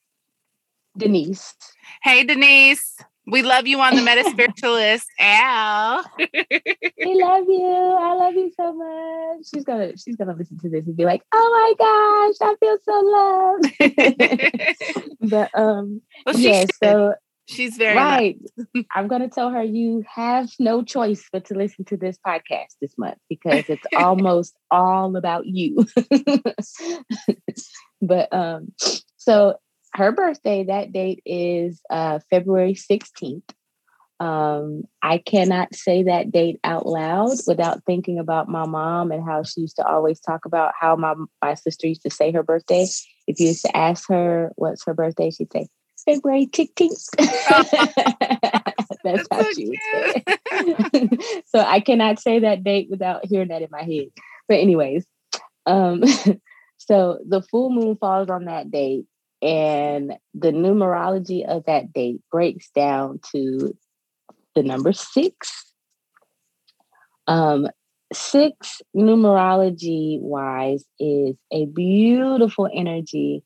Denise. 0.98 1.54
Hey, 2.02 2.24
Denise. 2.24 2.96
We 3.26 3.42
love 3.42 3.66
you 3.66 3.80
on 3.80 3.96
the 3.96 4.02
MetaSpiritualist. 4.08 5.06
Al. 5.18 6.04
we 6.18 7.14
love 7.22 7.44
you. 7.48 7.96
I 8.00 8.14
love 8.14 8.34
you 8.34 8.52
so 8.54 8.72
much. 8.72 9.46
She's 9.52 9.64
gonna 9.64 9.96
she's 9.96 10.14
gonna 10.16 10.34
listen 10.34 10.58
to 10.58 10.68
this 10.68 10.86
and 10.86 10.96
be 10.96 11.04
like, 11.04 11.22
oh 11.32 11.50
my 11.54 11.74
gosh, 11.78 12.36
I 12.42 12.54
feel 12.60 12.78
so 12.84 13.00
loved. 13.10 13.72
but 15.30 15.50
um 15.58 16.02
well, 16.26 16.38
yeah, 16.38 16.66
so 16.82 17.14
she's 17.48 17.76
very 17.76 17.96
right. 17.96 18.38
I'm 18.94 19.08
gonna 19.08 19.30
tell 19.30 19.48
her 19.50 19.62
you 19.62 20.04
have 20.12 20.50
no 20.58 20.82
choice 20.82 21.26
but 21.32 21.46
to 21.46 21.54
listen 21.54 21.86
to 21.86 21.96
this 21.96 22.18
podcast 22.26 22.74
this 22.80 22.92
month 22.98 23.18
because 23.28 23.64
it's 23.68 23.86
almost 23.96 24.54
all 24.70 25.16
about 25.16 25.46
you. 25.46 25.86
but 28.02 28.32
um 28.32 28.72
so 29.16 29.56
her 29.94 30.12
birthday, 30.12 30.64
that 30.64 30.92
date 30.92 31.22
is 31.24 31.80
uh, 31.90 32.18
February 32.30 32.74
16th. 32.74 33.42
Um, 34.20 34.84
I 35.02 35.18
cannot 35.18 35.74
say 35.74 36.04
that 36.04 36.30
date 36.30 36.60
out 36.64 36.86
loud 36.86 37.36
without 37.46 37.84
thinking 37.84 38.18
about 38.18 38.48
my 38.48 38.66
mom 38.66 39.10
and 39.10 39.24
how 39.24 39.42
she 39.42 39.62
used 39.62 39.76
to 39.76 39.86
always 39.86 40.20
talk 40.20 40.44
about 40.44 40.72
how 40.78 40.96
my, 40.96 41.14
my 41.42 41.54
sister 41.54 41.86
used 41.88 42.02
to 42.02 42.10
say 42.10 42.32
her 42.32 42.42
birthday. 42.42 42.86
If 43.26 43.40
you 43.40 43.48
used 43.48 43.64
to 43.64 43.76
ask 43.76 44.08
her 44.08 44.52
what's 44.56 44.84
her 44.86 44.94
birthday, 44.94 45.30
she'd 45.30 45.52
say, 45.52 45.66
February 46.04 46.46
16th. 46.46 47.08
That's, 47.18 48.88
That's 49.04 49.28
how 49.30 49.42
so 49.42 49.52
she 49.52 49.68
would 49.68 49.78
say 49.78 50.24
it. 50.26 51.44
so 51.46 51.58
I 51.58 51.80
cannot 51.80 52.20
say 52.20 52.40
that 52.40 52.62
date 52.62 52.88
without 52.90 53.26
hearing 53.26 53.48
that 53.48 53.62
in 53.62 53.68
my 53.70 53.82
head. 53.82 54.08
But, 54.48 54.58
anyways, 54.58 55.06
um, 55.66 56.02
so 56.78 57.18
the 57.26 57.42
full 57.42 57.70
moon 57.70 57.96
falls 57.96 58.28
on 58.30 58.44
that 58.46 58.70
date. 58.70 59.06
And 59.44 60.14
the 60.32 60.52
numerology 60.52 61.46
of 61.46 61.66
that 61.66 61.92
date 61.92 62.22
breaks 62.32 62.70
down 62.70 63.20
to 63.32 63.76
the 64.54 64.62
number 64.62 64.94
six. 64.94 65.74
Um, 67.26 67.68
six 68.10 68.80
numerology 68.96 70.18
wise 70.20 70.86
is 70.98 71.36
a 71.52 71.66
beautiful 71.66 72.70
energy. 72.72 73.42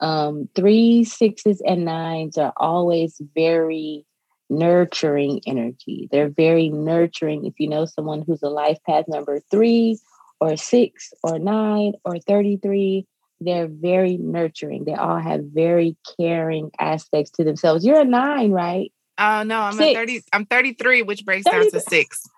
Um, 0.00 0.48
three, 0.54 1.04
sixes, 1.04 1.60
and 1.60 1.84
nines 1.84 2.38
are 2.38 2.54
always 2.56 3.20
very 3.34 4.06
nurturing 4.48 5.42
energy. 5.46 6.08
They're 6.10 6.30
very 6.30 6.70
nurturing. 6.70 7.44
If 7.44 7.60
you 7.60 7.68
know 7.68 7.84
someone 7.84 8.22
who's 8.26 8.42
a 8.42 8.48
life 8.48 8.78
path 8.86 9.04
number 9.06 9.40
three, 9.50 9.98
or 10.40 10.56
six, 10.56 11.12
or 11.22 11.38
nine, 11.38 11.92
or 12.04 12.18
33, 12.18 13.06
they're 13.44 13.68
very 13.68 14.16
nurturing. 14.16 14.84
They 14.84 14.94
all 14.94 15.18
have 15.18 15.40
very 15.44 15.96
caring 16.18 16.70
aspects 16.78 17.30
to 17.32 17.44
themselves. 17.44 17.84
You're 17.84 18.00
a 18.00 18.04
nine, 18.04 18.50
right? 18.50 18.92
Oh 19.18 19.24
uh, 19.24 19.44
no, 19.44 19.60
I'm 19.60 19.74
six. 19.74 19.90
a 19.90 19.94
30. 19.94 20.22
I'm 20.32 20.46
33, 20.46 21.02
which 21.02 21.24
breaks 21.24 21.44
30, 21.44 21.56
down 21.56 21.70
to 21.72 21.80
six. 21.80 22.28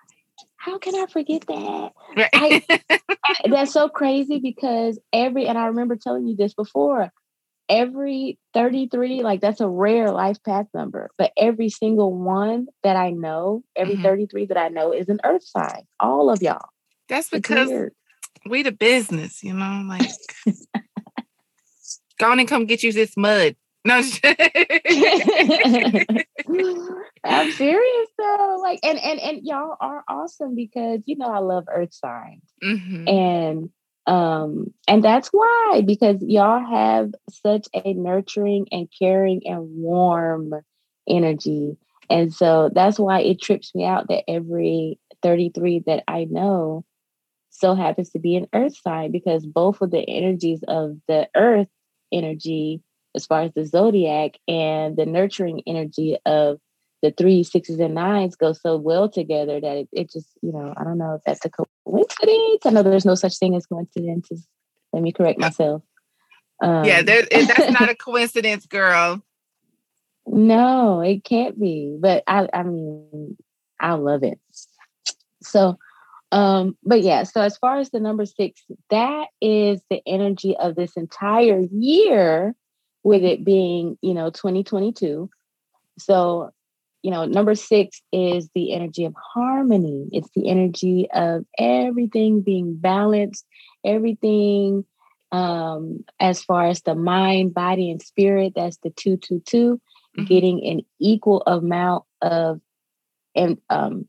How 0.56 0.78
can 0.78 0.94
I 0.94 1.06
forget 1.06 1.46
that? 1.46 1.92
I, 2.34 2.62
that's 3.48 3.72
so 3.72 3.88
crazy 3.88 4.38
because 4.40 4.98
every 5.12 5.46
and 5.46 5.58
I 5.58 5.66
remember 5.66 5.96
telling 5.96 6.26
you 6.26 6.36
this 6.36 6.54
before. 6.54 7.12
Every 7.66 8.38
33, 8.52 9.22
like 9.22 9.40
that's 9.40 9.62
a 9.62 9.68
rare 9.68 10.10
life 10.10 10.36
path 10.42 10.66
number, 10.74 11.10
but 11.16 11.32
every 11.34 11.70
single 11.70 12.12
one 12.12 12.66
that 12.82 12.96
I 12.96 13.10
know, 13.10 13.62
every 13.74 13.94
mm-hmm. 13.94 14.02
33 14.02 14.46
that 14.46 14.58
I 14.58 14.68
know 14.68 14.92
is 14.92 15.08
an 15.08 15.20
earth 15.24 15.44
sign. 15.44 15.84
All 15.98 16.28
of 16.28 16.42
y'all. 16.42 16.68
That's 17.08 17.30
because 17.30 17.70
we 18.46 18.62
the 18.62 18.72
business, 18.72 19.42
you 19.42 19.54
know, 19.54 19.84
like 19.88 20.10
Go 22.18 22.30
on 22.30 22.38
and 22.38 22.48
come 22.48 22.66
get 22.66 22.82
you 22.82 22.92
this 22.92 23.16
mud. 23.16 23.56
No, 23.86 23.96
I'm 23.96 24.02
serious 27.52 28.08
though. 28.18 28.58
Like, 28.62 28.80
and 28.82 28.98
and 28.98 29.20
and 29.20 29.40
y'all 29.42 29.76
are 29.78 30.02
awesome 30.08 30.54
because 30.54 31.00
you 31.04 31.16
know 31.16 31.26
I 31.26 31.40
love 31.40 31.64
Earth 31.70 31.92
signs, 31.92 32.40
mm-hmm. 32.62 33.06
and 33.06 33.68
um, 34.06 34.72
and 34.88 35.04
that's 35.04 35.28
why 35.28 35.82
because 35.84 36.16
y'all 36.22 36.64
have 36.64 37.12
such 37.30 37.68
a 37.74 37.92
nurturing 37.92 38.68
and 38.72 38.88
caring 38.98 39.46
and 39.46 39.68
warm 39.76 40.54
energy, 41.06 41.76
and 42.08 42.32
so 42.32 42.70
that's 42.74 42.98
why 42.98 43.20
it 43.20 43.42
trips 43.42 43.74
me 43.74 43.84
out 43.84 44.08
that 44.08 44.24
every 44.30 44.98
33 45.22 45.80
that 45.86 46.04
I 46.08 46.24
know 46.24 46.86
so 47.50 47.74
happens 47.74 48.10
to 48.10 48.18
be 48.18 48.36
an 48.36 48.46
Earth 48.52 48.76
sign 48.76 49.12
because 49.12 49.44
both 49.44 49.82
of 49.82 49.90
the 49.90 50.08
energies 50.08 50.64
of 50.66 50.96
the 51.06 51.28
Earth 51.36 51.68
energy 52.14 52.82
as 53.14 53.26
far 53.26 53.42
as 53.42 53.52
the 53.54 53.64
zodiac 53.64 54.38
and 54.48 54.96
the 54.96 55.06
nurturing 55.06 55.62
energy 55.66 56.16
of 56.26 56.58
the 57.02 57.10
three 57.10 57.42
sixes 57.42 57.78
and 57.78 57.94
nines 57.94 58.34
go 58.34 58.52
so 58.52 58.76
well 58.76 59.08
together 59.10 59.60
that 59.60 59.76
it, 59.76 59.88
it 59.92 60.10
just 60.10 60.28
you 60.40 60.52
know 60.52 60.72
i 60.76 60.84
don't 60.84 60.96
know 60.98 61.14
if 61.14 61.22
that's 61.26 61.44
a 61.44 61.50
coincidence. 61.50 62.64
I 62.64 62.70
know 62.70 62.82
there's 62.82 63.04
no 63.04 63.14
such 63.14 63.38
thing 63.38 63.54
as 63.54 63.66
coincidences. 63.66 64.46
Let 64.92 65.02
me 65.02 65.12
correct 65.12 65.38
myself. 65.38 65.82
Um, 66.62 66.84
yeah 66.84 67.02
there, 67.02 67.22
that's 67.30 67.72
not 67.78 67.90
a 67.90 67.94
coincidence 68.08 68.64
girl. 68.66 69.22
No 70.26 71.00
it 71.00 71.24
can't 71.24 71.60
be 71.60 71.96
but 72.00 72.24
i 72.26 72.48
i 72.54 72.62
mean 72.62 73.36
i 73.80 73.92
love 73.92 74.22
it. 74.22 74.38
So 75.42 75.78
um 76.34 76.76
but 76.82 77.00
yeah 77.00 77.22
so 77.22 77.40
as 77.40 77.56
far 77.56 77.78
as 77.78 77.90
the 77.90 78.00
number 78.00 78.26
six 78.26 78.62
that 78.90 79.28
is 79.40 79.80
the 79.88 80.02
energy 80.06 80.56
of 80.56 80.74
this 80.74 80.92
entire 80.96 81.60
year 81.72 82.54
with 83.02 83.22
it 83.22 83.44
being 83.44 83.96
you 84.02 84.12
know 84.12 84.30
2022 84.30 85.30
so 85.98 86.50
you 87.04 87.10
know, 87.10 87.26
number 87.26 87.54
six 87.54 88.00
is 88.12 88.48
the 88.54 88.72
energy 88.72 89.04
of 89.04 89.14
harmony. 89.34 90.08
It's 90.10 90.30
the 90.34 90.48
energy 90.48 91.06
of 91.12 91.44
everything 91.58 92.40
being 92.40 92.76
balanced, 92.76 93.44
everything 93.84 94.86
um, 95.30 96.02
as 96.18 96.42
far 96.42 96.66
as 96.66 96.80
the 96.80 96.94
mind, 96.94 97.52
body, 97.52 97.90
and 97.90 98.00
spirit. 98.00 98.54
That's 98.56 98.78
the 98.78 98.88
two, 98.88 99.18
two, 99.18 99.42
two, 99.44 99.82
mm-hmm. 100.16 100.24
getting 100.24 100.64
an 100.64 100.80
equal 100.98 101.42
amount 101.46 102.04
of 102.22 102.62
and 103.36 103.58
um, 103.68 104.08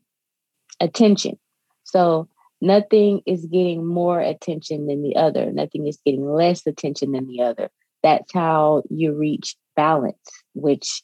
attention. 0.80 1.38
So 1.86 2.28
nothing 2.60 3.22
is 3.26 3.46
getting 3.46 3.86
more 3.86 4.20
attention 4.20 4.86
than 4.86 5.02
the 5.02 5.16
other. 5.16 5.50
Nothing 5.52 5.86
is 5.86 5.98
getting 6.04 6.28
less 6.28 6.66
attention 6.66 7.12
than 7.12 7.28
the 7.28 7.40
other. 7.42 7.70
That's 8.02 8.32
how 8.32 8.82
you 8.90 9.14
reach 9.14 9.56
balance, 9.74 10.18
which 10.54 11.02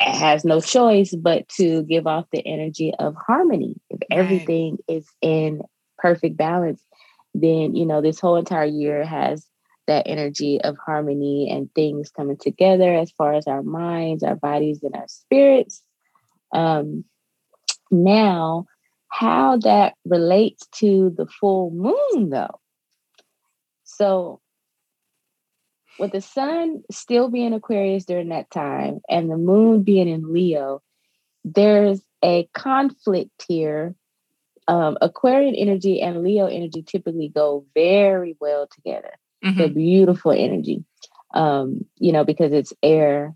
has 0.00 0.44
no 0.44 0.60
choice 0.60 1.14
but 1.14 1.48
to 1.50 1.82
give 1.84 2.06
off 2.06 2.26
the 2.32 2.44
energy 2.46 2.92
of 2.98 3.14
harmony. 3.14 3.76
If 3.90 4.00
right. 4.10 4.18
everything 4.18 4.78
is 4.88 5.06
in 5.20 5.62
perfect 5.98 6.36
balance, 6.36 6.82
then 7.34 7.76
you 7.76 7.86
know 7.86 8.00
this 8.00 8.18
whole 8.18 8.36
entire 8.36 8.64
year 8.64 9.04
has 9.04 9.46
that 9.86 10.06
energy 10.06 10.60
of 10.62 10.76
harmony 10.84 11.50
and 11.50 11.72
things 11.74 12.10
coming 12.10 12.36
together 12.36 12.94
as 12.94 13.10
far 13.10 13.34
as 13.34 13.46
our 13.46 13.62
minds, 13.62 14.22
our 14.22 14.36
bodies, 14.36 14.82
and 14.82 14.94
our 14.94 15.08
spirits. 15.08 15.82
Um, 16.54 17.04
now, 17.90 18.66
how 19.10 19.58
that 19.58 19.94
relates 20.04 20.66
to 20.76 21.12
the 21.16 21.26
full 21.26 21.70
moon, 21.70 22.30
though. 22.30 22.60
So, 23.84 24.40
with 25.98 26.12
the 26.12 26.20
sun 26.20 26.82
still 26.90 27.28
being 27.28 27.52
Aquarius 27.52 28.06
during 28.06 28.30
that 28.30 28.50
time 28.50 29.00
and 29.08 29.30
the 29.30 29.36
moon 29.36 29.82
being 29.82 30.08
in 30.08 30.32
Leo, 30.32 30.80
there's 31.44 32.00
a 32.24 32.48
conflict 32.54 33.44
here. 33.46 33.94
Um, 34.68 34.96
Aquarian 35.00 35.54
energy 35.54 36.00
and 36.00 36.22
Leo 36.22 36.46
energy 36.46 36.82
typically 36.82 37.28
go 37.28 37.66
very 37.74 38.36
well 38.40 38.68
together. 38.72 39.12
Mm-hmm. 39.44 39.58
The 39.58 39.68
beautiful 39.68 40.32
energy, 40.32 40.84
um, 41.34 41.84
you 41.96 42.12
know, 42.12 42.24
because 42.24 42.52
it's 42.52 42.72
air 42.82 43.34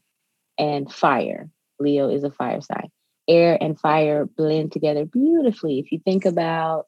and 0.58 0.90
fire. 0.90 1.50
Leo 1.80 2.08
is 2.08 2.22
a 2.24 2.30
fire 2.30 2.60
sign. 2.60 2.90
Air 3.28 3.56
and 3.60 3.78
fire 3.78 4.26
blend 4.26 4.72
together 4.72 5.04
beautifully. 5.04 5.78
If 5.78 5.92
you 5.92 6.00
think 6.04 6.24
about 6.24 6.86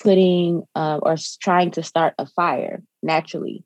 putting 0.00 0.62
uh, 0.74 1.00
or 1.02 1.16
trying 1.40 1.70
to 1.72 1.82
start 1.82 2.14
a 2.18 2.26
fire 2.26 2.82
naturally, 3.02 3.64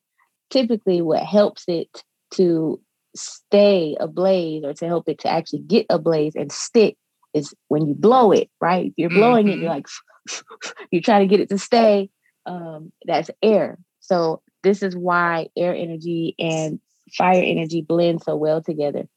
typically 0.51 1.03
what 1.03 1.23
helps 1.23 1.65
it 1.69 2.03
to 2.35 2.81
stay 3.17 3.97
ablaze 4.01 4.65
or 4.65 4.75
to 4.75 4.87
help 4.87 5.09
it 5.09 5.19
to 5.21 5.29
actually 5.29 5.61
get 5.61 5.87
ablaze 5.91 6.35
and 6.35 6.53
stick 6.53 6.97
is 7.35 7.55
when 7.69 7.87
you 7.87 7.95
blow 7.95 8.33
it, 8.33 8.51
right? 8.61 8.87
If 8.87 8.93
you're 8.97 9.11
blowing 9.11 9.47
mm-hmm. 9.47 9.59
it, 9.59 9.63
you're 9.63 9.71
mm-hmm. 9.71 10.47
like, 10.49 10.89
you 10.91 11.01
try 11.01 11.21
to 11.21 11.27
get 11.27 11.41
it 11.41 11.49
to 11.51 11.59
stay. 11.59 12.11
Um, 12.47 12.93
that's 13.05 13.31
air. 13.43 13.79
So 14.01 14.43
this 14.63 14.83
is 14.83 14.97
why 14.97 15.49
air 15.57 15.75
energy 15.75 16.35
and 16.39 16.81
fire 17.17 17.43
energy 17.43 17.83
blend 17.83 18.23
so 18.23 18.37
well 18.37 18.63
together. 18.63 19.09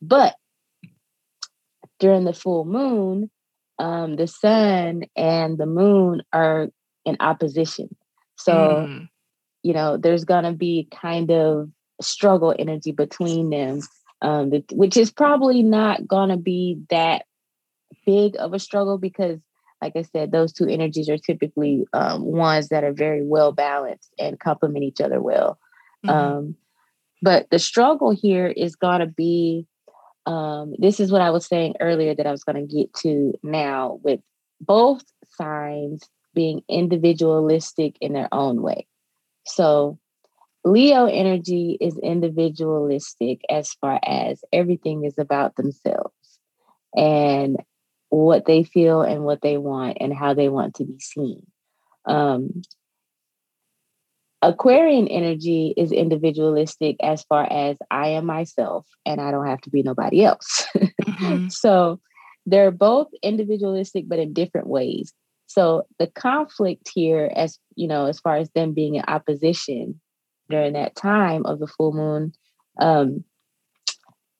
But 0.00 0.36
during 1.98 2.24
the 2.24 2.32
full 2.32 2.64
moon, 2.64 3.30
um, 3.78 4.16
the 4.16 4.26
sun 4.26 5.04
and 5.16 5.58
the 5.58 5.66
moon 5.66 6.22
are 6.32 6.68
in 7.04 7.16
opposition. 7.20 7.94
So 8.36 8.52
mm 8.52 9.08
you 9.66 9.72
know, 9.72 9.96
there's 9.96 10.24
gonna 10.24 10.52
be 10.52 10.86
kind 10.92 11.28
of 11.32 11.68
struggle 12.00 12.54
energy 12.56 12.92
between 12.92 13.50
them, 13.50 13.80
um, 14.22 14.52
which 14.70 14.96
is 14.96 15.10
probably 15.10 15.60
not 15.60 16.06
gonna 16.06 16.36
be 16.36 16.78
that 16.88 17.24
big 18.06 18.36
of 18.38 18.54
a 18.54 18.60
struggle 18.60 18.96
because, 18.96 19.40
like 19.82 19.96
I 19.96 20.02
said, 20.02 20.30
those 20.30 20.52
two 20.52 20.68
energies 20.68 21.08
are 21.08 21.18
typically 21.18 21.84
um, 21.92 22.22
ones 22.22 22.68
that 22.68 22.84
are 22.84 22.92
very 22.92 23.24
well 23.26 23.50
balanced 23.50 24.14
and 24.20 24.38
complement 24.38 24.84
each 24.84 25.00
other 25.00 25.20
well. 25.20 25.58
Mm-hmm. 26.06 26.16
Um, 26.16 26.56
but 27.20 27.50
the 27.50 27.58
struggle 27.58 28.12
here 28.12 28.46
is 28.46 28.76
gonna 28.76 29.08
be. 29.08 29.66
Um, 30.26 30.74
this 30.78 30.98
is 30.98 31.12
what 31.12 31.22
I 31.22 31.30
was 31.30 31.46
saying 31.46 31.76
earlier 31.80 32.14
that 32.14 32.26
I 32.26 32.32
was 32.32 32.44
going 32.44 32.66
to 32.66 32.74
get 32.74 32.92
to 33.02 33.32
now 33.42 34.00
with 34.02 34.20
both 34.60 35.04
signs 35.36 36.02
being 36.34 36.62
individualistic 36.68 37.96
in 38.00 38.12
their 38.12 38.28
own 38.32 38.60
way. 38.60 38.86
So 39.46 39.98
Leo 40.64 41.06
energy 41.06 41.78
is 41.80 41.96
individualistic 41.98 43.40
as 43.48 43.72
far 43.74 44.00
as 44.04 44.42
everything 44.52 45.04
is 45.04 45.16
about 45.16 45.54
themselves 45.54 46.12
and 46.94 47.56
what 48.08 48.46
they 48.46 48.64
feel 48.64 49.02
and 49.02 49.24
what 49.24 49.42
they 49.42 49.58
want 49.58 49.98
and 50.00 50.12
how 50.12 50.34
they 50.34 50.48
want 50.48 50.74
to 50.74 50.84
be 50.84 50.98
seen. 50.98 51.46
Um, 52.04 52.62
Aquarian 54.46 55.08
energy 55.08 55.74
is 55.76 55.90
individualistic 55.90 56.96
as 57.02 57.24
far 57.24 57.50
as 57.52 57.76
I 57.90 58.10
am 58.10 58.26
myself 58.26 58.86
and 59.04 59.20
I 59.20 59.32
don't 59.32 59.46
have 59.46 59.60
to 59.62 59.70
be 59.70 59.82
nobody 59.82 60.24
else. 60.24 60.64
Mm-hmm. 60.76 61.48
so 61.50 61.98
they're 62.46 62.70
both 62.70 63.08
individualistic, 63.24 64.08
but 64.08 64.20
in 64.20 64.32
different 64.32 64.68
ways. 64.68 65.12
So 65.48 65.82
the 65.98 66.06
conflict 66.06 66.88
here, 66.94 67.28
as 67.34 67.58
you 67.74 67.88
know, 67.88 68.06
as 68.06 68.20
far 68.20 68.36
as 68.36 68.48
them 68.50 68.72
being 68.72 68.94
in 68.94 69.04
opposition 69.08 70.00
during 70.48 70.74
that 70.74 70.94
time 70.94 71.44
of 71.44 71.58
the 71.58 71.66
full 71.66 71.92
moon, 71.92 72.32
um, 72.80 73.24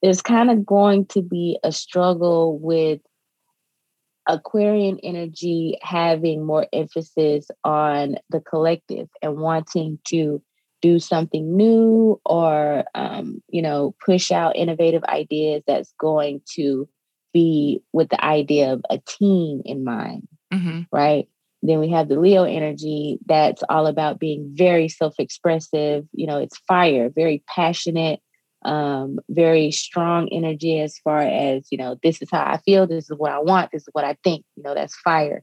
there's 0.02 0.22
kind 0.22 0.52
of 0.52 0.64
going 0.64 1.06
to 1.06 1.22
be 1.22 1.58
a 1.64 1.72
struggle 1.72 2.60
with 2.60 3.00
Aquarian 4.26 4.98
energy 5.02 5.78
having 5.82 6.44
more 6.44 6.66
emphasis 6.72 7.46
on 7.64 8.16
the 8.30 8.40
collective 8.40 9.08
and 9.22 9.36
wanting 9.36 9.98
to 10.08 10.42
do 10.82 10.98
something 10.98 11.56
new 11.56 12.20
or 12.24 12.84
um, 12.94 13.42
you 13.48 13.62
know 13.62 13.94
push 14.04 14.30
out 14.30 14.56
innovative 14.56 15.04
ideas 15.04 15.62
that's 15.66 15.92
going 15.98 16.40
to 16.54 16.88
be 17.32 17.82
with 17.92 18.08
the 18.08 18.24
idea 18.24 18.72
of 18.72 18.82
a 18.90 18.98
team 18.98 19.62
in 19.64 19.84
mind 19.84 20.28
mm-hmm. 20.52 20.82
right? 20.92 21.28
Then 21.62 21.80
we 21.80 21.90
have 21.90 22.08
the 22.08 22.20
Leo 22.20 22.44
energy 22.44 23.18
that's 23.26 23.62
all 23.68 23.86
about 23.86 24.20
being 24.20 24.52
very 24.54 24.88
self 24.88 25.14
expressive. 25.18 26.06
You 26.12 26.26
know, 26.26 26.38
it's 26.38 26.58
fire, 26.68 27.10
very 27.10 27.42
passionate, 27.48 28.20
um, 28.66 29.20
very 29.30 29.70
strong 29.70 30.28
energy 30.30 30.80
as 30.80 30.98
far 30.98 31.20
as, 31.20 31.66
you 31.70 31.78
know, 31.78 31.96
this 32.02 32.20
is 32.20 32.28
how 32.30 32.42
I 32.42 32.58
feel, 32.58 32.86
this 32.86 33.08
is 33.08 33.16
what 33.16 33.32
I 33.32 33.38
want, 33.38 33.70
this 33.70 33.82
is 33.82 33.88
what 33.92 34.04
I 34.04 34.16
think. 34.24 34.44
You 34.56 34.64
know, 34.64 34.74
that's 34.74 34.96
fire. 34.96 35.42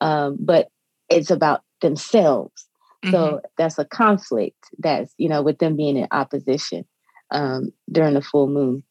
Um, 0.00 0.38
but 0.40 0.68
it's 1.08 1.30
about 1.30 1.62
themselves. 1.82 2.66
Mm-hmm. 3.04 3.12
So 3.12 3.40
that's 3.58 3.78
a 3.78 3.84
conflict 3.84 4.64
that's, 4.78 5.12
you 5.18 5.28
know, 5.28 5.42
with 5.42 5.58
them 5.58 5.76
being 5.76 5.96
in 5.96 6.06
opposition 6.12 6.84
um, 7.30 7.72
during 7.90 8.14
the 8.14 8.22
full 8.22 8.46
moon. 8.46 8.84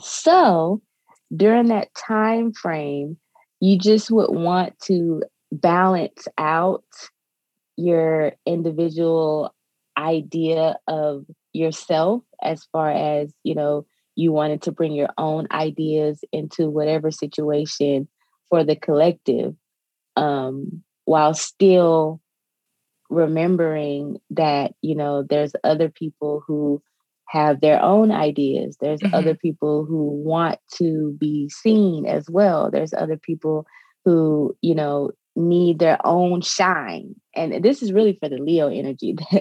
So 0.00 0.82
during 1.34 1.68
that 1.68 1.88
time 1.94 2.52
frame, 2.52 3.16
you 3.60 3.78
just 3.78 4.10
would 4.10 4.30
want 4.30 4.78
to 4.86 5.22
balance 5.52 6.26
out 6.36 6.84
your 7.76 8.32
individual 8.44 9.54
idea 9.96 10.76
of 10.86 11.24
yourself 11.52 12.22
as 12.42 12.64
far 12.72 12.90
as 12.90 13.32
you 13.42 13.54
know 13.54 13.86
you 14.14 14.32
wanted 14.32 14.62
to 14.62 14.72
bring 14.72 14.92
your 14.92 15.10
own 15.16 15.46
ideas 15.50 16.22
into 16.32 16.68
whatever 16.68 17.10
situation 17.10 18.08
for 18.48 18.64
the 18.64 18.76
collective 18.76 19.54
um, 20.16 20.82
while 21.04 21.34
still 21.34 22.20
remembering 23.10 24.18
that 24.30 24.72
you 24.82 24.94
know 24.94 25.22
there's 25.22 25.52
other 25.64 25.88
people 25.88 26.42
who 26.46 26.82
have 27.28 27.60
their 27.60 27.80
own 27.82 28.10
ideas. 28.10 28.76
There's 28.80 29.00
mm-hmm. 29.00 29.14
other 29.14 29.34
people 29.34 29.84
who 29.84 30.22
want 30.24 30.58
to 30.76 31.14
be 31.20 31.48
seen 31.50 32.06
as 32.06 32.28
well. 32.28 32.70
There's 32.70 32.94
other 32.94 33.18
people 33.18 33.66
who, 34.04 34.56
you 34.62 34.74
know, 34.74 35.10
need 35.38 35.78
their 35.78 36.04
own 36.04 36.40
shine. 36.40 37.14
And 37.34 37.62
this 37.62 37.82
is 37.82 37.92
really 37.92 38.18
for 38.20 38.28
the 38.28 38.38
Leo 38.38 38.68
energy. 38.68 39.16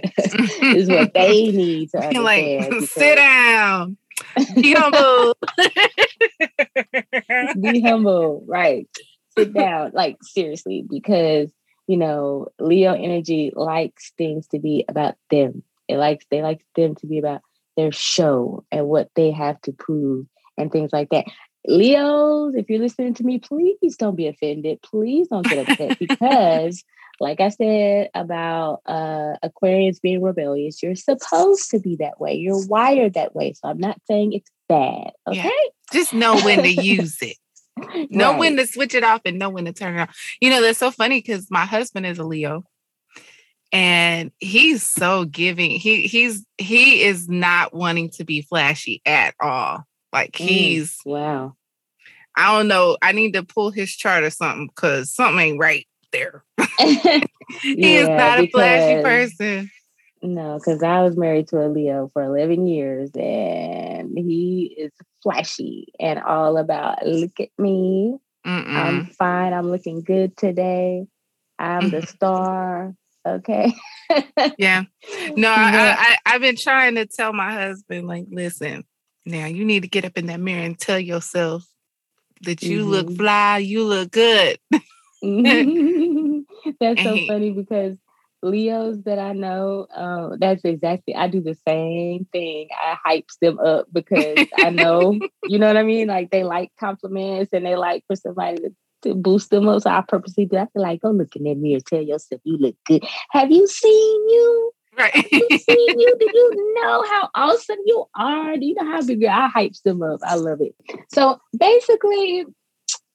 is 0.62 0.88
what 0.88 1.14
they 1.14 1.52
need 1.52 1.90
to 1.92 1.98
understand. 1.98 2.24
like, 2.24 2.82
sit 2.90 3.16
down. 3.16 3.98
Be 4.56 4.74
humble. 4.74 5.38
Be 7.60 7.82
humble. 7.82 8.44
Right. 8.48 8.88
Sit 9.38 9.54
down. 9.54 9.92
Like 9.94 10.18
seriously, 10.22 10.86
because 10.88 11.52
you 11.88 11.98
know, 11.98 12.48
Leo 12.60 12.94
energy 12.94 13.52
likes 13.56 14.12
things 14.18 14.48
to 14.48 14.60
be 14.60 14.86
about 14.90 15.16
them. 15.32 15.64
It 15.88 15.98
likes 15.98 16.26
they 16.30 16.42
like 16.42 16.66
them 16.76 16.96
to 16.96 17.08
be 17.08 17.18
about 17.18 17.42
their 17.78 17.92
show 17.92 18.66
and 18.72 18.88
what 18.88 19.10
they 19.16 19.32
have 19.32 19.62
to 19.62 19.72
prove 19.72 20.26
and 20.58 20.72
things 20.72 20.92
like 20.92 21.10
that. 21.10 21.26
Leos, 21.66 22.56
if 22.56 22.70
you're 22.70 22.80
listening 22.80 23.14
to 23.16 23.24
me, 23.24 23.40
please 23.40 23.98
don't 23.98 24.16
be 24.16 24.28
offended. 24.28 24.82
Please 24.82 25.28
don't 25.28 25.46
get 25.46 25.68
upset 25.68 26.00
because, 26.00 26.84
like 27.20 27.42
I 27.42 27.50
said 27.50 28.10
about 28.14 28.82
uh, 28.86 29.34
Aquarius 29.44 30.00
being 30.00 30.22
rebellious, 30.22 30.82
you're 30.82 30.96
supposed 30.96 31.72
to 31.72 31.80
be 31.80 31.98
that 31.98 32.20
way. 32.20 32.36
You're 32.36 32.66
wired 32.68 33.16
that 33.16 33.36
way. 33.36 33.54
So 33.54 33.68
I'm 33.68 33.80
not 33.80 34.00
saying 34.08 34.34
it's 34.34 34.50
bad. 34.70 35.12
Okay. 35.28 35.44
Yeah. 35.44 35.52
Just 35.92 36.14
know 36.14 36.40
when 36.42 36.64
to 36.64 36.70
use 36.70 37.18
it. 37.22 37.38
know 38.10 38.32
right. 38.32 38.40
when 38.40 38.58
to 38.58 38.66
switch 38.66 38.96
it 38.96 39.04
off 39.04 39.22
and 39.26 39.38
know 39.40 39.50
when 39.50 39.66
to 39.66 39.74
turn 39.74 39.98
it 39.98 40.02
off. 40.02 40.18
You 40.42 40.50
know, 40.50 40.62
that's 40.62 40.80
so 40.80 40.92
funny 40.92 41.20
because 41.20 41.48
my 41.50 41.66
husband 41.66 42.06
is 42.06 42.20
a 42.20 42.24
Leo 42.24 42.64
and 43.72 44.32
he's 44.40 44.84
so 44.84 45.26
giving. 45.26 45.72
He 45.72 46.04
he's 46.04 46.46
he 46.58 47.04
is 47.04 47.28
not 47.28 47.74
wanting 47.74 48.10
to 48.12 48.24
be 48.24 48.42
flashy 48.42 49.02
at 49.06 49.36
all. 49.40 49.84
Like 50.14 50.34
mm, 50.34 50.48
he's 50.48 50.98
mm, 51.06 51.12
wow. 51.12 51.56
I 52.36 52.56
don't 52.56 52.68
know. 52.68 52.98
I 53.02 53.14
need 53.14 53.34
to 53.34 53.44
pull 53.44 53.72
his 53.72 53.96
chart 53.96 54.24
or 54.24 54.30
something 54.30 54.68
because 54.68 55.14
something 55.14 55.40
ain't 55.40 55.60
right 55.60 55.88
there. 56.12 56.44
he 56.80 57.24
yeah, 57.76 58.00
is 58.00 58.08
not 58.10 58.40
a 58.40 58.48
flashy 58.48 59.02
person. 59.02 59.72
No, 60.22 60.58
because 60.58 60.82
I 60.84 61.02
was 61.04 61.16
married 61.16 61.48
to 61.50 61.66
a 61.66 61.68
Leo 61.68 62.10
for 62.14 62.24
11 62.24 62.68
years 62.68 63.12
and 63.16 64.18
he 64.18 64.76
is 64.78 64.92
flashy 65.24 65.94
and 66.00 66.20
all 66.20 66.58
about 66.58 67.06
look 67.06 67.40
at 67.40 67.50
me. 67.58 68.18
Mm-mm. 68.46 68.76
I'm 68.76 69.06
fine. 69.08 69.54
I'm 69.54 69.70
looking 69.70 70.02
good 70.02 70.38
today. 70.38 71.06
I'm 71.60 71.90
the 71.90 72.06
star. 72.08 72.94
Okay. 73.26 73.74
yeah. 74.58 74.84
No, 75.36 75.50
yeah. 75.50 75.96
I, 75.98 76.18
I, 76.26 76.36
I've 76.36 76.42
been 76.42 76.56
trying 76.56 76.96
to 76.96 77.06
tell 77.06 77.32
my 77.32 77.54
husband, 77.54 78.08
like, 78.08 78.26
listen, 78.30 78.84
now 79.28 79.46
you 79.46 79.66
need 79.66 79.84
to 79.84 79.90
get 79.90 80.06
up 80.06 80.18
in 80.18 80.28
that 80.28 80.40
mirror 80.40 80.64
and 80.64 80.80
tell 80.80 81.00
yourself 81.00 81.66
that 82.42 82.62
you 82.62 82.82
mm-hmm. 82.82 82.90
look 82.90 83.18
fly, 83.18 83.58
you 83.58 83.84
look 83.84 84.12
good. 84.12 84.60
mm-hmm. 85.24 86.40
That's 86.80 87.02
so 87.02 87.18
funny 87.28 87.52
because 87.52 87.98
Leos 88.44 88.98
that 89.06 89.20
I 89.20 89.34
know, 89.34 89.88
uh, 89.96 90.36
that's 90.40 90.64
exactly 90.64 91.16
I 91.16 91.28
do 91.28 91.42
the 91.42 91.58
same 91.68 92.28
thing. 92.32 92.68
I 92.72 92.96
hypes 93.06 93.40
them 93.42 93.58
up 93.60 93.88
because 93.92 94.48
I 94.58 94.70
know, 94.70 95.18
you 95.46 95.58
know 95.58 95.68
what 95.68 95.78
I 95.78 95.84
mean? 95.84 96.08
Like 96.08 96.30
they 96.30 96.44
like 96.44 96.72
compliments 96.80 97.52
and 97.54 97.66
they 97.66 97.76
like 97.76 98.04
for 98.08 98.16
somebody 98.16 98.58
to, 98.58 98.76
to 99.04 99.16
boost 99.16 99.50
them 99.50 99.68
up. 99.68 99.82
So 99.82 99.90
I 99.90 100.04
purposely 100.08 100.46
do. 100.46 100.58
I 100.58 100.68
feel 100.68 100.84
like, 100.84 101.02
go 101.02 101.12
look 101.12 101.36
in 101.36 101.44
that 101.44 101.58
mirror, 101.58 101.80
tell 101.86 102.02
yourself 102.02 102.42
you 102.44 102.58
look 102.58 102.76
good. 102.86 103.04
Have 103.32 103.52
you 103.52 103.66
seen 103.66 104.30
you? 104.30 104.72
Right. 104.98 105.32
You 105.32 105.48
seen 105.58 106.00
you? 106.00 106.16
Do 106.20 106.26
you 106.26 106.74
know 106.82 107.04
how 107.04 107.30
awesome 107.36 107.78
you 107.86 108.06
are? 108.16 108.58
Do 108.58 108.66
you 108.66 108.74
know 108.74 108.90
how 108.90 109.06
big 109.06 109.24
I 109.26 109.50
hypes 109.56 109.82
them 109.84 110.02
up? 110.02 110.20
I 110.24 110.36
love 110.36 110.60
it. 110.62 110.76
So 111.14 111.40
basically, 111.58 112.46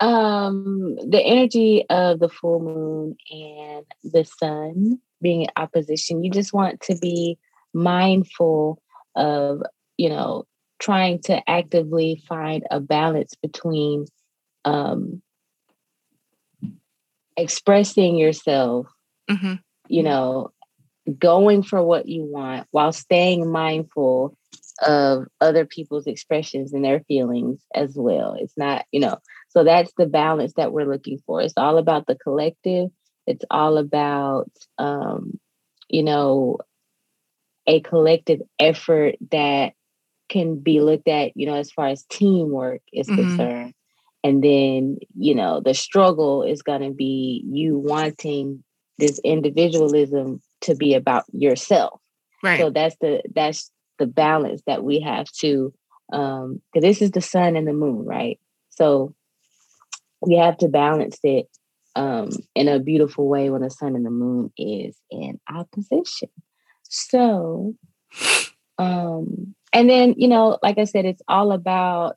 um, 0.01 0.97
the 1.09 1.21
energy 1.21 1.85
of 1.91 2.21
the 2.21 2.29
full 2.29 2.61
moon 2.61 3.17
and 3.31 3.87
the 4.05 4.25
sun 4.25 5.01
being 5.21 5.43
in 5.43 5.49
opposition, 5.57 6.23
you 6.23 6.31
just 6.31 6.53
want 6.53 6.81
to 6.83 6.97
be 6.97 7.39
mindful 7.75 8.81
of, 9.17 9.63
you 9.97 10.09
know, 10.09 10.45
trying 10.79 11.21
to 11.23 11.49
actively 11.49 12.23
find 12.29 12.65
a 12.71 12.81
balance 12.81 13.35
between 13.41 14.07
um, 14.65 15.23
expressing 17.37 18.17
yourself, 18.17 18.89
mm-hmm. 19.31 19.55
you 19.89 20.03
know, 20.03 20.51
going 21.19 21.63
for 21.63 21.83
what 21.83 22.07
you 22.09 22.25
want 22.25 22.67
while 22.71 22.93
staying 22.93 23.51
mindful 23.51 24.37
of 24.81 25.27
other 25.41 25.65
people's 25.65 26.07
expressions 26.07 26.73
and 26.73 26.85
their 26.85 27.01
feelings 27.01 27.61
as 27.75 27.95
well. 27.97 28.37
It's 28.39 28.57
not, 28.57 28.85
you 28.91 29.01
know, 29.01 29.19
so 29.49 29.65
that's 29.65 29.93
the 29.97 30.07
balance 30.07 30.55
that 30.55 30.73
we're 30.73 30.91
looking 30.91 31.19
for. 31.27 31.41
It's 31.41 31.55
all 31.57 31.79
about 31.79 32.07
the 32.07 32.17
collective. 32.17 32.91
It's 33.27 33.45
all 33.51 33.79
about, 33.79 34.51
um, 34.79 35.39
you 35.89 36.03
know, 36.03 36.59
a 37.67 37.81
collective 37.81 38.41
effort 38.59 39.17
that 39.31 39.75
can 40.29 40.59
be 40.59 40.81
looked 40.81 41.09
at, 41.09 41.37
you 41.37 41.47
know, 41.47 41.55
as 41.55 41.71
far 41.71 41.89
as 41.89 42.05
teamwork 42.11 42.81
is 42.93 43.07
mm-hmm. 43.07 43.37
concerned. 43.37 43.75
And 44.25 44.43
then, 44.43 44.99
you 45.17 45.35
know, 45.35 45.61
the 45.61 45.75
struggle 45.75 46.43
is 46.43 46.63
going 46.63 46.83
to 46.83 46.91
be 46.91 47.45
you 47.47 47.77
wanting 47.77 48.65
this 48.99 49.21
individualism 49.25 50.41
to 50.63 50.75
be 50.75 50.95
about 50.95 51.25
yourself. 51.33 52.01
Right. 52.43 52.59
So 52.59 52.71
that's 52.71 52.97
the 53.01 53.23
that's 53.35 53.71
the 53.99 54.07
balance 54.07 54.63
that 54.67 54.83
we 54.83 55.01
have 55.01 55.31
to 55.41 55.73
um 56.13 56.61
because 56.73 56.87
this 56.87 57.03
is 57.03 57.13
the 57.13 57.21
sun 57.21 57.57
and 57.57 57.67
the 57.67 57.73
moon, 57.73 58.05
right? 58.05 58.39
So 58.71 59.15
we 60.21 60.37
have 60.37 60.57
to 60.59 60.69
balance 60.69 61.19
it 61.23 61.47
um 61.95 62.31
in 62.55 62.69
a 62.69 62.79
beautiful 62.79 63.29
way 63.29 63.51
when 63.51 63.63
the 63.63 63.71
sun 63.71 63.95
and 63.95 64.05
the 64.05 64.11
moon 64.11 64.53
is 64.57 64.97
in 65.11 65.39
opposition. 65.49 66.31
So 66.85 67.75
um 68.79 69.55
and 69.73 69.89
then 69.89 70.15
you 70.17 70.29
know 70.29 70.59
like 70.63 70.79
I 70.79 70.85
said 70.85 71.05
it's 71.05 71.23
all 71.29 71.53
about 71.53 72.17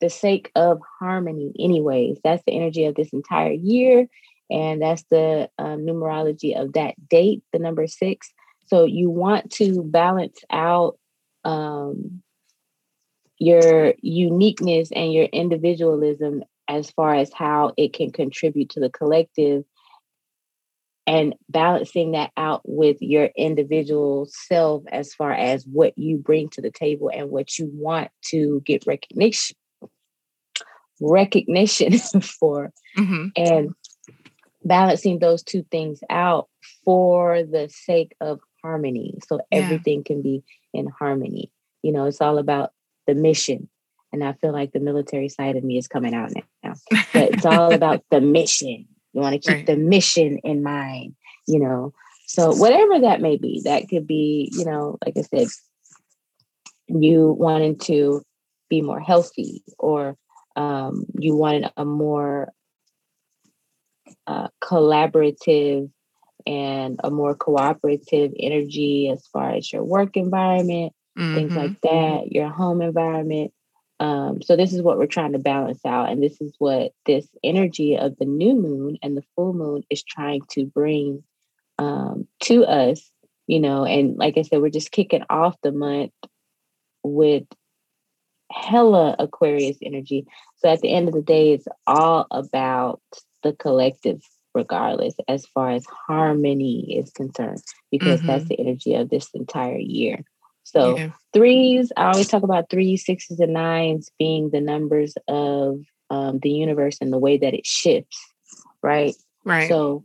the 0.00 0.08
sake 0.08 0.50
of 0.54 0.80
harmony 1.00 1.52
anyways 1.58 2.18
that's 2.22 2.42
the 2.46 2.52
energy 2.52 2.84
of 2.84 2.94
this 2.94 3.08
entire 3.12 3.52
year 3.52 4.06
and 4.50 4.80
that's 4.80 5.04
the 5.10 5.50
uh, 5.58 5.76
numerology 5.76 6.60
of 6.60 6.72
that 6.74 6.94
date, 7.08 7.42
the 7.52 7.58
number 7.58 7.86
six. 7.86 8.32
So 8.66 8.84
you 8.84 9.10
want 9.10 9.50
to 9.52 9.82
balance 9.82 10.40
out 10.50 10.98
um, 11.44 12.22
your 13.38 13.94
uniqueness 14.02 14.90
and 14.92 15.12
your 15.12 15.24
individualism 15.26 16.42
as 16.68 16.90
far 16.90 17.14
as 17.14 17.32
how 17.32 17.72
it 17.76 17.92
can 17.92 18.10
contribute 18.10 18.70
to 18.70 18.80
the 18.80 18.90
collective 18.90 19.64
and 21.06 21.34
balancing 21.48 22.12
that 22.12 22.30
out 22.36 22.60
with 22.66 22.98
your 23.00 23.30
individual 23.34 24.28
self 24.30 24.82
as 24.92 25.14
far 25.14 25.32
as 25.32 25.64
what 25.64 25.96
you 25.96 26.18
bring 26.18 26.50
to 26.50 26.60
the 26.60 26.70
table 26.70 27.10
and 27.12 27.30
what 27.30 27.58
you 27.58 27.70
want 27.72 28.10
to 28.26 28.60
get 28.66 28.86
recognition 28.86 29.56
recognition 31.00 31.98
for 32.20 32.72
mm-hmm. 32.96 33.28
and 33.36 33.70
balancing 34.68 35.18
those 35.18 35.42
two 35.42 35.64
things 35.70 36.00
out 36.10 36.48
for 36.84 37.42
the 37.42 37.68
sake 37.68 38.14
of 38.20 38.40
harmony. 38.62 39.18
So 39.28 39.40
yeah. 39.50 39.58
everything 39.58 40.04
can 40.04 40.22
be 40.22 40.44
in 40.72 40.86
harmony. 40.86 41.50
You 41.82 41.92
know, 41.92 42.04
it's 42.04 42.20
all 42.20 42.38
about 42.38 42.72
the 43.06 43.14
mission. 43.14 43.68
And 44.12 44.24
I 44.24 44.32
feel 44.34 44.52
like 44.52 44.72
the 44.72 44.80
military 44.80 45.28
side 45.28 45.56
of 45.56 45.64
me 45.64 45.76
is 45.76 45.88
coming 45.88 46.14
out 46.14 46.32
now. 46.62 46.74
But 47.12 47.34
it's 47.34 47.46
all 47.46 47.72
about 47.74 48.04
the 48.10 48.20
mission. 48.20 48.86
You 49.12 49.20
want 49.20 49.34
to 49.34 49.38
keep 49.38 49.56
right. 49.56 49.66
the 49.66 49.76
mission 49.76 50.38
in 50.44 50.62
mind, 50.62 51.14
you 51.46 51.58
know. 51.58 51.92
So 52.26 52.54
whatever 52.54 53.00
that 53.00 53.20
may 53.20 53.36
be, 53.36 53.62
that 53.64 53.88
could 53.88 54.06
be, 54.06 54.50
you 54.52 54.64
know, 54.64 54.98
like 55.04 55.14
I 55.16 55.22
said, 55.22 55.48
you 56.88 57.34
wanting 57.38 57.78
to 57.80 58.22
be 58.68 58.82
more 58.82 59.00
healthy 59.00 59.62
or 59.78 60.16
um, 60.56 61.06
you 61.18 61.36
wanted 61.36 61.70
a 61.76 61.84
more 61.84 62.52
uh, 64.28 64.48
collaborative 64.62 65.90
and 66.46 67.00
a 67.02 67.10
more 67.10 67.34
cooperative 67.34 68.32
energy 68.38 69.08
as 69.08 69.26
far 69.26 69.52
as 69.52 69.72
your 69.72 69.82
work 69.82 70.18
environment, 70.18 70.92
mm-hmm. 71.18 71.34
things 71.34 71.54
like 71.54 71.80
that, 71.80 72.30
your 72.30 72.50
home 72.50 72.82
environment. 72.82 73.52
Um, 74.00 74.42
so 74.42 74.54
this 74.54 74.74
is 74.74 74.82
what 74.82 74.98
we're 74.98 75.06
trying 75.06 75.32
to 75.32 75.38
balance 75.38 75.80
out, 75.84 76.10
and 76.10 76.22
this 76.22 76.40
is 76.42 76.54
what 76.58 76.92
this 77.06 77.26
energy 77.42 77.96
of 77.96 78.16
the 78.18 78.26
new 78.26 78.54
moon 78.54 78.98
and 79.02 79.16
the 79.16 79.24
full 79.34 79.54
moon 79.54 79.82
is 79.88 80.04
trying 80.04 80.42
to 80.50 80.66
bring 80.66 81.24
um, 81.78 82.28
to 82.42 82.64
us. 82.64 83.10
You 83.46 83.60
know, 83.60 83.86
and 83.86 84.18
like 84.18 84.36
I 84.36 84.42
said, 84.42 84.60
we're 84.60 84.68
just 84.68 84.92
kicking 84.92 85.24
off 85.30 85.56
the 85.62 85.72
month 85.72 86.12
with 87.02 87.44
hella 88.52 89.16
Aquarius 89.18 89.78
energy. 89.82 90.26
So 90.58 90.68
at 90.68 90.82
the 90.82 90.92
end 90.92 91.08
of 91.08 91.14
the 91.14 91.22
day, 91.22 91.54
it's 91.54 91.66
all 91.86 92.26
about 92.30 93.00
the 93.42 93.52
collective 93.54 94.22
regardless 94.54 95.14
as 95.28 95.46
far 95.46 95.70
as 95.70 95.84
harmony 95.86 96.96
is 96.98 97.10
concerned 97.10 97.62
because 97.90 98.18
mm-hmm. 98.18 98.28
that's 98.28 98.48
the 98.48 98.58
energy 98.58 98.94
of 98.94 99.10
this 99.10 99.28
entire 99.34 99.78
year 99.78 100.24
so 100.64 100.96
yeah. 100.96 101.10
threes 101.32 101.92
i 101.96 102.06
always 102.10 102.28
talk 102.28 102.42
about 102.42 102.70
threes 102.70 103.04
sixes 103.04 103.38
and 103.40 103.52
nines 103.52 104.10
being 104.18 104.50
the 104.50 104.60
numbers 104.60 105.14
of 105.28 105.80
um, 106.10 106.38
the 106.40 106.50
universe 106.50 106.96
and 107.00 107.12
the 107.12 107.18
way 107.18 107.36
that 107.36 107.54
it 107.54 107.66
shifts 107.66 108.18
right 108.82 109.14
right 109.44 109.68
so 109.68 110.04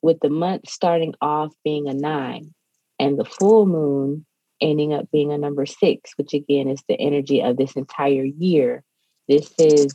with 0.00 0.18
the 0.20 0.30
month 0.30 0.68
starting 0.68 1.14
off 1.20 1.52
being 1.62 1.88
a 1.88 1.94
nine 1.94 2.52
and 2.98 3.18
the 3.18 3.24
full 3.24 3.66
moon 3.66 4.24
ending 4.62 4.94
up 4.94 5.10
being 5.10 5.32
a 5.32 5.38
number 5.38 5.66
six, 5.66 6.12
which 6.16 6.32
again 6.32 6.68
is 6.68 6.82
the 6.88 6.98
energy 6.98 7.42
of 7.42 7.56
this 7.56 7.72
entire 7.72 8.24
year. 8.24 8.84
This 9.28 9.52
is 9.58 9.94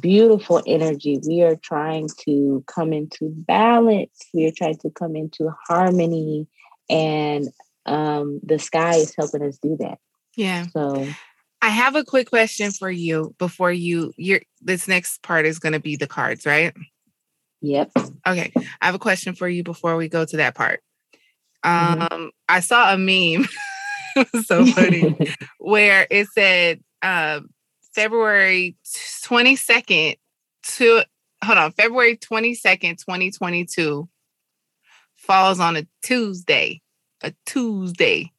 beautiful 0.00 0.62
energy. 0.66 1.18
We 1.26 1.42
are 1.42 1.56
trying 1.56 2.08
to 2.24 2.64
come 2.66 2.92
into 2.92 3.30
balance. 3.30 4.18
We 4.32 4.46
are 4.46 4.52
trying 4.56 4.78
to 4.78 4.90
come 4.90 5.16
into 5.16 5.52
harmony, 5.68 6.46
and 6.88 7.48
um, 7.86 8.40
the 8.42 8.58
sky 8.58 8.96
is 8.96 9.14
helping 9.16 9.42
us 9.42 9.58
do 9.58 9.76
that. 9.80 9.98
Yeah. 10.36 10.66
So 10.72 11.06
I 11.62 11.68
have 11.70 11.96
a 11.96 12.04
quick 12.04 12.28
question 12.28 12.70
for 12.70 12.90
you 12.90 13.34
before 13.38 13.72
you 13.72 14.12
your 14.16 14.40
this 14.60 14.86
next 14.86 15.22
part 15.22 15.46
is 15.46 15.58
going 15.58 15.72
to 15.72 15.80
be 15.80 15.96
the 15.96 16.06
cards, 16.06 16.46
right? 16.46 16.74
Yep. 17.62 17.92
Okay. 18.26 18.52
I 18.80 18.86
have 18.86 18.94
a 18.94 19.00
question 19.00 19.34
for 19.34 19.48
you 19.48 19.64
before 19.64 19.96
we 19.96 20.08
go 20.08 20.24
to 20.24 20.36
that 20.36 20.54
part. 20.54 20.80
Mm-hmm. 21.64 22.02
Um 22.02 22.08
mm-hmm. 22.08 22.26
I 22.48 22.60
saw 22.60 22.92
a 22.92 22.98
meme 22.98 23.48
so 24.44 24.66
funny 24.66 25.16
where 25.58 26.06
it 26.10 26.28
said 26.28 26.80
uh, 27.02 27.40
February 27.96 28.76
22nd 29.24 30.18
to 30.62 31.02
hold 31.42 31.58
on, 31.58 31.72
February 31.72 32.18
22nd, 32.18 32.98
2022 32.98 34.06
falls 35.14 35.58
on 35.58 35.76
a 35.76 35.86
Tuesday. 36.02 36.82
A 37.22 37.32
Tuesday. 37.46 38.30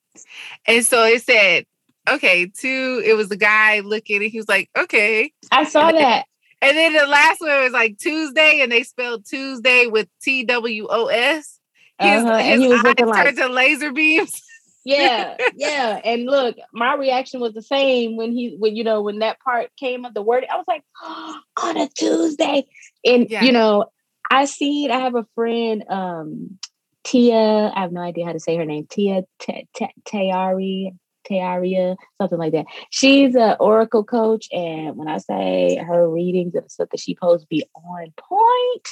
And 0.68 0.86
so 0.86 1.04
it 1.06 1.24
said, 1.24 1.66
okay, 2.08 2.46
two, 2.46 3.02
it 3.04 3.16
was 3.16 3.30
the 3.30 3.36
guy 3.36 3.80
looking 3.80 4.22
and 4.22 4.32
he 4.32 4.38
was 4.38 4.48
like, 4.48 4.70
okay. 4.78 5.34
I 5.52 5.64
saw 5.64 5.88
and 5.88 5.98
that. 5.98 6.26
Then, 6.62 6.70
and 6.70 6.78
then 6.78 6.94
the 6.94 7.08
last 7.08 7.42
one 7.42 7.64
was 7.64 7.74
like 7.74 7.98
Tuesday, 7.98 8.62
and 8.62 8.72
they 8.72 8.82
spelled 8.82 9.26
Tuesday 9.26 9.86
with 9.86 10.08
T 10.22 10.44
W 10.44 10.88
O 10.90 11.06
S. 11.08 11.60
His, 12.00 12.24
uh-huh. 12.24 12.38
his 12.38 12.62
he 12.62 12.68
was 12.68 12.80
eyes 12.80 12.96
like, 13.00 13.26
turned 13.26 13.38
to 13.38 13.48
laser 13.48 13.92
beams. 13.92 14.42
Yeah, 14.88 15.38
yeah. 15.56 16.02
And 16.04 16.26
look, 16.26 16.56
my 16.74 16.96
reaction 16.96 17.40
was 17.40 17.54
the 17.54 17.62
same 17.62 18.16
when 18.16 18.32
he 18.32 18.56
when 18.58 18.76
you 18.76 18.84
know 18.84 19.02
when 19.02 19.20
that 19.20 19.40
part 19.40 19.70
came 19.78 20.06
of 20.06 20.14
the 20.14 20.22
word. 20.22 20.46
I 20.50 20.56
was 20.56 20.66
like, 20.68 20.84
oh, 21.04 21.40
on 21.62 21.78
a 21.78 21.90
Tuesday. 21.90 22.66
And 23.06 23.30
yeah. 23.30 23.44
you 23.44 23.52
know, 23.52 23.86
I 24.32 24.46
see 24.46 24.86
it. 24.86 24.92
I 24.92 25.00
have 25.00 25.16
a 25.16 25.26
friend, 25.36 25.84
um, 25.90 26.60
Tia. 27.04 27.72
I 27.76 27.82
have 27.82 27.92
no 27.92 28.02
idea 28.02 28.26
how 28.26 28.34
to 28.34 28.40
say 28.40 28.56
her 28.56 28.66
name. 28.66 28.88
Tia 28.90 29.24
Tayari. 29.42 30.92
Taria, 31.30 31.98
something 32.22 32.40
like 32.40 32.54
that. 32.54 32.68
She's 32.90 33.36
an 33.36 33.58
oracle 33.60 34.06
coach, 34.06 34.48
and 34.52 34.96
when 34.96 35.10
I 35.10 35.18
say 35.18 35.76
her 35.76 36.10
readings 36.10 36.56
and 36.56 36.72
stuff 36.72 36.90
that 36.92 37.02
she 37.02 37.16
posts 37.16 37.46
be 37.46 37.66
on 37.76 38.14
point, 38.18 38.88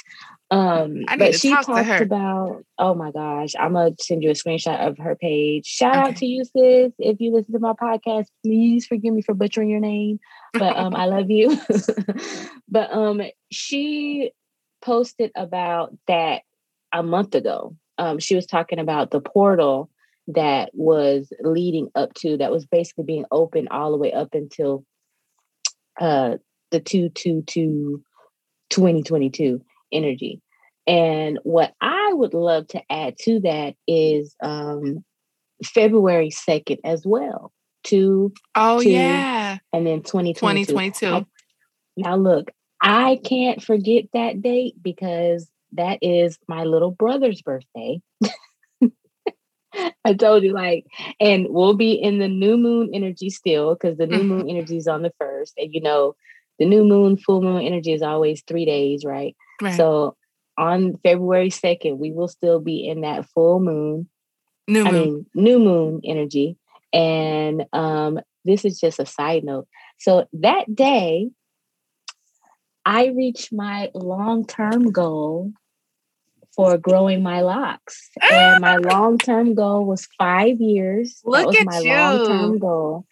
um, 0.50 1.04
but 1.18 1.34
she 1.34 1.50
talks 1.50 1.68
about. 2.00 2.64
Oh 2.78 2.94
my 2.94 3.10
gosh, 3.10 3.54
I'm 3.58 3.72
gonna 3.72 3.94
send 4.00 4.22
you 4.22 4.30
a 4.30 4.34
screenshot 4.34 4.86
of 4.86 4.98
her 4.98 5.16
page. 5.16 5.66
Shout 5.66 5.96
okay. 5.96 6.08
out 6.08 6.16
to 6.16 6.26
you, 6.26 6.44
sis. 6.44 6.92
If 6.98 7.20
you 7.20 7.32
listen 7.32 7.52
to 7.54 7.58
my 7.58 7.72
podcast, 7.72 8.26
please 8.44 8.86
forgive 8.86 9.12
me 9.12 9.22
for 9.22 9.34
butchering 9.34 9.68
your 9.68 9.80
name, 9.80 10.20
but 10.52 10.76
um, 10.76 10.94
I 10.94 11.06
love 11.06 11.30
you. 11.30 11.58
but 12.68 12.92
um, 12.92 13.22
she 13.50 14.30
posted 14.82 15.32
about 15.34 15.96
that 16.06 16.42
a 16.92 17.02
month 17.02 17.34
ago. 17.34 17.76
Um, 17.98 18.20
she 18.20 18.36
was 18.36 18.46
talking 18.46 18.78
about 18.78 19.10
the 19.10 19.20
portal 19.20 19.90
that 20.28 20.70
was 20.74 21.32
leading 21.40 21.88
up 21.94 22.14
to 22.14 22.36
that 22.36 22.52
was 22.52 22.66
basically 22.66 23.04
being 23.04 23.24
open 23.32 23.68
all 23.70 23.90
the 23.90 23.96
way 23.96 24.12
up 24.12 24.30
until 24.32 24.84
uh 26.00 26.36
the 26.72 26.80
222 26.80 28.02
2022 28.70 29.62
energy. 29.92 30.40
And 30.86 31.40
what 31.42 31.74
i 31.80 32.12
would 32.12 32.32
love 32.32 32.68
to 32.68 32.80
add 32.88 33.16
to 33.18 33.40
that 33.40 33.74
is 33.88 34.36
um 34.40 35.04
february 35.64 36.30
2nd 36.30 36.78
as 36.84 37.04
well 37.04 37.52
to 37.82 38.32
oh 38.54 38.80
two, 38.80 38.90
yeah. 38.90 39.58
and 39.72 39.84
then 39.84 40.02
2022 40.02 40.72
2022 40.72 41.26
now 41.96 42.14
look 42.14 42.52
i 42.80 43.18
can't 43.24 43.60
forget 43.60 44.04
that 44.12 44.40
date 44.40 44.74
because 44.80 45.50
that 45.76 45.98
is 46.02 46.38
my 46.48 46.64
little 46.64 46.90
brother's 46.90 47.42
birthday. 47.42 48.00
I 50.04 50.14
told 50.14 50.42
you, 50.42 50.52
like, 50.52 50.86
and 51.20 51.48
we'll 51.50 51.74
be 51.74 51.92
in 51.92 52.18
the 52.18 52.28
new 52.28 52.56
moon 52.56 52.90
energy 52.94 53.30
still 53.30 53.74
because 53.74 53.98
the 53.98 54.06
new 54.06 54.22
moon 54.22 54.48
energy 54.50 54.76
is 54.78 54.88
on 54.88 55.02
the 55.02 55.12
first. 55.18 55.54
And 55.58 55.72
you 55.72 55.80
know, 55.80 56.16
the 56.58 56.64
new 56.64 56.84
moon, 56.84 57.16
full 57.16 57.42
moon 57.42 57.62
energy 57.62 57.92
is 57.92 58.02
always 58.02 58.42
three 58.42 58.64
days, 58.64 59.04
right? 59.04 59.36
Right. 59.60 59.76
So 59.76 60.16
on 60.58 60.98
February 61.02 61.50
2nd, 61.50 61.98
we 61.98 62.12
will 62.12 62.28
still 62.28 62.60
be 62.60 62.88
in 62.88 63.02
that 63.02 63.28
full 63.30 63.60
moon. 63.60 64.08
New 64.68 64.84
moon. 64.84 64.86
I 64.86 64.92
mean, 64.92 65.26
new 65.34 65.58
moon 65.58 66.00
energy. 66.04 66.56
And 66.92 67.66
um, 67.72 68.20
this 68.44 68.64
is 68.64 68.80
just 68.80 68.98
a 68.98 69.06
side 69.06 69.44
note. 69.44 69.68
So 69.98 70.26
that 70.32 70.74
day, 70.74 71.30
I 72.84 73.06
reached 73.06 73.52
my 73.52 73.90
long 73.94 74.46
term 74.46 74.92
goal 74.92 75.52
for 76.54 76.78
growing 76.78 77.22
my 77.22 77.42
locks. 77.42 78.10
And 78.22 78.60
my 78.60 78.76
long 78.92 79.18
term 79.18 79.54
goal 79.54 79.84
was 79.84 80.08
five 80.18 80.60
years. 80.60 81.20
Look 81.24 81.52
that 81.52 81.66
was 81.66 81.76
at 81.76 81.84
my 81.84 81.94
long 81.94 82.26
term 82.26 82.58
goal. 82.58 83.06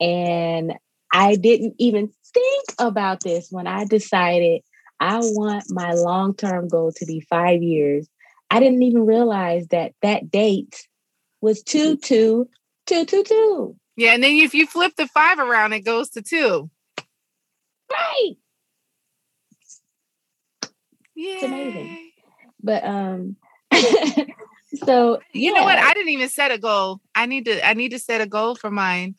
And 0.00 0.74
I 1.12 1.36
didn't 1.36 1.74
even 1.78 2.10
think 2.34 2.64
about 2.78 3.20
this 3.20 3.48
when 3.50 3.66
I 3.66 3.84
decided 3.84 4.62
I 5.00 5.18
want 5.20 5.64
my 5.70 5.92
long 5.92 6.34
term 6.34 6.68
goal 6.68 6.92
to 6.92 7.06
be 7.06 7.20
five 7.20 7.62
years. 7.62 8.08
I 8.50 8.60
didn't 8.60 8.82
even 8.82 9.06
realize 9.06 9.68
that 9.68 9.92
that 10.02 10.30
date 10.30 10.88
was 11.40 11.62
two, 11.62 11.96
two, 11.96 12.48
two, 12.86 13.04
two, 13.04 13.22
two. 13.22 13.76
Yeah. 13.96 14.12
And 14.12 14.22
then 14.22 14.32
if 14.36 14.54
you 14.54 14.66
flip 14.66 14.94
the 14.96 15.06
five 15.08 15.38
around, 15.38 15.72
it 15.72 15.80
goes 15.80 16.10
to 16.10 16.22
two. 16.22 16.70
Right. 17.90 18.34
Yeah. 21.14 21.34
It's 21.34 21.42
amazing. 21.42 22.10
But 22.62 22.84
um 22.84 23.36
so 24.84 25.20
you 25.32 25.52
know 25.52 25.62
what? 25.62 25.78
I 25.78 25.94
didn't 25.94 26.10
even 26.10 26.28
set 26.28 26.50
a 26.50 26.58
goal. 26.58 27.00
I 27.14 27.26
need 27.26 27.44
to 27.44 27.66
I 27.66 27.74
need 27.74 27.90
to 27.90 27.98
set 27.98 28.20
a 28.20 28.26
goal 28.26 28.54
for 28.54 28.70
mine. 28.70 29.14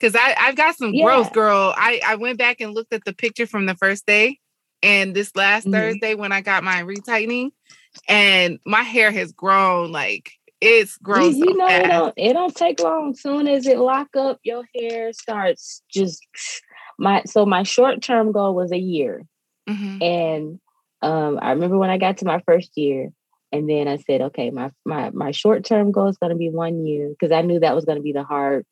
Cause 0.00 0.16
I, 0.16 0.34
I've 0.38 0.56
got 0.56 0.76
some 0.76 0.94
yeah. 0.94 1.04
growth, 1.04 1.30
girl. 1.34 1.74
I, 1.76 2.00
I 2.06 2.14
went 2.14 2.38
back 2.38 2.62
and 2.62 2.72
looked 2.72 2.94
at 2.94 3.04
the 3.04 3.12
picture 3.12 3.46
from 3.46 3.66
the 3.66 3.74
first 3.74 4.06
day 4.06 4.38
and 4.82 5.14
this 5.14 5.34
last 5.36 5.64
mm-hmm. 5.64 5.74
Thursday 5.74 6.14
when 6.14 6.32
I 6.32 6.40
got 6.40 6.64
my 6.64 6.82
retightening, 6.82 7.50
and 8.08 8.58
my 8.64 8.82
hair 8.82 9.10
has 9.10 9.32
grown 9.32 9.92
like 9.92 10.32
it's 10.60 10.98
grown. 10.98 11.34
You, 11.34 11.44
so 11.46 11.52
know, 11.52 11.66
it 11.68 11.86
don't, 11.86 12.14
it 12.16 12.32
don't 12.34 12.54
take 12.54 12.80
long. 12.80 13.14
Soon 13.14 13.48
as 13.48 13.66
it 13.66 13.78
lock 13.78 14.08
up, 14.16 14.38
your 14.42 14.64
hair 14.74 15.12
starts 15.12 15.82
just 15.90 16.26
my. 16.98 17.22
So 17.24 17.46
my 17.46 17.62
short 17.62 18.02
term 18.02 18.32
goal 18.32 18.54
was 18.54 18.72
a 18.72 18.78
year, 18.78 19.22
mm-hmm. 19.68 20.02
and 20.02 20.60
um, 21.02 21.38
I 21.40 21.52
remember 21.52 21.78
when 21.78 21.90
I 21.90 21.98
got 21.98 22.18
to 22.18 22.26
my 22.26 22.42
first 22.46 22.76
year, 22.76 23.10
and 23.52 23.68
then 23.68 23.88
I 23.88 23.96
said, 23.98 24.20
okay, 24.20 24.50
my 24.50 24.70
my 24.84 25.10
my 25.10 25.30
short 25.30 25.64
term 25.64 25.92
goal 25.92 26.08
is 26.08 26.18
going 26.18 26.30
to 26.30 26.36
be 26.36 26.50
one 26.50 26.86
year 26.86 27.08
because 27.08 27.32
I 27.32 27.42
knew 27.42 27.60
that 27.60 27.74
was 27.74 27.84
going 27.84 27.98
to 27.98 28.02
be 28.02 28.12
the 28.12 28.24
hard 28.24 28.66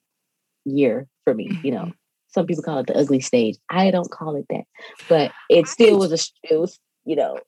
year 0.64 1.06
for 1.24 1.34
me. 1.34 1.58
You 1.62 1.72
know, 1.72 1.80
mm-hmm. 1.80 1.90
Some 2.38 2.46
people 2.46 2.62
call 2.62 2.78
it 2.78 2.86
the 2.86 2.96
ugly 2.96 3.18
stage. 3.18 3.56
I 3.68 3.90
don't 3.90 4.10
call 4.10 4.36
it 4.36 4.46
that, 4.50 4.64
but 5.08 5.32
it 5.50 5.66
still 5.66 5.98
was 5.98 6.12
a 6.12 6.48
it 6.48 6.56
was 6.56 6.78
you 7.04 7.16
know. 7.16 7.38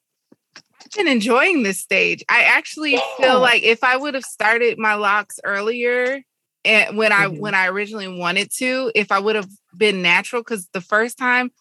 I've 0.55 0.91
been 0.91 1.07
enjoying 1.07 1.63
this 1.63 1.79
stage. 1.79 2.25
I 2.27 2.41
actually 2.41 2.93
yeah. 2.93 3.01
feel 3.17 3.39
like 3.39 3.63
if 3.63 3.83
I 3.83 3.95
would 3.95 4.15
have 4.15 4.23
started 4.23 4.77
my 4.77 4.95
locks 4.95 5.39
earlier, 5.43 6.21
and 6.65 6.97
when 6.97 7.13
I 7.13 7.27
mm-hmm. 7.27 7.39
when 7.39 7.55
I 7.55 7.67
originally 7.67 8.07
wanted 8.19 8.51
to, 8.57 8.91
if 8.95 9.11
I 9.11 9.19
would 9.19 9.37
have 9.37 9.49
been 9.77 10.01
natural, 10.01 10.41
because 10.41 10.67
the 10.73 10.81
first 10.81 11.17
time 11.17 11.51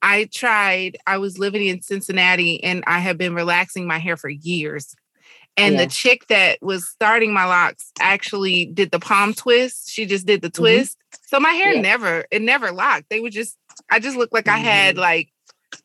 I 0.00 0.28
tried, 0.32 0.98
I 1.06 1.18
was 1.18 1.38
living 1.38 1.66
in 1.66 1.82
Cincinnati 1.82 2.62
and 2.62 2.84
I 2.86 3.00
have 3.00 3.18
been 3.18 3.34
relaxing 3.34 3.88
my 3.88 3.98
hair 3.98 4.16
for 4.16 4.28
years. 4.28 4.94
And 5.56 5.74
yeah. 5.74 5.84
the 5.84 5.90
chick 5.90 6.26
that 6.28 6.58
was 6.60 6.86
starting 6.86 7.32
my 7.32 7.46
locks 7.46 7.90
actually 7.98 8.66
did 8.66 8.90
the 8.90 8.98
palm 8.98 9.32
twist. 9.32 9.90
She 9.90 10.04
just 10.04 10.26
did 10.26 10.42
the 10.42 10.48
mm-hmm. 10.48 10.62
twist. 10.62 10.98
So 11.26 11.40
my 11.40 11.52
hair 11.52 11.74
yeah. 11.74 11.80
never, 11.80 12.26
it 12.30 12.42
never 12.42 12.72
locked. 12.72 13.08
They 13.08 13.20
were 13.20 13.30
just, 13.30 13.56
I 13.90 13.98
just 13.98 14.16
looked 14.16 14.34
like 14.34 14.44
mm-hmm. 14.44 14.56
I 14.56 14.70
had 14.70 14.94
mm-hmm. 14.96 15.02
like 15.02 15.32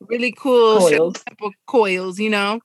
really 0.00 0.32
cool 0.32 0.78
coils. 0.78 1.24
coils, 1.66 2.18
you 2.18 2.30
know? 2.30 2.60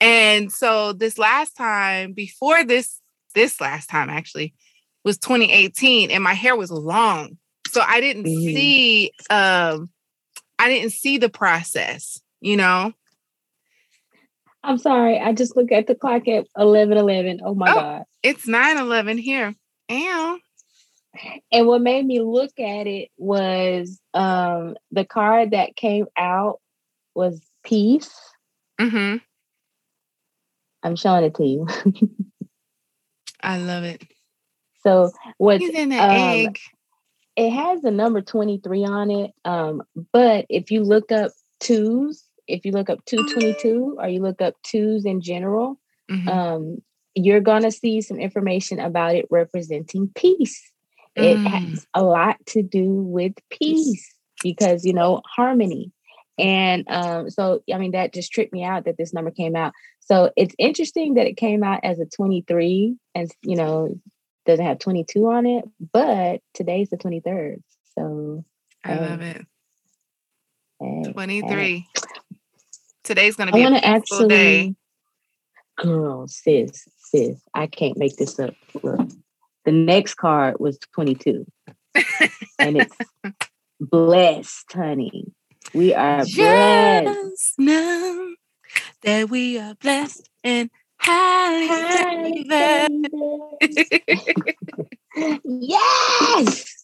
And 0.00 0.52
so 0.52 0.92
this 0.92 1.18
last 1.18 1.56
time, 1.56 2.12
before 2.12 2.62
this, 2.62 3.00
this 3.34 3.60
last 3.60 3.88
time 3.88 4.10
actually 4.10 4.54
was 5.04 5.18
2018 5.18 6.10
and 6.10 6.22
my 6.22 6.34
hair 6.34 6.56
was 6.56 6.70
long. 6.70 7.38
So 7.68 7.80
I 7.80 8.00
didn't 8.00 8.24
mm-hmm. 8.24 8.54
see 8.54 9.12
um 9.30 9.90
I 10.58 10.68
didn't 10.68 10.92
see 10.92 11.18
the 11.18 11.28
process, 11.28 12.20
you 12.40 12.56
know? 12.56 12.92
I'm 14.68 14.76
sorry. 14.76 15.18
I 15.18 15.32
just 15.32 15.56
look 15.56 15.72
at 15.72 15.86
the 15.86 15.94
clock 15.94 16.28
at 16.28 16.46
11 16.58 16.98
11. 16.98 17.40
Oh 17.42 17.54
my 17.54 17.70
oh, 17.70 17.74
God. 17.74 18.02
It's 18.22 18.46
9 18.46 18.76
11 18.76 19.16
here. 19.16 19.54
Ow. 19.90 20.38
And 21.50 21.66
what 21.66 21.80
made 21.80 22.04
me 22.04 22.20
look 22.20 22.52
at 22.60 22.86
it 22.86 23.08
was 23.16 23.98
um, 24.12 24.76
the 24.92 25.06
card 25.06 25.52
that 25.52 25.74
came 25.74 26.04
out 26.18 26.60
was 27.14 27.40
peace. 27.64 28.14
Mm-hmm. 28.78 29.16
I'm 30.82 30.96
showing 30.96 31.24
it 31.24 31.34
to 31.36 31.46
you. 31.46 31.66
I 33.42 33.58
love 33.58 33.84
it. 33.84 34.04
So 34.84 35.10
what's 35.38 35.60
He's 35.60 35.74
in 35.74 35.88
the 35.88 35.98
um, 35.98 36.10
egg. 36.10 36.58
It 37.34 37.50
has 37.50 37.82
the 37.82 37.90
number 37.90 38.22
23 38.22 38.84
on 38.84 39.10
it. 39.10 39.32
Um, 39.44 39.82
but 40.12 40.46
if 40.48 40.70
you 40.70 40.84
look 40.84 41.10
up 41.10 41.32
twos, 41.58 42.27
if 42.48 42.64
you 42.64 42.72
look 42.72 42.90
up 42.90 43.04
222 43.04 43.98
or 44.00 44.08
you 44.08 44.20
look 44.20 44.40
up 44.40 44.54
twos 44.62 45.04
in 45.04 45.20
general, 45.20 45.78
mm-hmm. 46.10 46.28
um, 46.28 46.82
you're 47.14 47.40
gonna 47.40 47.70
see 47.70 48.00
some 48.00 48.18
information 48.18 48.78
about 48.80 49.14
it 49.14 49.26
representing 49.30 50.10
peace. 50.14 50.72
It 51.16 51.36
mm. 51.36 51.46
has 51.46 51.86
a 51.94 52.02
lot 52.02 52.36
to 52.46 52.62
do 52.62 52.92
with 52.92 53.32
peace 53.50 54.14
because 54.40 54.84
you 54.84 54.92
know 54.92 55.20
harmony 55.26 55.92
and 56.38 56.84
um, 56.88 57.30
so, 57.30 57.62
I 57.72 57.78
mean, 57.78 57.90
that 57.92 58.14
just 58.14 58.32
tripped 58.32 58.52
me 58.52 58.62
out 58.62 58.84
that 58.84 58.96
this 58.96 59.12
number 59.12 59.30
came 59.30 59.56
out. 59.56 59.72
So 60.00 60.30
it's 60.36 60.54
interesting 60.58 61.14
that 61.14 61.26
it 61.26 61.36
came 61.36 61.64
out 61.64 61.80
as 61.82 61.98
a 61.98 62.06
23 62.06 62.96
and, 63.14 63.30
you 63.42 63.56
know, 63.56 63.98
doesn't 64.46 64.64
have 64.64 64.78
22 64.78 65.28
on 65.28 65.46
it, 65.46 65.64
but 65.92 66.40
today's 66.54 66.90
the 66.90 66.96
23rd. 66.96 67.60
So 67.96 68.44
I 68.84 68.92
um, 68.92 69.10
love 69.10 69.20
it. 69.20 69.46
Hey, 70.80 71.12
23. 71.12 71.50
Hey. 71.50 71.86
Today's 73.08 73.36
going 73.36 73.46
to 73.46 73.54
be 73.54 73.64
I 73.64 73.70
a 73.70 73.78
actually, 73.86 74.28
day. 74.28 74.74
Girl, 75.78 76.28
sis, 76.28 76.86
sis, 76.98 77.40
I 77.54 77.66
can't 77.66 77.96
make 77.96 78.16
this 78.18 78.38
up. 78.38 78.54
Look, 78.82 79.00
the 79.64 79.72
next 79.72 80.16
card 80.16 80.56
was 80.60 80.78
22. 80.92 81.46
and 82.58 82.76
it's 82.76 82.94
blessed, 83.80 84.70
honey. 84.70 85.24
We 85.72 85.94
are 85.94 86.22
Just 86.26 86.36
blessed. 86.36 87.54
know 87.56 88.34
that 89.00 89.30
we 89.30 89.58
are 89.58 89.74
blessed 89.76 90.28
and 90.44 90.68
highly 91.00 92.44
favored. 92.50 93.08
yes. 95.46 96.74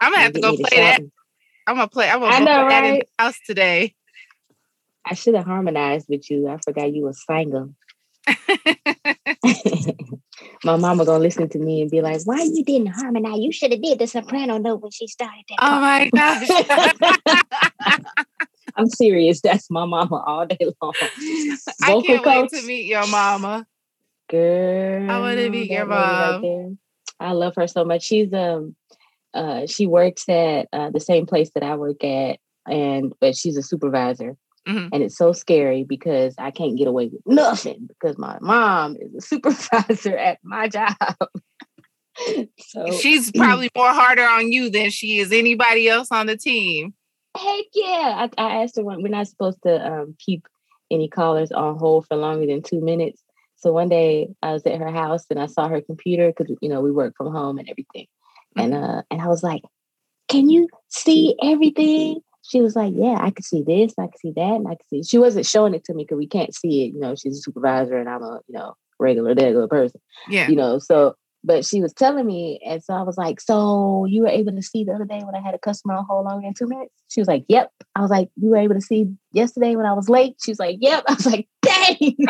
I'm 0.00 0.12
gonna 0.12 0.22
have 0.22 0.32
to 0.32 0.40
go 0.40 0.56
play 0.56 0.68
that. 0.74 1.00
I'm 1.66 1.74
gonna 1.74 1.88
play. 1.88 2.08
I'm 2.08 2.20
gonna 2.20 2.36
I 2.36 2.38
know, 2.38 2.44
play 2.44 2.62
right? 2.62 2.68
that 2.68 2.84
in 2.84 2.98
the 3.00 3.06
house 3.18 3.40
today. 3.44 3.96
I 5.06 5.14
should 5.14 5.34
have 5.34 5.46
harmonized 5.46 6.06
with 6.08 6.28
you. 6.30 6.48
I 6.48 6.58
forgot 6.58 6.92
you 6.92 7.04
were 7.04 7.12
singer. 7.12 7.68
My 10.64 10.76
mama 10.76 11.04
gonna 11.04 11.22
listen 11.22 11.48
to 11.50 11.58
me 11.58 11.82
and 11.82 11.90
be 11.90 12.02
like, 12.02 12.20
"Why 12.24 12.42
you 12.42 12.64
didn't 12.64 12.88
harmonize? 12.88 13.38
You 13.38 13.52
should 13.52 13.70
have 13.70 13.80
did 13.80 14.00
the 14.00 14.08
soprano 14.08 14.58
note 14.58 14.82
when 14.82 14.90
she 14.90 15.06
started 15.06 15.44
that." 15.48 15.58
Oh 15.62 15.80
my 15.80 16.10
gosh! 16.14 16.48
I'm 18.76 18.88
serious. 18.88 19.40
That's 19.40 19.70
my 19.70 19.84
mama 19.84 20.22
all 20.26 20.46
day 20.46 20.58
long. 20.82 20.94
I 21.00 22.02
can't 22.04 22.24
coach. 22.24 22.50
wait 22.52 22.60
to 22.60 22.66
meet 22.66 22.86
your 22.86 23.06
mama. 23.06 23.66
Girl, 24.28 25.10
I 25.10 25.20
want 25.20 25.38
to 25.38 25.48
meet 25.50 25.70
your 25.70 25.86
mom. 25.86 26.42
Right 26.42 26.76
I 27.20 27.32
love 27.32 27.54
her 27.56 27.68
so 27.68 27.84
much. 27.84 28.02
She's 28.02 28.32
um, 28.32 28.74
uh, 29.32 29.66
she 29.66 29.86
works 29.86 30.28
at 30.28 30.68
uh, 30.72 30.90
the 30.90 31.00
same 31.00 31.26
place 31.26 31.50
that 31.54 31.62
I 31.62 31.76
work 31.76 32.02
at, 32.02 32.38
and 32.68 33.12
but 33.20 33.36
she's 33.36 33.56
a 33.56 33.62
supervisor. 33.62 34.36
Mm-hmm. 34.66 34.88
And 34.92 35.02
it's 35.02 35.16
so 35.16 35.32
scary 35.32 35.84
because 35.84 36.34
I 36.38 36.50
can't 36.50 36.76
get 36.76 36.88
away 36.88 37.06
with 37.06 37.20
nothing 37.24 37.86
because 37.88 38.18
my 38.18 38.38
mom 38.40 38.96
is 38.98 39.14
a 39.14 39.20
supervisor 39.26 40.16
at 40.16 40.38
my 40.42 40.68
job. 40.68 40.96
so 42.58 42.92
she's 42.92 43.30
probably 43.36 43.70
more 43.76 43.92
harder 43.92 44.24
on 44.24 44.50
you 44.50 44.70
than 44.70 44.90
she 44.90 45.18
is 45.18 45.32
anybody 45.32 45.88
else 45.88 46.08
on 46.10 46.26
the 46.26 46.36
team. 46.36 46.94
Heck 47.36 47.66
yeah. 47.74 48.28
I, 48.38 48.42
I 48.42 48.62
asked 48.62 48.76
her 48.76 48.84
when 48.84 49.02
we're 49.02 49.08
not 49.08 49.28
supposed 49.28 49.62
to 49.62 49.86
um, 49.86 50.16
keep 50.18 50.46
any 50.90 51.08
callers 51.08 51.52
on 51.52 51.78
hold 51.78 52.06
for 52.06 52.16
longer 52.16 52.46
than 52.46 52.62
two 52.62 52.80
minutes. 52.80 53.22
So 53.56 53.72
one 53.72 53.88
day 53.88 54.28
I 54.42 54.52
was 54.52 54.64
at 54.66 54.78
her 54.78 54.90
house 54.90 55.26
and 55.30 55.40
I 55.40 55.46
saw 55.46 55.68
her 55.68 55.80
computer 55.80 56.32
because 56.32 56.54
you 56.60 56.68
know 56.68 56.80
we 56.80 56.92
work 56.92 57.14
from 57.16 57.32
home 57.32 57.58
and 57.58 57.68
everything. 57.68 58.06
Mm-hmm. 58.56 58.60
And 58.60 58.74
uh 58.74 59.02
and 59.10 59.20
I 59.20 59.28
was 59.28 59.42
like, 59.42 59.62
Can 60.28 60.50
you 60.50 60.68
see 60.88 61.36
everything? 61.42 62.20
She 62.48 62.60
was 62.60 62.76
like, 62.76 62.92
Yeah, 62.96 63.18
I 63.20 63.30
could 63.30 63.44
see 63.44 63.62
this, 63.62 63.94
I 63.98 64.06
could 64.06 64.18
see 64.18 64.32
that, 64.36 64.54
and 64.54 64.68
I 64.68 64.72
could 64.72 64.88
see. 64.88 65.02
She 65.02 65.18
wasn't 65.18 65.46
showing 65.46 65.74
it 65.74 65.84
to 65.84 65.94
me 65.94 66.04
because 66.04 66.18
we 66.18 66.26
can't 66.26 66.54
see 66.54 66.84
it. 66.84 66.94
You 66.94 67.00
know, 67.00 67.14
she's 67.14 67.38
a 67.38 67.40
supervisor 67.40 67.98
and 67.98 68.08
I'm 68.08 68.22
a, 68.22 68.40
you 68.48 68.56
know, 68.56 68.74
regular, 68.98 69.34
regular 69.34 69.68
person. 69.68 70.00
Yeah. 70.28 70.48
You 70.48 70.56
know, 70.56 70.78
so, 70.78 71.14
but 71.44 71.64
she 71.64 71.80
was 71.80 71.92
telling 71.92 72.26
me, 72.26 72.60
and 72.66 72.82
so 72.82 72.94
I 72.94 73.02
was 73.02 73.16
like, 73.16 73.40
So 73.40 74.04
you 74.06 74.22
were 74.22 74.28
able 74.28 74.52
to 74.52 74.62
see 74.62 74.84
the 74.84 74.92
other 74.92 75.04
day 75.04 75.22
when 75.24 75.34
I 75.34 75.40
had 75.40 75.54
a 75.54 75.58
customer 75.58 75.94
on 75.94 76.04
hold 76.04 76.26
longer 76.26 76.46
than 76.46 76.54
two 76.54 76.66
minutes? 76.66 76.94
She 77.08 77.20
was 77.20 77.28
like, 77.28 77.44
Yep. 77.48 77.70
I 77.94 78.00
was 78.00 78.10
like, 78.10 78.30
You 78.36 78.50
were 78.50 78.56
able 78.56 78.74
to 78.74 78.80
see 78.80 79.08
yesterday 79.32 79.76
when 79.76 79.86
I 79.86 79.92
was 79.92 80.08
late? 80.08 80.36
She 80.44 80.50
was 80.50 80.58
like, 80.58 80.78
Yep. 80.80 81.04
I 81.08 81.14
was 81.14 81.26
like, 81.26 81.48
Dang. 81.62 82.16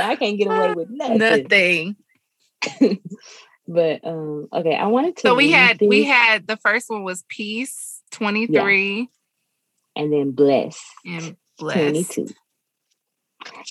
I 0.00 0.16
can't 0.16 0.38
get 0.38 0.46
away 0.46 0.72
with 0.74 0.88
nothing. 0.90 1.18
Nothing. 1.18 1.96
but 3.68 4.04
um 4.04 4.48
okay 4.52 4.74
i 4.74 4.86
wanted 4.86 5.16
to 5.16 5.22
so 5.22 5.34
we 5.34 5.50
had 5.50 5.78
this. 5.78 5.88
we 5.88 6.04
had 6.04 6.46
the 6.46 6.56
first 6.56 6.90
one 6.90 7.04
was 7.04 7.24
peace 7.28 7.91
23. 8.12 8.98
Yeah. 8.98 9.04
And 10.02 10.12
then 10.12 10.30
bless. 10.30 10.82
And 11.04 11.36
bless. 11.58 11.76
22. 11.76 12.28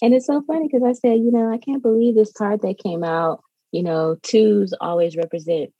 And 0.02 0.14
it's 0.14 0.28
so 0.28 0.42
funny 0.46 0.68
because 0.68 0.84
I 0.84 0.94
said, 0.94 1.20
you 1.20 1.32
know, 1.32 1.52
I 1.52 1.58
can't 1.58 1.82
believe 1.82 2.16
this 2.16 2.32
card 2.32 2.62
that 2.62 2.78
came 2.78 3.04
out. 3.04 3.44
You 3.72 3.84
know, 3.84 4.18
twos 4.22 4.74
always 4.82 5.16
represents 5.16 5.74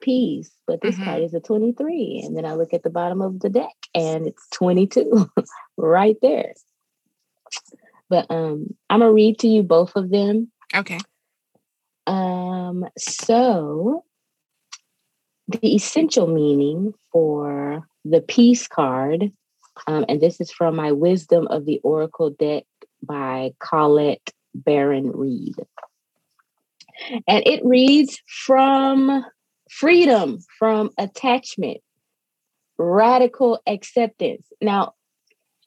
peace, 0.00 0.50
but 0.66 0.80
this 0.80 0.94
mm-hmm. 0.94 1.04
card 1.04 1.22
is 1.22 1.34
a 1.34 1.40
23. 1.40 2.22
And 2.24 2.36
then 2.36 2.44
I 2.44 2.54
look 2.54 2.72
at 2.72 2.82
the 2.82 2.90
bottom 2.90 3.20
of 3.20 3.40
the 3.40 3.50
deck 3.50 3.74
and 3.94 4.26
it's 4.26 4.48
22 4.52 5.30
right 5.76 6.16
there. 6.22 6.54
But 8.08 8.30
um 8.30 8.74
I'm 8.88 9.00
gonna 9.00 9.12
read 9.12 9.38
to 9.40 9.48
you 9.48 9.62
both 9.62 9.94
of 9.96 10.10
them. 10.10 10.50
Okay. 10.74 10.98
Um, 12.06 12.86
so 12.98 14.04
the 15.48 15.74
essential 15.74 16.26
meaning 16.26 16.94
for 17.12 17.86
the 18.04 18.20
peace 18.20 18.68
card, 18.68 19.32
um, 19.86 20.04
and 20.08 20.20
this 20.20 20.40
is 20.40 20.50
from 20.50 20.76
my 20.76 20.92
Wisdom 20.92 21.46
of 21.48 21.64
the 21.64 21.80
Oracle 21.82 22.30
deck 22.30 22.64
by 23.02 23.52
Colette 23.58 24.30
Baron 24.54 25.10
Reid. 25.10 25.56
And 27.26 27.46
it 27.46 27.64
reads 27.64 28.22
from 28.26 29.24
freedom 29.70 30.38
from 30.58 30.90
attachment, 30.96 31.78
radical 32.78 33.60
acceptance. 33.66 34.46
Now, 34.60 34.94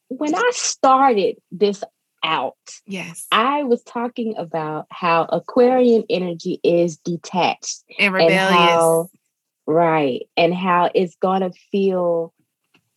when 0.08 0.34
I 0.34 0.52
started 0.54 1.38
this 1.52 1.84
out, 2.24 2.56
yes, 2.86 3.28
I 3.32 3.64
was 3.64 3.84
talking 3.84 4.36
about 4.38 4.86
how 4.90 5.24
Aquarian 5.24 6.06
energy 6.10 6.60
is 6.64 6.98
detached 6.98 7.84
and 8.00 8.14
rebellious. 8.14 8.52
And 8.52 8.58
how, 8.58 9.10
Right. 9.68 10.28
And 10.38 10.54
how 10.54 10.90
it's 10.96 11.16
going 11.18 11.42
to 11.42 11.52
feel 11.72 12.34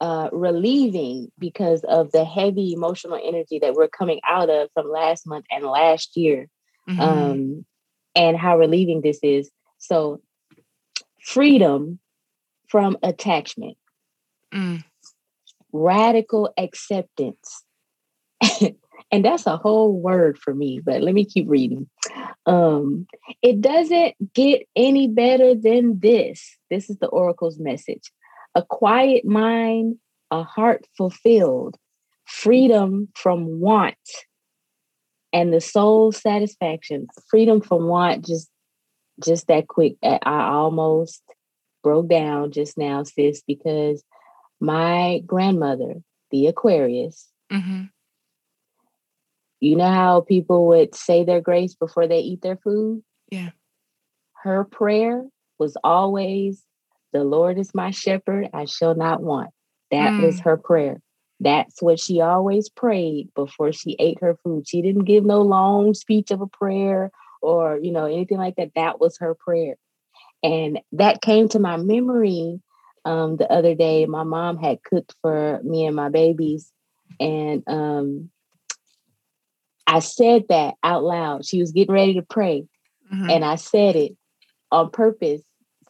uh, 0.01 0.31
relieving 0.33 1.31
because 1.39 1.85
of 1.85 2.13
the 2.13 2.25
heavy 2.25 2.73
emotional 2.73 3.21
energy 3.23 3.59
that 3.59 3.75
we're 3.75 3.89
coming 3.89 4.21
out 4.27 4.49
of 4.49 4.71
from 4.73 4.89
last 4.89 5.27
month 5.27 5.45
and 5.51 5.65
last 5.65 6.17
year. 6.17 6.49
Mm-hmm. 6.89 7.01
Um, 7.01 7.67
and 8.15 8.37
how 8.37 8.59
relieving 8.59 9.03
this 9.03 9.19
is. 9.23 9.51
So, 9.79 10.21
freedom 11.23 11.99
from 12.69 12.97
attachment, 13.03 13.77
mm. 14.53 14.83
radical 15.73 16.53
acceptance. 16.57 17.65
and 19.13 19.25
that's 19.25 19.47
a 19.47 19.57
whole 19.57 19.93
word 19.93 20.39
for 20.39 20.55
me, 20.55 20.81
but 20.85 21.03
let 21.03 21.15
me 21.15 21.25
keep 21.25 21.49
reading. 21.49 21.89
Um, 22.47 23.07
it 23.43 23.61
doesn't 23.61 24.15
get 24.35 24.67
any 24.77 25.09
better 25.09 25.55
than 25.55 25.99
this. 26.01 26.57
This 26.71 26.89
is 26.91 26.99
the 26.99 27.09
oracle's 27.09 27.59
message. 27.59 28.13
A 28.55 28.63
quiet 28.63 29.25
mind, 29.25 29.97
a 30.31 30.43
heart 30.45 30.87
fulfilled, 30.97 31.77
freedom 32.25 33.09
from 33.15 33.61
want, 33.61 33.97
and 35.33 35.53
the 35.53 35.61
soul 35.61 36.13
satisfaction. 36.13 37.09
Freedom 37.29 37.61
from 37.61 37.87
want, 37.87 38.25
just 38.27 38.49
just 39.23 39.49
that 39.49 39.69
quick. 39.69 39.97
I 40.03 40.19
almost 40.25 41.23
broke 41.83 42.09
down 42.09 42.53
just 42.53 42.79
now, 42.79 43.03
sis, 43.03 43.43
because 43.47 44.03
my 44.61 45.23
grandmother, 45.27 45.97
the 46.31 46.47
Aquarius, 46.47 47.29
mm-hmm 47.53 47.85
you 49.61 49.77
know 49.77 49.91
how 49.91 50.23
people 50.23 50.69
would 50.69 50.95
say 50.95 51.25
their 51.25 51.41
grace 51.41 51.75
before 51.75 52.07
they 52.07 52.21
eat 52.21 52.43
their 52.43 52.57
food? 52.57 53.03
Yeah. 53.31 53.51
Her 54.43 54.65
prayer 54.65 55.25
was 55.59 55.77
always, 55.85 56.63
The 57.13 57.25
Lord 57.25 57.59
is 57.59 57.75
my 57.75 57.91
shepherd, 57.91 58.49
I 58.55 58.65
shall 58.65 58.95
not 58.95 59.23
want. 59.23 59.51
That 59.91 60.13
mm. 60.13 60.23
was 60.23 60.41
her 60.41 60.57
prayer. 60.57 61.01
That's 61.41 61.81
what 61.81 61.99
she 61.99 62.21
always 62.21 62.69
prayed 62.69 63.29
before 63.35 63.73
she 63.73 63.97
ate 63.99 64.19
her 64.21 64.37
food. 64.43 64.69
She 64.69 64.83
didn't 64.83 65.05
give 65.05 65.25
no 65.25 65.43
long 65.43 65.95
speech 65.95 66.31
of 66.31 66.41
a 66.41 66.47
prayer 66.47 67.11
or, 67.43 67.79
you 67.83 67.93
know, 67.93 68.05
anything 68.05 68.39
like 68.39 68.57
that. 68.57 68.73
That 68.75 69.01
was 69.01 69.19
her 69.19 69.35
prayer. 69.35 69.77
And 70.43 70.81
that 70.93 71.23
came 71.23 71.49
to 71.51 71.59
my 71.59 71.77
memory 71.77 72.61
um, 73.05 73.37
the 73.37 73.51
other 73.51 73.75
day. 73.75 74.07
My 74.07 74.23
mom 74.23 74.59
had 74.59 74.83
cooked 74.83 75.15
for 75.23 75.61
me 75.63 75.87
and 75.87 75.97
my 75.97 76.09
babies. 76.09 76.71
And 77.19 77.63
um, 77.67 78.31
I 79.91 79.99
said 79.99 80.45
that 80.49 80.75
out 80.85 81.03
loud. 81.03 81.45
She 81.45 81.61
was 81.61 81.73
getting 81.73 81.93
ready 81.93 82.15
to 82.15 82.23
pray. 82.23 82.65
Mm-hmm. 83.13 83.29
And 83.29 83.45
I 83.45 83.57
said 83.57 83.97
it. 83.97 84.17
on 84.71 84.91
purpose 84.91 85.43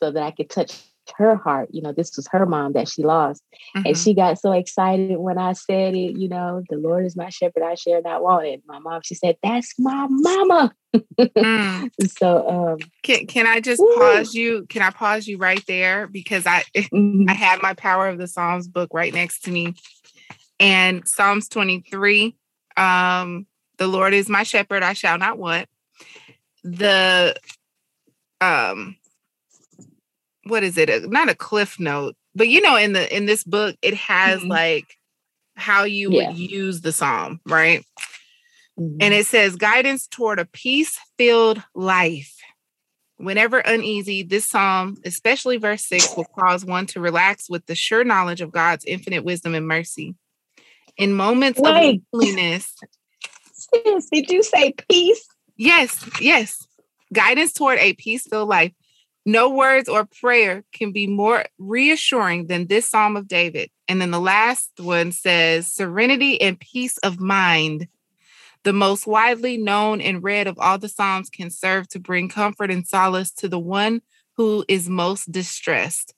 so 0.03 0.11
that 0.11 0.23
I 0.23 0.31
could 0.31 0.49
touch 0.49 0.81
her 1.19 1.37
heart. 1.37 1.69
You 1.71 1.83
know, 1.83 1.93
this 1.93 2.17
was 2.17 2.27
her 2.33 2.47
mom 2.47 2.73
that 2.73 2.89
she 2.89 3.03
lost. 3.03 3.43
Mm-hmm. 3.77 3.89
And 3.89 3.99
she 3.99 4.15
got 4.15 4.39
so 4.39 4.53
excited 4.53 5.19
when 5.19 5.37
I 5.37 5.53
said 5.53 5.95
it, 5.95 6.19
you 6.19 6.31
know, 6.31 6.63
the 6.71 6.79
Lord 6.79 7.05
is 7.05 7.15
my 7.15 7.29
shepherd, 7.29 7.63
I 7.63 7.75
shall 7.75 8.01
not 8.01 8.23
want 8.23 8.47
it. 8.47 8.63
My 8.67 8.79
mom, 8.79 9.03
she 9.05 9.15
said, 9.15 9.37
That's 9.43 9.75
my 9.79 10.07
mama. 10.09 10.73
mm. 10.97 11.91
So 12.19 12.49
um 12.49 12.79
can 13.03 13.27
can 13.27 13.47
I 13.47 13.61
just 13.61 13.81
woo. 13.81 13.95
pause 13.97 14.35
you? 14.35 14.65
Can 14.71 14.81
I 14.81 14.91
pause 14.91 15.29
you 15.29 15.37
right 15.37 15.63
there? 15.67 16.07
Because 16.07 16.47
I 16.47 16.65
mm-hmm. 16.75 17.29
I 17.29 17.35
had 17.35 17.61
my 17.61 17.75
power 17.75 18.09
of 18.09 18.17
the 18.17 18.27
Psalms 18.27 18.67
book 18.67 18.89
right 18.95 19.13
next 19.13 19.41
to 19.43 19.51
me. 19.51 19.75
And 20.59 21.07
Psalms 21.07 21.49
23, 21.49 22.37
um, 22.77 23.47
the 23.81 23.89
Lord 23.89 24.15
is 24.15 24.29
my 24.29 24.45
shepherd, 24.45 24.85
I 24.85 24.93
shall 24.93 25.19
not 25.19 25.39
want. 25.39 25.67
The 26.63 27.35
um 28.41 28.97
what 30.45 30.63
is 30.63 30.79
it? 30.79 30.91
A, 30.91 31.09
not 31.09 31.29
a 31.29 31.35
cliff 31.35 31.81
note, 31.81 32.15
but 32.35 32.49
you 32.49 32.61
know, 32.61 32.77
in 32.77 32.93
the 32.93 33.17
in 33.17 33.27
this 33.27 33.43
book, 33.43 33.77
it 33.83 33.95
has 33.95 34.41
mm-hmm. 34.41 34.51
like 34.51 34.97
how 35.57 35.85
you 35.85 36.13
yeah. 36.13 36.29
would 36.29 36.39
use 36.39 36.83
the 36.83 36.93
psalm, 36.93 37.41
right? 37.47 37.85
Mm-hmm. 38.79 38.99
And 39.01 39.15
it 39.15 39.27
says 39.27 39.57
guidance 39.57 40.07
toward 40.07 40.39
a 40.39 40.45
peace-filled 40.45 41.63
life. 41.75 42.37
Whenever 43.17 43.59
uneasy, 43.59 44.23
this 44.23 44.47
psalm, 44.47 44.97
especially 45.05 45.57
verse 45.59 45.85
six, 45.85 46.17
will 46.17 46.27
cause 46.39 46.65
one 46.65 46.87
to 46.87 47.01
relax 47.01 47.51
with 47.51 47.67
the 47.67 47.75
sure 47.75 48.05
knowledge 48.05 48.41
of 48.41 48.53
God's 48.53 48.85
infinite 48.85 49.25
wisdom 49.25 49.55
and 49.55 49.67
mercy. 49.67 50.15
In 50.97 51.15
moments 51.15 51.61
Wait. 51.61 51.97
of 51.97 52.03
loneliness. 52.13 52.75
Did 53.73 54.31
you 54.31 54.43
say 54.43 54.75
peace? 54.89 55.27
Yes, 55.57 56.09
yes. 56.21 56.67
Guidance 57.13 57.53
toward 57.53 57.79
a 57.79 57.93
peace-filled 57.95 58.49
life. 58.49 58.73
No 59.27 59.51
words 59.51 59.89
or 59.89 60.07
prayer 60.07 60.65
can 60.73 60.93
be 60.93 61.07
more 61.07 61.45
reassuring 61.59 62.47
than 62.47 62.67
this 62.67 62.89
Psalm 62.89 63.17
of 63.17 63.29
David. 63.29 63.71
And 63.87 64.01
then 64.01 64.11
the 64.11 64.21
last 64.21 64.71
one 64.79 65.13
says, 65.13 65.67
Serenity 65.73 66.41
and 66.41 66.59
peace 66.59 66.97
of 66.99 67.21
mind. 67.21 67.89
The 68.63 68.73
most 68.73 69.07
widely 69.07 69.57
known 69.57 70.01
and 70.01 70.23
read 70.23 70.47
of 70.47 70.59
all 70.59 70.79
the 70.79 70.89
Psalms 70.89 71.31
can 71.31 71.51
serve 71.51 71.89
to 71.89 71.99
bring 71.99 72.29
comfort 72.29 72.71
and 72.71 72.87
solace 72.87 73.31
to 73.33 73.49
the 73.49 73.59
one 73.59 74.03
who 74.37 74.65
is 74.69 74.89
most 74.89 75.31
distressed. 75.31 76.15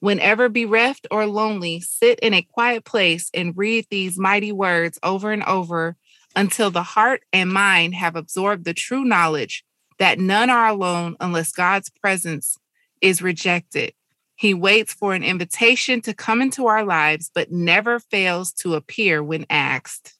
Whenever 0.00 0.48
bereft 0.48 1.06
or 1.10 1.26
lonely, 1.26 1.80
sit 1.80 2.20
in 2.20 2.34
a 2.34 2.42
quiet 2.42 2.84
place 2.84 3.30
and 3.32 3.56
read 3.56 3.86
these 3.90 4.18
mighty 4.18 4.52
words 4.52 4.98
over 5.02 5.32
and 5.32 5.42
over 5.44 5.96
until 6.36 6.70
the 6.70 6.82
heart 6.82 7.22
and 7.32 7.52
mind 7.52 7.94
have 7.94 8.16
absorbed 8.16 8.64
the 8.64 8.74
true 8.74 9.04
knowledge 9.04 9.64
that 9.98 10.18
none 10.18 10.50
are 10.50 10.68
alone 10.68 11.16
unless 11.20 11.52
God's 11.52 11.90
presence 11.90 12.58
is 13.00 13.22
rejected. 13.22 13.92
He 14.36 14.52
waits 14.52 14.92
for 14.92 15.14
an 15.14 15.22
invitation 15.22 16.00
to 16.02 16.14
come 16.14 16.42
into 16.42 16.66
our 16.66 16.84
lives, 16.84 17.30
but 17.32 17.52
never 17.52 18.00
fails 18.00 18.52
to 18.54 18.74
appear 18.74 19.22
when 19.22 19.46
asked. 19.48 20.14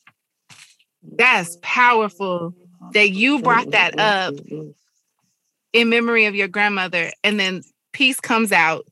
That's 1.03 1.59
powerful 1.61 2.55
that 2.93 3.11
you 3.11 3.43
brought 3.43 3.73
that 3.73 3.99
up 3.99 4.35
in 5.73 5.89
memory 5.89 6.27
of 6.27 6.35
your 6.35 6.49
grandmother, 6.49 7.11
and 7.25 7.39
then 7.39 7.63
peace 7.93 8.21
comes 8.21 8.53
out. 8.53 8.87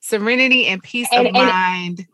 Serenity 0.00 0.66
and 0.66 0.80
peace 0.80 1.08
and, 1.12 1.26
of 1.26 1.34
and, 1.34 1.46
mind 1.46 2.06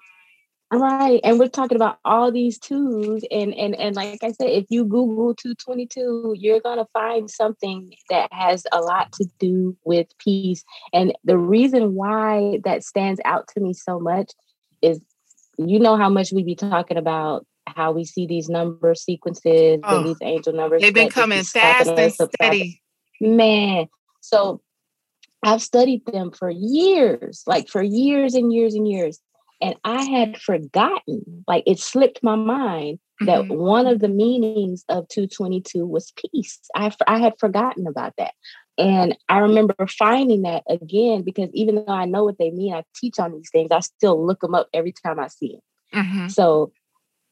Right. 0.72 1.20
And 1.22 1.38
we're 1.38 1.48
talking 1.48 1.76
about 1.76 1.98
all 2.02 2.32
these 2.32 2.58
twos. 2.58 3.24
And 3.30 3.52
and 3.54 3.74
and 3.76 3.94
like 3.94 4.22
I 4.22 4.32
said, 4.32 4.48
if 4.48 4.64
you 4.70 4.84
Google 4.84 5.34
222, 5.34 6.34
you're 6.38 6.60
gonna 6.60 6.86
find 6.94 7.30
something 7.30 7.92
that 8.08 8.32
has 8.32 8.64
a 8.72 8.80
lot 8.80 9.12
to 9.12 9.26
do 9.38 9.76
with 9.84 10.06
peace. 10.18 10.64
And 10.94 11.12
the 11.24 11.36
reason 11.36 11.94
why 11.94 12.58
that 12.64 12.84
stands 12.84 13.20
out 13.26 13.48
to 13.48 13.60
me 13.60 13.74
so 13.74 14.00
much 14.00 14.32
is 14.80 14.98
you 15.58 15.78
know 15.78 15.96
how 15.96 16.08
much 16.08 16.32
we 16.32 16.42
be 16.42 16.54
talking 16.54 16.96
about 16.96 17.46
how 17.66 17.92
we 17.92 18.04
see 18.04 18.26
these 18.26 18.48
number 18.48 18.94
sequences 18.94 19.80
oh, 19.84 19.98
and 19.98 20.06
these 20.06 20.18
angel 20.22 20.54
numbers. 20.54 20.80
They've 20.80 20.94
been 20.94 21.10
coming 21.10 21.42
fast 21.42 21.90
and 21.90 22.12
steady. 22.12 22.80
Man. 23.20 23.88
So 24.20 24.62
I've 25.42 25.62
studied 25.62 26.06
them 26.06 26.30
for 26.30 26.48
years, 26.48 27.42
like 27.46 27.68
for 27.68 27.82
years 27.82 28.34
and 28.34 28.52
years 28.52 28.74
and 28.74 28.88
years. 28.88 29.20
And 29.62 29.76
I 29.84 30.02
had 30.02 30.36
forgotten, 30.38 31.44
like 31.46 31.62
it 31.66 31.78
slipped 31.78 32.22
my 32.22 32.34
mind 32.34 32.98
that 33.20 33.42
mm-hmm. 33.42 33.54
one 33.54 33.86
of 33.86 34.00
the 34.00 34.08
meanings 34.08 34.84
of 34.88 35.06
222 35.08 35.86
was 35.86 36.12
peace. 36.16 36.58
I, 36.74 36.92
I 37.06 37.18
had 37.18 37.34
forgotten 37.38 37.86
about 37.86 38.14
that. 38.18 38.34
And 38.76 39.16
I 39.28 39.38
remember 39.38 39.74
finding 39.86 40.42
that 40.42 40.64
again 40.68 41.22
because 41.22 41.48
even 41.52 41.76
though 41.76 41.84
I 41.92 42.06
know 42.06 42.24
what 42.24 42.38
they 42.38 42.50
mean, 42.50 42.74
I 42.74 42.82
teach 42.96 43.18
on 43.18 43.32
these 43.32 43.50
things, 43.50 43.68
I 43.70 43.80
still 43.80 44.26
look 44.26 44.40
them 44.40 44.54
up 44.54 44.68
every 44.74 44.92
time 44.92 45.20
I 45.20 45.28
see 45.28 45.52
them. 45.92 46.04
Mm-hmm. 46.04 46.28
So 46.28 46.72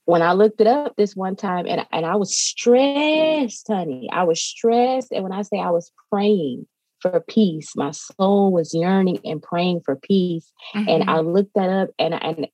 when 0.04 0.22
I 0.22 0.32
looked 0.32 0.60
it 0.60 0.66
up 0.66 0.96
this 0.96 1.16
one 1.16 1.36
time 1.36 1.66
and, 1.66 1.86
and 1.92 2.06
I 2.06 2.16
was 2.16 2.36
stressed, 2.36 3.66
honey, 3.66 4.08
I 4.12 4.24
was 4.24 4.42
stressed. 4.42 5.12
And 5.12 5.24
when 5.24 5.32
I 5.32 5.42
say 5.42 5.58
I 5.58 5.70
was 5.70 5.90
praying, 6.12 6.66
for 7.01 7.20
peace. 7.20 7.74
My 7.76 7.90
soul 7.90 8.53
was 8.53 8.74
yearning 8.74 9.20
and 9.24 9.42
praying 9.42 9.82
for 9.84 9.96
peace. 9.96 10.53
Mm-hmm. 10.74 10.88
And 10.88 11.03
I 11.05 11.14
mm-hmm. 11.14 11.28
looked 11.28 11.55
that 11.55 11.70
up 11.70 11.90
and, 11.98 12.14
and 12.14 12.48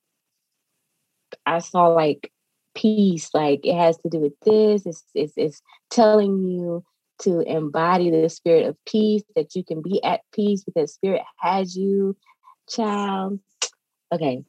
I 1.44 1.58
saw 1.58 1.88
like 1.88 2.32
peace, 2.74 3.30
like 3.34 3.60
it 3.64 3.76
has 3.76 3.96
to 3.98 4.08
do 4.08 4.18
with 4.18 4.38
this. 4.44 4.86
It's, 4.86 5.02
it's, 5.14 5.32
it's 5.36 5.62
telling 5.90 6.44
you 6.44 6.84
to 7.20 7.40
embody 7.40 8.10
the 8.10 8.28
spirit 8.28 8.66
of 8.66 8.76
peace, 8.84 9.22
that 9.34 9.54
you 9.54 9.64
can 9.64 9.82
be 9.82 10.02
at 10.04 10.20
peace 10.32 10.62
because 10.64 10.92
spirit 10.92 11.22
has 11.38 11.74
you, 11.76 12.16
child. 12.68 13.40
Okay. 14.12 14.44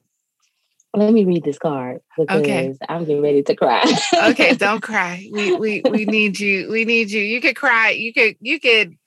Let 0.93 1.13
me 1.13 1.25
read 1.25 1.43
this 1.43 1.59
card 1.59 1.99
because 2.17 2.41
okay. 2.41 2.73
I'm 2.89 3.05
getting 3.05 3.21
ready 3.21 3.43
to 3.43 3.55
cry. 3.55 3.83
okay, 4.29 4.55
don't 4.55 4.81
cry. 4.81 5.29
We 5.31 5.55
we 5.55 5.81
we 5.91 6.05
need 6.05 6.39
you. 6.39 6.71
We 6.71 6.85
need 6.85 7.11
you. 7.11 7.21
You 7.21 7.39
could 7.39 7.55
cry. 7.55 7.91
You 7.91 8.13
could 8.13 8.35
you 8.39 8.59
could 8.59 8.97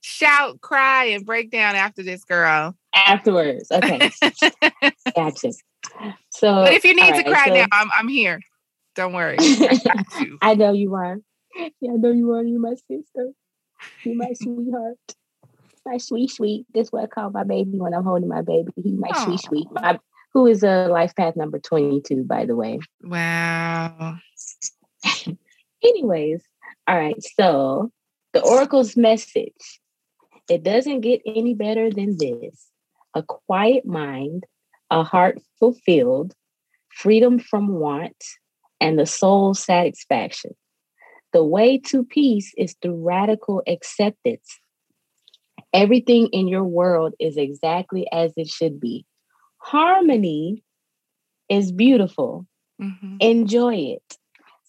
shout, 0.00 0.60
cry, 0.60 1.04
and 1.06 1.24
break 1.24 1.50
down 1.50 1.76
after 1.76 2.02
this, 2.02 2.24
girl. 2.24 2.76
Afterwards. 2.94 3.70
Okay. 3.70 4.10
gotcha. 5.16 5.52
So 6.30 6.64
But 6.64 6.72
if 6.72 6.84
you 6.84 6.94
need 6.94 7.14
to 7.14 7.24
cry 7.24 7.46
so, 7.46 7.54
now, 7.54 7.66
I'm 7.72 7.88
I'm 7.96 8.08
here. 8.08 8.40
Don't 8.94 9.12
worry. 9.12 9.36
I, 9.38 10.04
I 10.42 10.54
know 10.54 10.72
you 10.72 10.94
are. 10.94 11.18
Yeah, 11.80 11.92
I 11.92 11.96
know 11.96 12.12
you 12.12 12.32
are. 12.32 12.42
You're 12.42 12.60
my 12.60 12.74
sister. 12.74 13.32
You're 14.04 14.16
my 14.16 14.32
sweetheart. 14.34 14.96
My 15.86 15.96
sweet, 15.96 16.30
sweet. 16.30 16.66
This 16.74 16.88
is 16.88 16.92
what 16.92 17.04
I 17.04 17.06
call 17.06 17.30
my 17.30 17.44
baby 17.44 17.78
when 17.78 17.94
I'm 17.94 18.04
holding 18.04 18.28
my 18.28 18.42
baby. 18.42 18.70
He's 18.76 18.98
my 18.98 19.08
Aww. 19.08 19.24
sweet, 19.24 19.40
sweet. 19.40 19.68
My 19.72 19.98
who 20.32 20.46
is 20.46 20.62
a 20.62 20.86
life 20.88 21.14
path 21.16 21.36
number 21.36 21.58
22, 21.58 22.24
by 22.24 22.46
the 22.46 22.54
way. 22.54 22.78
Wow. 23.02 24.18
Anyways, 25.84 26.42
all 26.86 26.96
right. 26.96 27.16
So 27.36 27.90
the 28.32 28.40
oracle's 28.40 28.96
message 28.96 29.80
it 30.48 30.62
doesn't 30.62 31.00
get 31.00 31.20
any 31.26 31.54
better 31.54 31.90
than 31.90 32.16
this 32.18 32.70
a 33.14 33.22
quiet 33.22 33.84
mind, 33.84 34.44
a 34.90 35.02
heart 35.02 35.38
fulfilled, 35.58 36.32
freedom 36.88 37.38
from 37.38 37.68
want, 37.68 38.24
and 38.80 38.98
the 38.98 39.06
soul 39.06 39.52
satisfaction. 39.52 40.52
The 41.32 41.44
way 41.44 41.78
to 41.86 42.04
peace 42.04 42.52
is 42.56 42.76
through 42.80 43.04
radical 43.04 43.62
acceptance. 43.66 44.60
Everything 45.72 46.28
in 46.32 46.48
your 46.48 46.64
world 46.64 47.14
is 47.20 47.36
exactly 47.36 48.06
as 48.12 48.32
it 48.36 48.48
should 48.48 48.80
be. 48.80 49.04
Harmony 49.58 50.62
is 51.48 51.70
beautiful. 51.70 52.46
Mm-hmm. 52.80 53.16
Enjoy 53.20 53.74
it. 53.74 54.18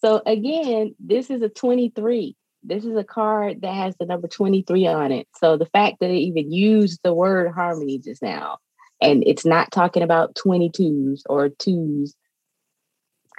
So, 0.04 0.22
again, 0.26 0.96
this 1.00 1.30
is 1.30 1.42
a 1.42 1.50
23 1.50 2.36
this 2.64 2.86
is 2.86 2.96
a 2.96 3.04
card 3.04 3.62
that 3.62 3.74
has 3.74 3.96
the 3.98 4.06
number 4.06 4.28
23 4.28 4.88
on 4.88 5.12
it. 5.12 5.28
So 5.38 5.58
the 5.58 5.66
fact 5.66 5.98
that 6.00 6.10
it 6.10 6.18
even 6.18 6.52
used 6.52 7.00
the 7.04 7.14
word 7.14 7.52
harmony 7.52 8.00
just 8.00 8.22
now, 8.22 8.58
and 9.02 9.24
it's 9.26 9.46
not 9.46 9.72
talking 9.72 10.04
about 10.04 10.36
22s 10.36 11.22
or 11.28 11.50
twos. 11.50 12.16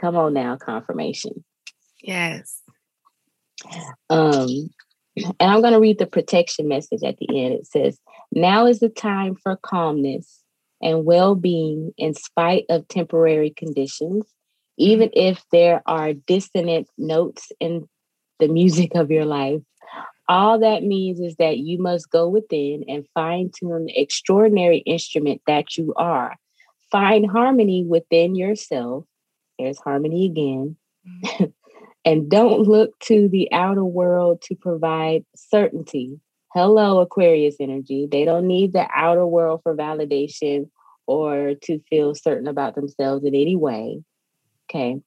Come 0.00 0.16
on 0.16 0.34
now, 0.34 0.56
confirmation. 0.56 1.44
Yes. 2.02 2.60
Um, 4.10 4.70
and 5.16 5.50
I'm 5.50 5.60
going 5.60 5.74
to 5.74 5.80
read 5.80 5.98
the 5.98 6.06
protection 6.06 6.68
message 6.68 7.02
at 7.04 7.18
the 7.18 7.44
end. 7.44 7.54
It 7.54 7.66
says, 7.66 7.98
Now 8.32 8.66
is 8.66 8.80
the 8.80 8.88
time 8.88 9.36
for 9.36 9.56
calmness 9.62 10.42
and 10.80 11.04
well 11.04 11.36
being 11.36 11.92
in 11.96 12.14
spite 12.14 12.64
of 12.68 12.88
temporary 12.88 13.50
conditions, 13.50 14.24
even 14.78 15.10
if 15.12 15.44
there 15.52 15.82
are 15.86 16.12
dissonant 16.12 16.88
notes 16.98 17.52
in 17.60 17.88
the 18.38 18.48
music 18.48 18.94
of 18.94 19.10
your 19.10 19.24
life. 19.24 19.60
All 20.28 20.58
that 20.60 20.82
means 20.82 21.20
is 21.20 21.36
that 21.36 21.58
you 21.58 21.78
must 21.78 22.10
go 22.10 22.28
within 22.28 22.84
and 22.88 23.06
fine 23.14 23.50
tune 23.54 23.86
the 23.86 24.00
extraordinary 24.00 24.78
instrument 24.78 25.42
that 25.46 25.76
you 25.76 25.92
are. 25.96 26.36
Find 26.90 27.30
harmony 27.30 27.84
within 27.84 28.34
yourself. 28.34 29.04
There's 29.58 29.78
harmony 29.78 30.26
again. 30.26 30.76
Mm-hmm. 31.06 31.44
and 32.04 32.30
don't 32.30 32.60
look 32.60 32.98
to 33.00 33.28
the 33.28 33.52
outer 33.52 33.84
world 33.84 34.42
to 34.42 34.54
provide 34.54 35.24
certainty. 35.36 36.20
Hello, 36.54 37.00
Aquarius 37.00 37.56
energy. 37.60 38.06
They 38.10 38.24
don't 38.24 38.46
need 38.46 38.72
the 38.72 38.86
outer 38.94 39.26
world 39.26 39.60
for 39.62 39.74
validation 39.74 40.68
or 41.06 41.54
to 41.62 41.80
feel 41.90 42.14
certain 42.14 42.46
about 42.46 42.74
themselves 42.74 43.24
in 43.24 43.34
any 43.34 43.56
way. 43.56 44.02
Okay. 44.70 45.00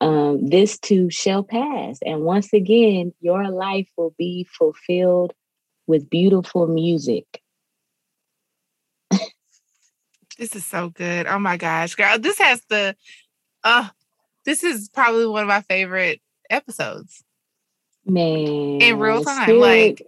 Um, 0.00 0.46
this 0.46 0.78
too 0.78 1.10
shall 1.10 1.42
pass. 1.42 1.98
And 2.04 2.22
once 2.22 2.52
again, 2.52 3.12
your 3.20 3.48
life 3.48 3.88
will 3.96 4.14
be 4.18 4.46
fulfilled 4.58 5.32
with 5.86 6.10
beautiful 6.10 6.66
music. 6.66 7.40
this 10.38 10.54
is 10.54 10.64
so 10.64 10.90
good. 10.90 11.26
Oh 11.26 11.38
my 11.38 11.56
gosh, 11.56 11.94
girl. 11.94 12.18
This 12.18 12.38
has 12.38 12.60
the 12.68 12.96
uh 13.62 13.88
this 14.44 14.62
is 14.62 14.88
probably 14.88 15.26
one 15.26 15.42
of 15.42 15.48
my 15.48 15.62
favorite 15.62 16.20
episodes. 16.50 17.24
Man. 18.04 18.80
In 18.80 18.98
real 18.98 19.24
time. 19.24 19.44
Spirit, 19.44 19.60
like 19.60 20.06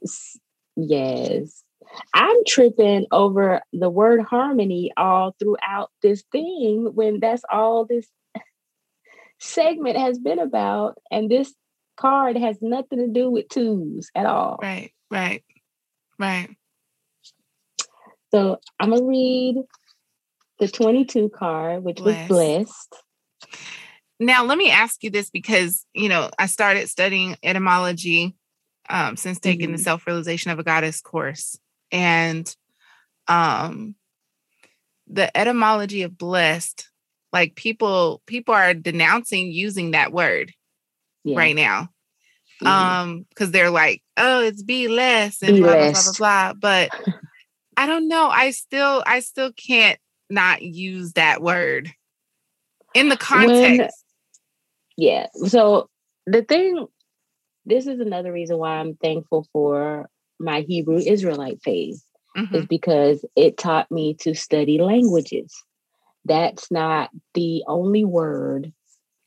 yes. 0.77 1.63
I'm 2.13 2.37
tripping 2.47 3.07
over 3.11 3.63
the 3.73 3.89
word 3.89 4.21
harmony 4.21 4.93
all 4.97 5.35
throughout 5.39 5.91
this 6.03 6.25
thing 6.33 6.91
when 6.95 7.21
that's 7.21 7.45
all 7.51 7.87
this 7.87 8.07
segment 9.39 9.97
has 9.97 10.19
been 10.19 10.39
about. 10.39 10.99
And 11.11 11.31
this 11.31 11.55
card 11.97 12.37
has 12.37 12.59
nothing 12.61 12.99
to 12.99 13.09
do 13.09 13.31
with 13.31 13.49
twos 13.49 14.11
at 14.15 14.27
all. 14.27 14.59
Right, 14.63 14.93
right, 15.11 15.45
right. 16.19 16.49
So 18.33 18.59
I'm 18.79 18.91
going 18.91 19.03
to 19.03 19.09
read 19.09 19.57
the 20.59 20.69
22 20.69 21.31
card, 21.31 21.85
which 21.85 21.99
blessed. 21.99 22.31
was 22.31 22.65
blessed. 22.65 22.95
Now, 24.19 24.45
let 24.45 24.57
me 24.57 24.71
ask 24.71 25.03
you 25.05 25.11
this 25.11 25.31
because, 25.31 25.85
you 25.95 26.09
know, 26.09 26.31
I 26.39 26.47
started 26.47 26.89
studying 26.89 27.37
etymology 27.43 28.35
um, 28.89 29.17
since 29.17 29.39
taking 29.39 29.67
mm-hmm. 29.67 29.77
the 29.77 29.83
self 29.83 30.07
realization 30.07 30.51
of 30.51 30.59
a 30.59 30.63
goddess 30.63 31.01
course 31.01 31.59
and 31.93 32.55
um 33.29 33.95
the 35.07 35.37
etymology 35.37 36.03
of 36.03 36.19
blessed 36.19 36.89
like 37.33 37.55
people 37.55 38.23
people 38.27 38.55
are 38.55 38.75
denouncing 38.75 39.51
using 39.51 39.93
that 39.93 40.13
word 40.13 40.53
yeah. 41.25 41.37
right 41.37 41.57
now 41.57 41.89
mm-hmm. 42.63 42.67
um 42.67 43.27
because 43.29 43.51
they're 43.51 43.71
like 43.71 44.03
oh 44.17 44.41
it's 44.41 44.63
be 44.63 44.89
less 44.89 45.43
and 45.43 45.57
be 45.57 45.63
blah, 45.63 45.73
blah, 45.73 45.93
blah 45.93 46.03
blah 46.03 46.53
blah 46.53 46.53
but 46.55 46.91
i 47.77 47.87
don't 47.87 48.09
know 48.09 48.29
i 48.29 48.51
still 48.51 49.03
i 49.07 49.21
still 49.21 49.53
can't 49.53 49.99
not 50.29 50.63
use 50.63 51.13
that 51.13 51.41
word 51.43 51.91
in 52.95 53.09
the 53.09 53.17
context 53.17 53.79
when, 53.79 53.89
yeah 54.97 55.27
so 55.47 55.89
the 56.27 56.43
thing 56.43 56.87
this 57.65 57.87
is 57.87 58.01
another 58.01 58.33
reason 58.33 58.59
why 58.59 58.77
i'm 58.77 58.95
thankful 58.97 59.47
for 59.53 60.09
my 60.39 60.63
Hebrew 60.63 60.99
Israelite 60.99 61.63
phase 61.63 62.05
mm-hmm. 62.37 62.55
is 62.55 62.67
because 62.67 63.25
it 63.35 63.57
taught 63.57 63.91
me 63.91 64.15
to 64.21 64.35
study 64.35 64.79
languages. 64.79 65.55
That's 66.27 66.71
not 66.71 67.11
the 67.35 67.63
only 67.67 68.05
word 68.05 68.73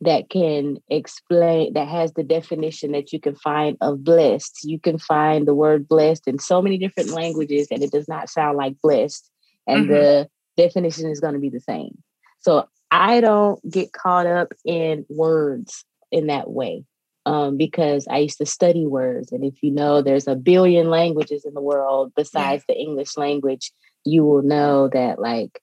that 0.02 0.30
can 0.30 0.78
explain 0.90 1.74
that 1.74 1.88
has 1.88 2.14
the 2.14 2.24
definition 2.24 2.94
that 2.94 3.12
you 3.12 3.20
can 3.20 3.36
find 3.36 3.78
of 3.82 4.04
blessed. 4.04 4.60
You 4.64 4.80
can 4.80 4.98
find 4.98 5.48
the 5.48 5.54
word 5.54 5.88
blessed 5.88 6.28
in 6.28 6.40
so 6.40 6.62
many 6.62 6.78
different 6.78 7.10
languages 7.10 7.68
and 7.70 7.84
it 7.84 7.92
does 7.92 8.08
not 8.08 8.30
sound 8.30 8.58
like 8.58 8.82
blessed 8.82 9.30
and 9.68 9.86
mm-hmm. 9.86 9.94
the 9.94 10.30
definition 10.56 11.10
is 11.10 11.20
going 11.20 11.34
to 11.34 11.40
be 11.40 11.50
the 11.50 11.60
same. 11.60 11.98
So 12.40 12.68
I 12.92 13.20
don't 13.20 13.60
get 13.70 13.92
caught 13.92 14.26
up 14.26 14.54
in 14.66 15.06
words 15.10 15.84
in 16.12 16.28
that 16.28 16.50
way 16.50 16.86
um, 17.26 17.58
because 17.58 18.08
I 18.10 18.20
used 18.20 18.38
to 18.38 18.46
study 18.46 18.86
words. 18.86 19.32
And 19.32 19.44
if 19.44 19.62
you 19.62 19.72
know 19.72 20.02
there's 20.02 20.28
a 20.28 20.36
billion 20.36 20.90
languages 20.90 21.46
in 21.46 21.54
the 21.54 21.62
world 21.62 22.14
besides 22.16 22.64
yeah. 22.68 22.76
the 22.76 22.80
English 22.80 23.18
language, 23.18 23.72
you 24.06 24.24
will 24.24 24.42
know 24.44 24.90
that 24.94 25.20
like 25.20 25.62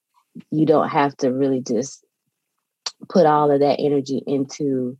you 0.51 0.67
don't 0.67 0.89
have 0.89 1.17
to 1.19 1.33
really 1.33 1.61
just 1.61 2.05
put 3.09 3.27
all 3.27 3.51
of 3.51 3.61
that 3.61 3.79
energy 3.79 4.23
into 4.27 4.97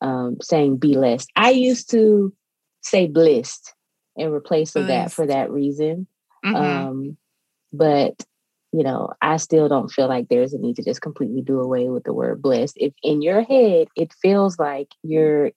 um, 0.00 0.38
saying 0.40 0.78
be 0.78 0.94
less. 0.94 1.26
I 1.36 1.50
used 1.50 1.90
to 1.90 2.32
say 2.82 3.06
blissed 3.06 3.74
and 4.16 4.32
replace 4.32 4.76
of 4.76 4.86
that 4.86 5.12
for 5.12 5.26
that 5.26 5.50
reason. 5.50 6.06
Mm-hmm. 6.44 6.56
Um, 6.56 7.16
but 7.72 8.24
you 8.72 8.84
know, 8.84 9.12
I 9.20 9.36
still 9.38 9.68
don't 9.68 9.90
feel 9.90 10.08
like 10.08 10.28
there's 10.28 10.54
a 10.54 10.58
need 10.58 10.76
to 10.76 10.84
just 10.84 11.02
completely 11.02 11.42
do 11.42 11.60
away 11.60 11.88
with 11.88 12.04
the 12.04 12.12
word 12.12 12.40
blessed. 12.40 12.74
If 12.76 12.92
in 13.02 13.20
your 13.20 13.42
head 13.42 13.88
it 13.96 14.12
feels 14.22 14.58
like 14.58 14.88
you're 15.02 15.50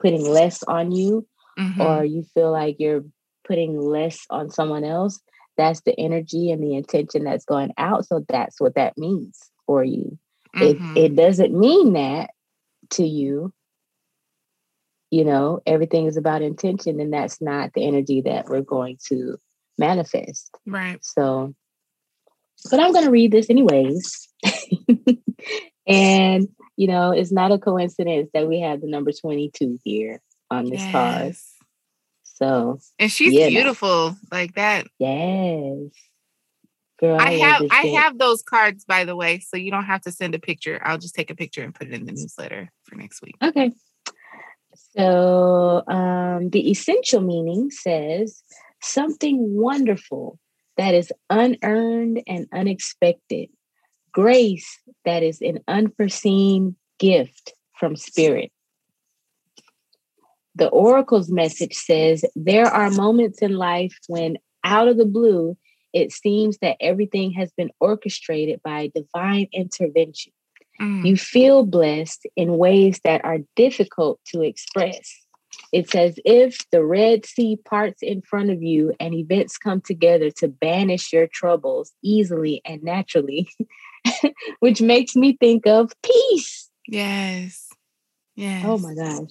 putting 0.00 0.28
less 0.28 0.62
on 0.64 0.92
you 0.92 1.26
mm-hmm. 1.58 1.80
or 1.80 2.04
you 2.04 2.24
feel 2.34 2.52
like 2.52 2.76
you're 2.78 3.04
putting 3.46 3.80
less 3.80 4.26
on 4.28 4.50
someone 4.50 4.84
else, 4.84 5.18
that's 5.56 5.80
the 5.82 5.98
energy 5.98 6.50
and 6.50 6.62
the 6.62 6.74
intention 6.74 7.24
that's 7.24 7.44
going 7.44 7.72
out. 7.78 8.06
So 8.06 8.24
that's 8.28 8.60
what 8.60 8.74
that 8.74 8.98
means 8.98 9.38
for 9.66 9.82
you. 9.82 10.18
Mm-hmm. 10.54 10.96
If 10.96 11.04
it 11.04 11.16
doesn't 11.16 11.58
mean 11.58 11.94
that 11.94 12.30
to 12.90 13.04
you, 13.04 13.52
you 15.10 15.24
know, 15.24 15.60
everything 15.66 16.06
is 16.06 16.16
about 16.16 16.42
intention, 16.42 17.00
and 17.00 17.12
that's 17.12 17.40
not 17.40 17.72
the 17.74 17.86
energy 17.86 18.22
that 18.22 18.48
we're 18.48 18.62
going 18.62 18.98
to 19.08 19.38
manifest. 19.78 20.50
Right. 20.66 20.98
So, 21.02 21.54
but 22.70 22.80
I'm 22.80 22.92
going 22.92 23.04
to 23.04 23.10
read 23.10 23.32
this 23.32 23.48
anyways. 23.48 24.28
and 25.86 26.48
you 26.76 26.86
know, 26.86 27.10
it's 27.12 27.32
not 27.32 27.52
a 27.52 27.58
coincidence 27.58 28.30
that 28.34 28.48
we 28.48 28.60
have 28.60 28.80
the 28.80 28.86
number 28.86 29.12
22 29.12 29.78
here 29.82 30.20
on 30.50 30.64
this 30.66 30.80
yes. 30.80 30.92
card. 30.92 31.34
So, 32.36 32.78
and 32.98 33.10
she's 33.10 33.32
yeah, 33.32 33.48
beautiful 33.48 34.16
like 34.30 34.54
that. 34.54 34.86
Yes. 34.98 35.90
Girl, 37.00 37.18
I, 37.18 37.26
I 37.26 37.30
have 37.32 37.62
I 37.70 37.82
have 37.86 38.18
those 38.18 38.42
cards 38.42 38.84
by 38.84 39.04
the 39.04 39.16
way, 39.16 39.40
so 39.40 39.56
you 39.56 39.70
don't 39.70 39.84
have 39.84 40.02
to 40.02 40.12
send 40.12 40.34
a 40.34 40.38
picture. 40.38 40.80
I'll 40.84 40.98
just 40.98 41.14
take 41.14 41.30
a 41.30 41.34
picture 41.34 41.62
and 41.62 41.74
put 41.74 41.88
it 41.88 41.94
in 41.94 42.04
the 42.04 42.12
newsletter 42.12 42.70
for 42.84 42.96
next 42.96 43.22
week. 43.22 43.36
Okay. 43.42 43.72
So, 44.96 45.82
um, 45.88 46.50
the 46.50 46.70
essential 46.70 47.22
meaning 47.22 47.70
says 47.70 48.42
something 48.82 49.38
wonderful 49.54 50.38
that 50.76 50.94
is 50.94 51.10
unearned 51.30 52.22
and 52.26 52.46
unexpected 52.52 53.48
grace 54.12 54.78
that 55.04 55.22
is 55.22 55.40
an 55.40 55.60
unforeseen 55.68 56.76
gift 56.98 57.54
from 57.78 57.96
spirit. 57.96 58.50
The 60.56 60.68
oracle's 60.68 61.30
message 61.30 61.74
says 61.74 62.24
there 62.34 62.66
are 62.66 62.90
moments 62.90 63.40
in 63.40 63.56
life 63.56 63.96
when, 64.08 64.38
out 64.64 64.88
of 64.88 64.96
the 64.96 65.06
blue, 65.06 65.56
it 65.92 66.12
seems 66.12 66.58
that 66.58 66.76
everything 66.80 67.32
has 67.32 67.52
been 67.56 67.70
orchestrated 67.80 68.60
by 68.62 68.90
divine 68.94 69.48
intervention. 69.52 70.32
Mm. 70.80 71.06
You 71.06 71.16
feel 71.16 71.64
blessed 71.64 72.26
in 72.36 72.58
ways 72.58 73.00
that 73.04 73.24
are 73.24 73.38
difficult 73.54 74.20
to 74.32 74.42
express. 74.42 75.14
It's 75.72 75.94
as 75.94 76.18
if 76.24 76.58
the 76.70 76.84
Red 76.84 77.24
Sea 77.24 77.56
parts 77.64 78.02
in 78.02 78.20
front 78.22 78.50
of 78.50 78.62
you 78.62 78.94
and 79.00 79.14
events 79.14 79.56
come 79.56 79.80
together 79.80 80.30
to 80.38 80.48
banish 80.48 81.12
your 81.12 81.26
troubles 81.26 81.92
easily 82.02 82.60
and 82.64 82.82
naturally 82.82 83.48
which 84.60 84.80
makes 84.80 85.16
me 85.16 85.36
think 85.38 85.66
of 85.66 85.92
peace. 86.02 86.70
Yes. 86.86 87.68
Yes. 88.34 88.64
Oh 88.66 88.78
my 88.78 88.94
gosh. 88.94 89.30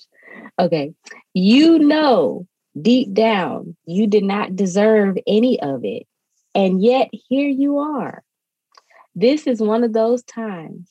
Okay. 0.60 0.94
You 1.34 1.80
know 1.80 2.48
deep 2.82 3.14
down 3.14 3.76
you 3.86 4.06
did 4.06 4.24
not 4.24 4.56
deserve 4.56 5.18
any 5.28 5.60
of 5.62 5.84
it. 5.84 6.06
And 6.54 6.82
yet 6.82 7.10
here 7.12 7.50
you 7.50 7.80
are. 7.80 8.24
This 9.14 9.48
is 9.48 9.62
one 9.62 9.84
of 9.84 9.94
those 9.94 10.24
times. 10.24 10.90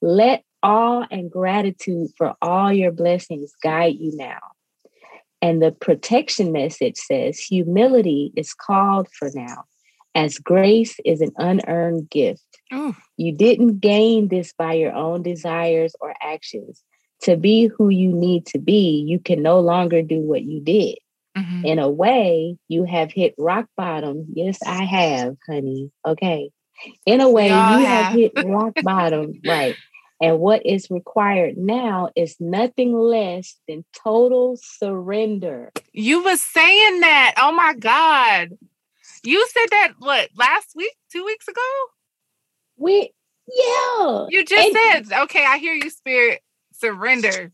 Let 0.00 0.44
awe 0.62 1.06
and 1.10 1.30
gratitude 1.30 2.10
for 2.16 2.34
all 2.42 2.72
your 2.72 2.92
blessings 2.92 3.52
guide 3.62 3.96
you 3.98 4.16
now. 4.16 4.38
And 5.42 5.62
the 5.62 5.72
protection 5.72 6.52
message 6.52 6.96
says 6.96 7.38
humility 7.38 8.32
is 8.36 8.54
called 8.54 9.08
for 9.18 9.30
now, 9.34 9.64
as 10.14 10.38
grace 10.38 10.96
is 11.04 11.20
an 11.20 11.32
unearned 11.36 12.08
gift. 12.10 12.42
Oh. 12.72 12.96
You 13.16 13.32
didn't 13.32 13.80
gain 13.80 14.28
this 14.28 14.52
by 14.58 14.74
your 14.74 14.92
own 14.92 15.22
desires 15.22 15.94
or 16.00 16.14
actions. 16.22 16.82
To 17.26 17.36
be 17.36 17.66
who 17.66 17.88
you 17.88 18.12
need 18.12 18.46
to 18.46 18.58
be, 18.58 19.04
you 19.06 19.18
can 19.18 19.42
no 19.42 19.58
longer 19.60 20.00
do 20.00 20.20
what 20.20 20.42
you 20.42 20.60
did. 20.60 20.96
Mm-hmm. 21.36 21.64
In 21.64 21.78
a 21.80 21.90
way, 21.90 22.56
you 22.68 22.84
have 22.84 23.10
hit 23.10 23.34
rock 23.36 23.66
bottom. 23.76 24.26
Yes, 24.32 24.58
I 24.64 24.84
have, 24.84 25.36
honey. 25.46 25.90
Okay. 26.06 26.50
In 27.04 27.20
a 27.20 27.28
way, 27.28 27.48
you 27.48 27.52
have. 27.52 27.80
have 27.80 28.12
hit 28.14 28.32
rock 28.44 28.74
bottom. 28.82 29.40
Right. 29.44 29.76
And 30.20 30.38
what 30.38 30.64
is 30.64 30.88
required 30.88 31.58
now 31.58 32.10
is 32.16 32.36
nothing 32.40 32.94
less 32.94 33.56
than 33.68 33.84
total 33.92 34.56
surrender. 34.56 35.72
You 35.92 36.24
were 36.24 36.36
saying 36.36 37.00
that. 37.00 37.34
Oh 37.36 37.52
my 37.52 37.74
God. 37.74 38.56
You 39.24 39.46
said 39.48 39.66
that 39.72 39.92
what 39.98 40.30
last 40.36 40.74
week, 40.74 40.94
two 41.12 41.24
weeks 41.24 41.48
ago? 41.48 41.60
We 42.78 43.10
yeah. 43.48 44.26
You 44.28 44.44
just 44.44 44.74
and, 44.74 45.06
said, 45.06 45.22
okay, 45.22 45.44
I 45.44 45.58
hear 45.58 45.74
you, 45.74 45.90
spirit. 45.90 46.40
Surrender. 46.78 47.52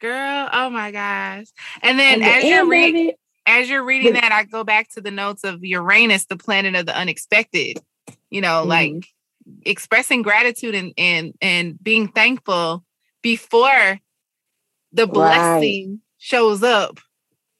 Girl, 0.00 0.48
oh 0.52 0.70
my 0.70 0.90
gosh. 0.90 1.46
And 1.82 1.98
then 1.98 2.22
and 2.22 2.24
as 2.24 2.44
you're 2.44 2.68
reading 2.68 3.12
as 3.46 3.68
you're 3.68 3.84
reading 3.84 4.14
that, 4.14 4.32
I 4.32 4.44
go 4.44 4.64
back 4.64 4.88
to 4.90 5.00
the 5.00 5.10
notes 5.10 5.44
of 5.44 5.64
Uranus, 5.64 6.26
the 6.26 6.36
planet 6.36 6.74
of 6.74 6.86
the 6.86 6.96
unexpected. 6.96 7.78
You 8.30 8.40
know, 8.40 8.60
mm-hmm. 8.60 8.68
like 8.68 9.06
expressing 9.64 10.22
gratitude 10.22 10.74
and 10.74 10.92
and 10.98 11.34
and 11.40 11.82
being 11.82 12.08
thankful 12.08 12.84
before 13.22 14.00
the 14.92 15.06
blessing 15.06 15.90
right. 15.90 15.98
shows 16.18 16.62
up 16.62 17.00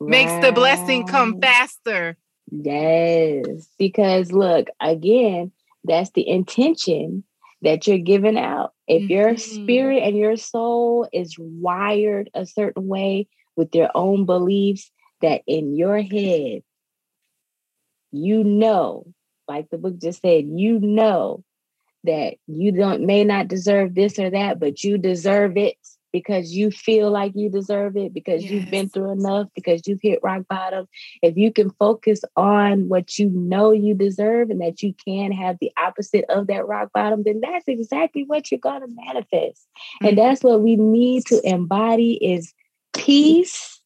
right. 0.01 0.11
makes 0.11 0.47
the 0.47 0.53
blessing 0.53 1.07
come 1.07 1.41
faster. 1.41 2.17
Yes, 2.51 3.69
because 3.79 4.33
look, 4.33 4.69
again, 4.81 5.51
that's 5.85 6.11
the 6.11 6.29
intention 6.29 7.25
that 7.63 7.87
you're 7.87 7.99
giving 7.99 8.39
out. 8.39 8.74
If 8.87 9.03
mm-hmm. 9.03 9.13
your 9.13 9.37
spirit 9.37 10.03
and 10.03 10.17
your 10.17 10.37
soul 10.37 11.09
is 11.13 11.37
wired 11.39 12.31
a 12.35 12.47
certain 12.47 12.87
way 12.87 13.29
with 13.57 13.75
your 13.75 13.91
own 13.95 14.27
beliefs, 14.27 14.91
that 15.23 15.43
in 15.47 15.75
your 15.75 16.03
head, 16.03 16.63
you 18.13 18.45
know, 18.45 19.07
like 19.49 19.71
the 19.71 19.79
book 19.79 19.99
just 20.01 20.23
said, 20.23 20.45
you 20.47 20.79
know 20.81 21.45
that 22.05 22.35
you 22.47 22.73
don't 22.73 23.07
may 23.07 23.25
not 23.25 23.49
deserve 23.49 23.95
this 23.95 24.19
or 24.19 24.31
that, 24.31 24.61
but 24.61 24.85
you 24.85 24.99
deserve 24.99 25.57
it 25.57 25.77
because 26.15 26.53
you 26.53 26.71
feel 26.71 27.11
like 27.11 27.33
you 27.35 27.51
deserve 27.51 27.97
it, 27.97 28.15
because 28.15 28.41
yes. 28.41 28.53
you've 28.53 28.71
been 28.71 28.89
through 28.89 29.11
enough, 29.11 29.49
because 29.53 29.83
you've 29.85 29.99
hit 30.01 30.21
rock 30.23 30.43
bottom. 30.49 30.87
If 31.23 31.37
you 31.37 31.53
can 31.53 31.71
focus 31.71 32.21
on 32.37 32.89
what 32.89 33.19
you 33.19 33.31
know 33.31 33.73
you 33.73 33.95
deserve 33.95 34.49
and 34.49 34.61
that 34.61 34.81
you 34.81 34.95
can 35.05 35.33
have 35.33 35.57
the 35.61 35.73
opposite 35.77 36.25
of 36.29 36.47
that 36.47 36.69
rock 36.69 36.91
bottom, 36.95 37.25
then 37.25 37.41
that's 37.41 37.65
exactly 37.67 38.23
what 38.29 38.53
you're 38.53 38.61
going 38.61 38.83
to 38.83 38.95
manifest. 39.07 39.67
Mm-hmm. 39.67 40.07
And 40.07 40.19
that's 40.19 40.45
what 40.45 40.61
we 40.61 40.77
need 40.77 41.27
to 41.27 41.41
embody 41.43 42.13
is 42.25 42.55
peace 42.97 43.81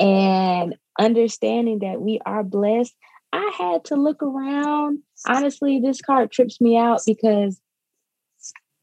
and 0.00 0.74
understanding 0.98 1.80
that 1.80 2.00
we 2.00 2.18
are 2.24 2.42
blessed. 2.42 2.94
I 3.34 3.52
had 3.58 3.84
to 3.84 3.96
look 3.96 4.22
around. 4.22 5.00
Honestly, 5.28 5.80
this 5.80 6.00
card 6.00 6.32
trips 6.32 6.62
me 6.62 6.78
out 6.78 7.00
because, 7.04 7.60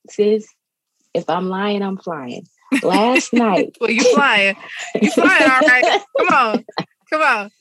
sis, 0.08 0.46
if 1.16 1.28
I'm 1.28 1.50
lying, 1.50 1.82
I'm 1.82 1.98
flying. 1.98 2.46
Last 2.84 3.34
night. 3.34 3.78
well, 3.80 3.90
you 3.90 4.04
flying. 4.14 4.56
You 5.02 5.12
flying, 5.12 5.50
all 5.50 5.60
right. 5.60 6.02
Come 6.18 6.28
on. 6.28 6.66
Come 7.10 7.22
on. 7.22 7.52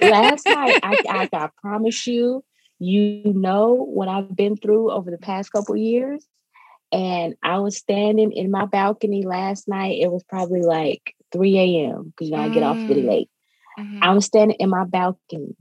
Last 0.00 0.46
night, 0.46 0.80
I, 0.82 0.96
I, 1.08 1.28
I 1.32 1.48
promise 1.60 2.06
you, 2.06 2.44
you 2.78 3.22
know 3.24 3.74
what 3.74 4.08
I've 4.08 4.34
been 4.34 4.56
through 4.56 4.90
over 4.90 5.10
the 5.10 5.18
past 5.18 5.52
couple 5.52 5.76
years. 5.76 6.26
And 6.92 7.34
I 7.42 7.58
was 7.58 7.76
standing 7.76 8.32
in 8.32 8.50
my 8.50 8.66
balcony 8.66 9.24
last 9.24 9.66
night. 9.68 9.98
It 10.00 10.10
was 10.10 10.22
probably 10.24 10.62
like 10.62 11.14
3 11.32 11.58
a.m. 11.58 12.04
because 12.10 12.30
you 12.30 12.36
know 12.36 12.42
I 12.42 12.48
get 12.48 12.62
off 12.62 12.76
really 12.76 13.02
mm. 13.02 13.08
late. 13.08 13.30
Mm-hmm. 13.78 13.98
I'm 14.02 14.20
standing 14.20 14.56
in 14.60 14.70
my 14.70 14.84
balcony 14.84 15.56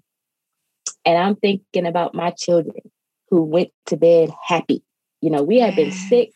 and 1.05 1.17
I'm 1.17 1.35
thinking 1.35 1.85
about 1.85 2.15
my 2.15 2.31
children 2.31 2.91
who 3.29 3.43
went 3.43 3.71
to 3.87 3.97
bed 3.97 4.29
happy. 4.45 4.83
You 5.21 5.29
know, 5.31 5.43
we 5.43 5.59
had 5.59 5.75
been 5.75 5.91
sick. 5.91 6.31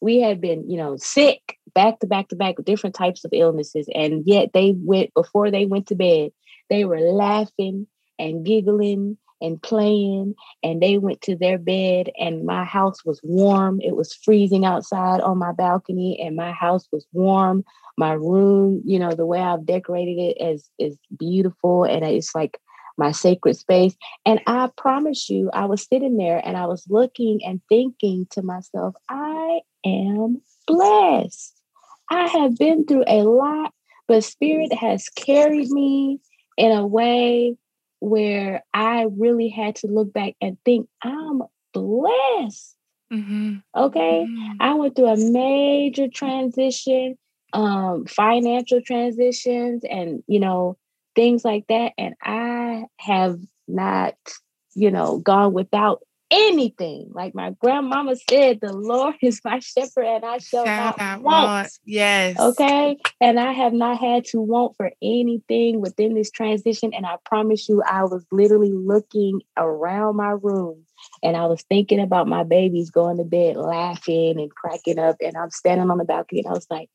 We 0.00 0.20
had 0.20 0.40
been, 0.40 0.68
you 0.68 0.78
know, 0.78 0.96
sick 0.96 1.58
back 1.74 2.00
to 2.00 2.06
back 2.06 2.28
to 2.28 2.36
back 2.36 2.56
with 2.56 2.66
different 2.66 2.94
types 2.94 3.24
of 3.24 3.32
illnesses. 3.32 3.88
And 3.94 4.22
yet 4.26 4.50
they 4.52 4.74
went, 4.76 5.12
before 5.14 5.50
they 5.50 5.66
went 5.66 5.86
to 5.88 5.94
bed, 5.94 6.32
they 6.68 6.84
were 6.84 7.00
laughing 7.00 7.86
and 8.18 8.44
giggling 8.44 9.18
and 9.40 9.62
playing 9.62 10.34
and 10.62 10.82
they 10.82 10.98
went 10.98 11.20
to 11.22 11.36
their 11.36 11.58
bed 11.58 12.10
and 12.18 12.44
my 12.44 12.64
house 12.64 13.04
was 13.04 13.20
warm. 13.22 13.80
It 13.80 13.96
was 13.96 14.14
freezing 14.14 14.64
outside 14.64 15.20
on 15.20 15.38
my 15.38 15.52
balcony 15.52 16.20
and 16.20 16.36
my 16.36 16.52
house 16.52 16.86
was 16.92 17.06
warm. 17.12 17.64
My 17.96 18.12
room 18.12 18.82
you 18.84 18.98
know 18.98 19.12
the 19.12 19.26
way 19.26 19.40
i've 19.40 19.66
decorated 19.66 20.18
it 20.18 20.42
is 20.42 20.70
is 20.78 20.96
beautiful 21.18 21.84
and 21.84 22.04
it's 22.04 22.34
like 22.34 22.58
my 22.96 23.12
sacred 23.12 23.56
space. 23.56 23.94
And 24.24 24.40
i 24.46 24.70
promise 24.76 25.28
you 25.28 25.50
i 25.52 25.66
was 25.66 25.86
sitting 25.86 26.16
there 26.16 26.40
and 26.44 26.56
i 26.56 26.66
was 26.66 26.84
looking 26.88 27.40
and 27.44 27.60
thinking 27.68 28.26
to 28.30 28.42
myself 28.42 28.94
i 29.08 29.60
am 29.84 30.40
blessed 30.66 31.59
i 32.10 32.26
have 32.26 32.56
been 32.56 32.84
through 32.84 33.04
a 33.06 33.22
lot 33.22 33.72
but 34.06 34.24
spirit 34.24 34.72
has 34.72 35.08
carried 35.10 35.70
me 35.70 36.20
in 36.56 36.72
a 36.72 36.86
way 36.86 37.56
where 38.00 38.64
I 38.74 39.06
really 39.16 39.48
had 39.48 39.76
to 39.76 39.86
look 39.86 40.12
back 40.12 40.34
and 40.40 40.56
think, 40.64 40.88
I'm 41.02 41.42
blessed. 41.72 42.76
Mm-hmm. 43.12 43.56
Okay. 43.76 44.26
Mm-hmm. 44.28 44.52
I 44.60 44.74
went 44.74 44.96
through 44.96 45.08
a 45.08 45.16
major 45.16 46.08
transition, 46.08 47.16
um, 47.52 48.06
financial 48.06 48.80
transitions, 48.80 49.84
and, 49.88 50.22
you 50.26 50.40
know, 50.40 50.76
things 51.14 51.44
like 51.44 51.66
that. 51.68 51.92
And 51.98 52.14
I 52.22 52.86
have 52.98 53.38
not, 53.68 54.16
you 54.74 54.90
know, 54.90 55.18
gone 55.18 55.52
without 55.52 56.02
anything. 56.30 57.10
Like 57.12 57.34
my 57.34 57.50
grandmama 57.60 58.16
said, 58.28 58.60
the 58.60 58.72
Lord 58.72 59.16
is 59.22 59.40
my 59.44 59.58
shepherd 59.58 60.04
and 60.04 60.24
I 60.24 60.38
shall 60.38 60.64
not 60.64 60.98
want. 60.98 61.22
want. 61.22 61.72
Yes. 61.84 62.38
Okay. 62.38 62.96
And 63.20 63.38
I 63.38 63.52
have 63.52 63.72
not 63.72 63.98
had 63.98 64.24
to 64.26 64.40
want 64.40 64.76
for 64.76 64.92
anything 65.02 65.80
within 65.80 66.14
this 66.14 66.30
transition. 66.30 66.94
And 66.94 67.06
I 67.06 67.16
promise 67.24 67.68
you, 67.68 67.82
I 67.82 68.04
was 68.04 68.24
literally 68.30 68.72
looking 68.72 69.40
around 69.56 70.16
my 70.16 70.30
room 70.30 70.84
and 71.22 71.36
I 71.36 71.46
was 71.46 71.62
thinking 71.62 72.00
about 72.00 72.28
my 72.28 72.44
babies 72.44 72.90
going 72.90 73.16
to 73.18 73.24
bed 73.24 73.56
laughing 73.56 74.40
and 74.40 74.50
cracking 74.50 74.98
up. 74.98 75.16
And 75.20 75.36
I'm 75.36 75.50
standing 75.50 75.90
on 75.90 75.98
the 75.98 76.04
balcony 76.04 76.40
and 76.40 76.48
I 76.48 76.52
was 76.52 76.66
like, 76.70 76.88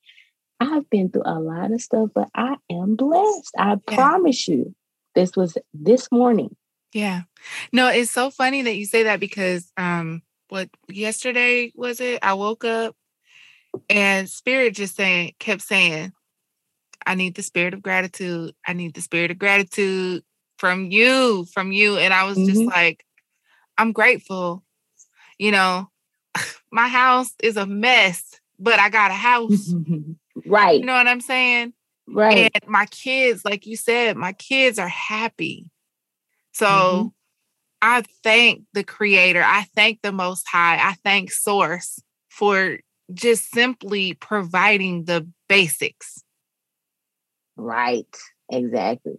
I've 0.60 0.90
been 0.90 1.10
through 1.10 1.24
a 1.26 1.40
lot 1.40 1.72
of 1.72 1.82
stuff, 1.82 2.10
but 2.16 2.30
I 2.34 2.56
am 2.72 2.96
blessed. 2.96 3.52
I 3.58 3.78
yeah. 3.90 3.96
promise 3.96 4.48
you. 4.48 4.74
This 5.16 5.36
was 5.38 5.58
this 5.74 6.12
morning. 6.12 6.56
Yeah. 6.94 7.24
No, 7.72 7.90
it's 7.90 8.12
so 8.12 8.30
funny 8.30 8.62
that 8.64 8.76
you 8.76 8.86
say 8.86 9.04
that 9.04 9.20
because 9.20 9.72
um 9.78 10.22
what 10.50 10.70
yesterday 10.88 11.72
was 11.76 12.00
it? 12.00 12.20
I 12.24 12.34
woke 12.34 12.64
up 12.64 12.96
and 13.90 14.30
spirit 14.30 14.76
just 14.76 14.96
saying 14.96 15.34
kept 15.40 15.62
saying, 15.62 16.14
I 17.06 17.16
need 17.16 17.36
the 17.36 17.44
spirit 17.44 17.74
of 17.74 17.82
gratitude. 17.82 18.56
I 18.66 18.74
need 18.74 18.94
the 18.94 19.02
spirit 19.02 19.32
of 19.32 19.38
gratitude 19.38 20.24
from 20.58 20.92
you, 20.92 21.46
from 21.54 21.72
you. 21.72 21.98
And 21.98 22.14
I 22.14 22.24
was 22.24 22.38
mm-hmm. 22.38 22.50
just 22.50 22.62
like, 22.62 23.06
I'm 23.78 23.92
grateful. 23.92 24.64
You 25.38 25.52
know, 25.52 25.90
my 26.72 26.88
house 26.88 27.34
is 27.42 27.58
a 27.58 27.66
mess, 27.66 28.40
but 28.60 28.80
I 28.80 28.90
got 28.90 29.12
a 29.12 29.16
house. 29.16 29.74
right. 30.46 30.80
You 30.80 30.86
know 30.86 30.96
what 30.96 31.08
I'm 31.08 31.22
saying? 31.22 31.74
Right. 32.08 32.52
And 32.54 32.72
my 32.72 32.86
kids, 32.88 33.44
like 33.44 33.66
you 33.66 33.76
said, 33.76 34.16
my 34.16 34.34
kids 34.34 34.80
are 34.80 34.88
happy. 34.88 35.72
So 36.56 36.66
mm-hmm. 36.66 37.08
I 37.82 38.04
thank 38.24 38.64
the 38.74 38.84
creator. 38.84 39.44
I 39.44 39.68
thank 39.76 40.02
the 40.02 40.14
most 40.14 40.48
high. 40.48 40.78
I 40.78 40.94
thank 41.04 41.32
source 41.32 42.02
for 42.30 42.80
just 43.14 43.52
simply 43.52 44.14
providing 44.14 45.04
the 45.04 45.28
basics. 45.50 46.24
Right. 47.58 48.08
Exactly. 48.50 49.18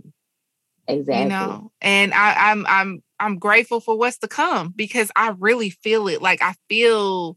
Exactly. 0.88 1.24
You 1.24 1.28
know, 1.28 1.72
and 1.82 2.14
I, 2.14 2.50
I'm 2.50 2.64
I'm 2.66 3.02
I'm 3.18 3.38
grateful 3.38 3.80
for 3.80 3.98
what's 3.98 4.18
to 4.18 4.28
come 4.28 4.72
because 4.74 5.10
I 5.16 5.34
really 5.38 5.70
feel 5.70 6.08
it. 6.08 6.22
Like 6.22 6.40
I 6.40 6.54
feel 6.68 7.36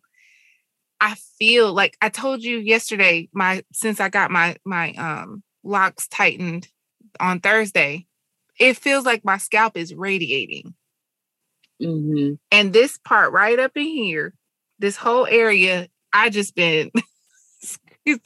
I 1.02 1.16
feel 1.40 1.74
like 1.74 1.98
I 2.02 2.10
told 2.10 2.44
you 2.44 2.60
yesterday, 2.60 3.28
my 3.34 3.64
since 3.74 4.00
I 4.00 4.10
got 4.10 4.32
my 4.32 4.56
my 4.66 4.94
um 4.94 5.44
locks 5.64 6.08
tightened 6.08 6.68
on 7.20 7.40
Thursday, 7.40 8.06
it 8.60 8.78
feels 8.78 9.06
like 9.06 9.26
my 9.26 9.38
scalp 9.38 9.78
is 9.78 9.94
radiating. 9.94 10.74
Mm-hmm. 11.82 12.34
And 12.52 12.74
this 12.74 12.98
part 12.98 13.32
right 13.32 13.58
up 13.58 13.72
in 13.76 13.88
here, 13.88 14.34
this 14.80 14.98
whole 14.98 15.26
area, 15.26 15.88
I 16.12 16.30
just 16.30 16.56
been. 16.56 16.92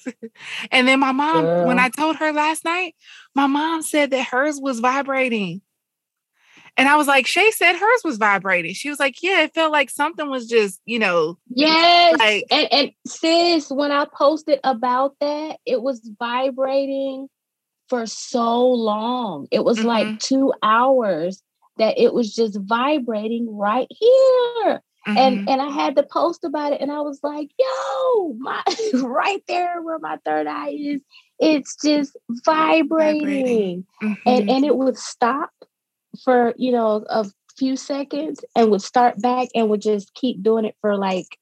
and 0.71 0.87
then 0.87 0.99
my 0.99 1.11
mom, 1.11 1.45
Girl. 1.45 1.67
when 1.67 1.79
I 1.79 1.89
told 1.89 2.15
her 2.17 2.33
last 2.33 2.65
night, 2.65 2.95
my 3.35 3.47
mom 3.47 3.83
said 3.83 4.11
that 4.11 4.27
hers 4.27 4.59
was 4.59 4.79
vibrating. 4.79 5.61
And 6.75 6.89
I 6.89 6.95
was 6.95 7.05
like, 7.05 7.27
Shay 7.27 7.51
said 7.51 7.73
hers 7.73 8.01
was 8.03 8.17
vibrating. 8.17 8.73
She 8.73 8.89
was 8.89 8.99
like, 8.99 9.21
Yeah, 9.21 9.43
it 9.43 9.53
felt 9.53 9.71
like 9.71 9.91
something 9.91 10.27
was 10.27 10.47
just, 10.47 10.81
you 10.85 10.97
know. 10.97 11.37
Yes. 11.47 12.17
Like, 12.17 12.45
and, 12.49 12.73
and 12.73 12.91
sis, 13.05 13.69
when 13.69 13.91
I 13.91 14.07
posted 14.11 14.59
about 14.63 15.15
that, 15.21 15.57
it 15.67 15.79
was 15.79 16.09
vibrating 16.17 17.27
for 17.89 18.05
so 18.05 18.67
long. 18.67 19.47
It 19.51 19.63
was 19.63 19.79
mm-hmm. 19.79 19.87
like 19.87 20.19
two 20.19 20.53
hours 20.61 21.41
that 21.77 21.97
it 21.97 22.13
was 22.13 22.33
just 22.33 22.57
vibrating 22.61 23.55
right 23.55 23.87
here. 23.89 24.81
Mm-hmm. 25.07 25.17
And 25.17 25.49
and 25.49 25.61
I 25.61 25.69
had 25.69 25.97
to 25.97 26.03
post 26.03 26.45
about 26.45 26.73
it 26.73 26.81
and 26.81 26.91
I 26.91 27.01
was 27.01 27.19
like, 27.23 27.49
yo, 27.59 28.33
my 28.39 28.63
right 28.93 29.43
there 29.47 29.81
where 29.81 29.99
my 29.99 30.17
third 30.23 30.47
eye 30.47 30.77
is, 30.79 31.01
it's 31.39 31.75
just 31.83 32.15
vibrating. 32.45 33.19
vibrating. 33.19 33.85
Mm-hmm. 34.01 34.29
And 34.29 34.49
and 34.49 34.65
it 34.65 34.75
would 34.77 34.97
stop 34.97 35.51
for, 36.23 36.53
you 36.57 36.71
know, 36.71 37.03
a 37.09 37.25
few 37.57 37.75
seconds 37.75 38.43
and 38.55 38.71
would 38.71 38.81
start 38.81 39.21
back 39.21 39.49
and 39.53 39.69
would 39.69 39.81
just 39.81 40.13
keep 40.13 40.41
doing 40.41 40.65
it 40.65 40.75
for 40.79 40.95
like 40.95 41.37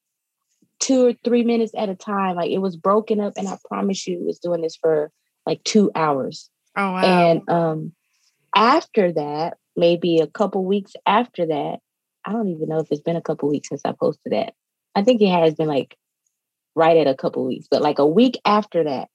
two 0.80 1.06
or 1.06 1.12
three 1.24 1.44
minutes 1.44 1.72
at 1.76 1.88
a 1.88 1.94
time. 1.94 2.34
Like 2.34 2.50
it 2.50 2.58
was 2.58 2.76
broken 2.76 3.20
up 3.20 3.34
and 3.36 3.46
I 3.46 3.56
promise 3.68 4.06
you 4.06 4.18
it 4.18 4.26
was 4.26 4.40
doing 4.40 4.62
this 4.62 4.76
for 4.76 5.12
like 5.46 5.62
two 5.64 5.90
hours. 5.94 6.50
Oh 6.76 6.92
wow. 6.92 7.00
And 7.00 7.48
um 7.48 7.92
after 8.54 9.12
that, 9.12 9.56
maybe 9.76 10.18
a 10.18 10.26
couple 10.26 10.64
weeks 10.64 10.92
after 11.06 11.46
that, 11.46 11.78
I 12.24 12.32
don't 12.32 12.48
even 12.48 12.68
know 12.68 12.78
if 12.78 12.88
it's 12.90 13.00
been 13.00 13.16
a 13.16 13.22
couple 13.22 13.48
weeks 13.48 13.68
since 13.68 13.82
I 13.84 13.92
posted 13.92 14.32
that. 14.32 14.54
I 14.94 15.02
think 15.02 15.20
it 15.22 15.30
has 15.30 15.54
been 15.54 15.68
like 15.68 15.96
right 16.74 16.96
at 16.96 17.06
a 17.06 17.14
couple 17.14 17.46
weeks, 17.46 17.66
but 17.70 17.82
like 17.82 17.98
a 17.98 18.06
week 18.06 18.40
after 18.44 18.84
that, 18.84 19.08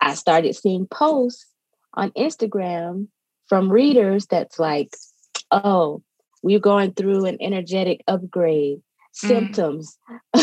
I 0.00 0.14
started 0.14 0.54
seeing 0.54 0.86
posts 0.86 1.46
on 1.94 2.10
Instagram 2.12 3.08
from 3.48 3.70
readers 3.70 4.26
that's 4.26 4.58
like, 4.58 4.94
oh, 5.50 6.02
we're 6.42 6.58
going 6.58 6.92
through 6.92 7.26
an 7.26 7.38
energetic 7.40 8.02
upgrade, 8.06 8.78
mm. 8.78 8.82
symptoms, 9.12 9.98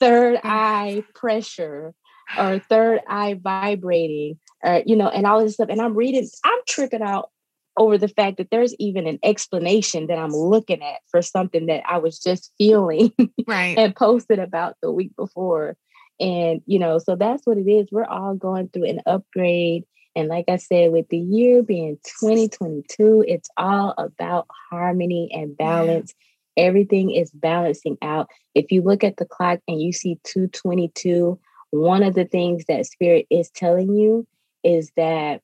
third 0.00 0.36
mm. 0.36 0.40
eye 0.44 1.04
pressure, 1.14 1.94
or 2.36 2.58
third 2.58 3.00
eye 3.08 3.38
vibrating, 3.40 4.38
or, 4.62 4.82
you 4.84 4.96
know, 4.96 5.08
and 5.08 5.26
all 5.26 5.42
this 5.42 5.54
stuff. 5.54 5.68
And 5.70 5.80
I'm 5.80 5.94
reading, 5.94 6.28
I'm 6.44 6.60
tricking 6.66 7.02
out 7.02 7.30
over 7.78 7.96
the 7.96 8.08
fact 8.08 8.36
that 8.38 8.50
there's 8.50 8.74
even 8.78 9.06
an 9.06 9.18
explanation 9.22 10.08
that 10.08 10.18
I'm 10.18 10.32
looking 10.32 10.82
at 10.82 11.00
for 11.10 11.22
something 11.22 11.66
that 11.66 11.84
I 11.88 11.98
was 11.98 12.18
just 12.18 12.52
feeling 12.58 13.12
right. 13.46 13.78
and 13.78 13.94
posted 13.94 14.38
about 14.38 14.76
the 14.82 14.90
week 14.90 15.14
before. 15.16 15.76
And, 16.20 16.60
you 16.66 16.78
know, 16.78 16.98
so 16.98 17.14
that's 17.14 17.46
what 17.46 17.58
it 17.58 17.70
is. 17.70 17.88
We're 17.92 18.04
all 18.04 18.34
going 18.34 18.68
through 18.68 18.84
an 18.84 19.00
upgrade. 19.06 19.84
And 20.16 20.28
like 20.28 20.46
I 20.48 20.56
said, 20.56 20.90
with 20.90 21.08
the 21.08 21.18
year 21.18 21.62
being 21.62 21.96
2022, 22.20 23.24
it's 23.28 23.48
all 23.56 23.94
about 23.96 24.48
harmony 24.70 25.30
and 25.32 25.56
balance. 25.56 26.12
Yeah. 26.56 26.64
Everything 26.64 27.12
is 27.12 27.30
balancing 27.30 27.96
out. 28.02 28.28
If 28.56 28.72
you 28.72 28.82
look 28.82 29.04
at 29.04 29.18
the 29.18 29.24
clock 29.24 29.60
and 29.68 29.80
you 29.80 29.92
see 29.92 30.18
222, 30.24 31.38
one 31.70 32.02
of 32.02 32.14
the 32.14 32.24
things 32.24 32.64
that 32.68 32.86
spirit 32.86 33.26
is 33.30 33.50
telling 33.50 33.94
you 33.94 34.26
is 34.64 34.90
that 34.96 35.42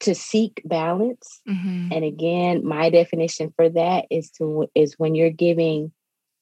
to 0.00 0.14
seek 0.14 0.62
balance 0.64 1.40
mm-hmm. 1.48 1.92
and 1.92 2.04
again 2.04 2.66
my 2.66 2.90
definition 2.90 3.52
for 3.54 3.68
that 3.68 4.06
is 4.10 4.30
to 4.30 4.66
is 4.74 4.98
when 4.98 5.14
you're 5.14 5.30
giving 5.30 5.92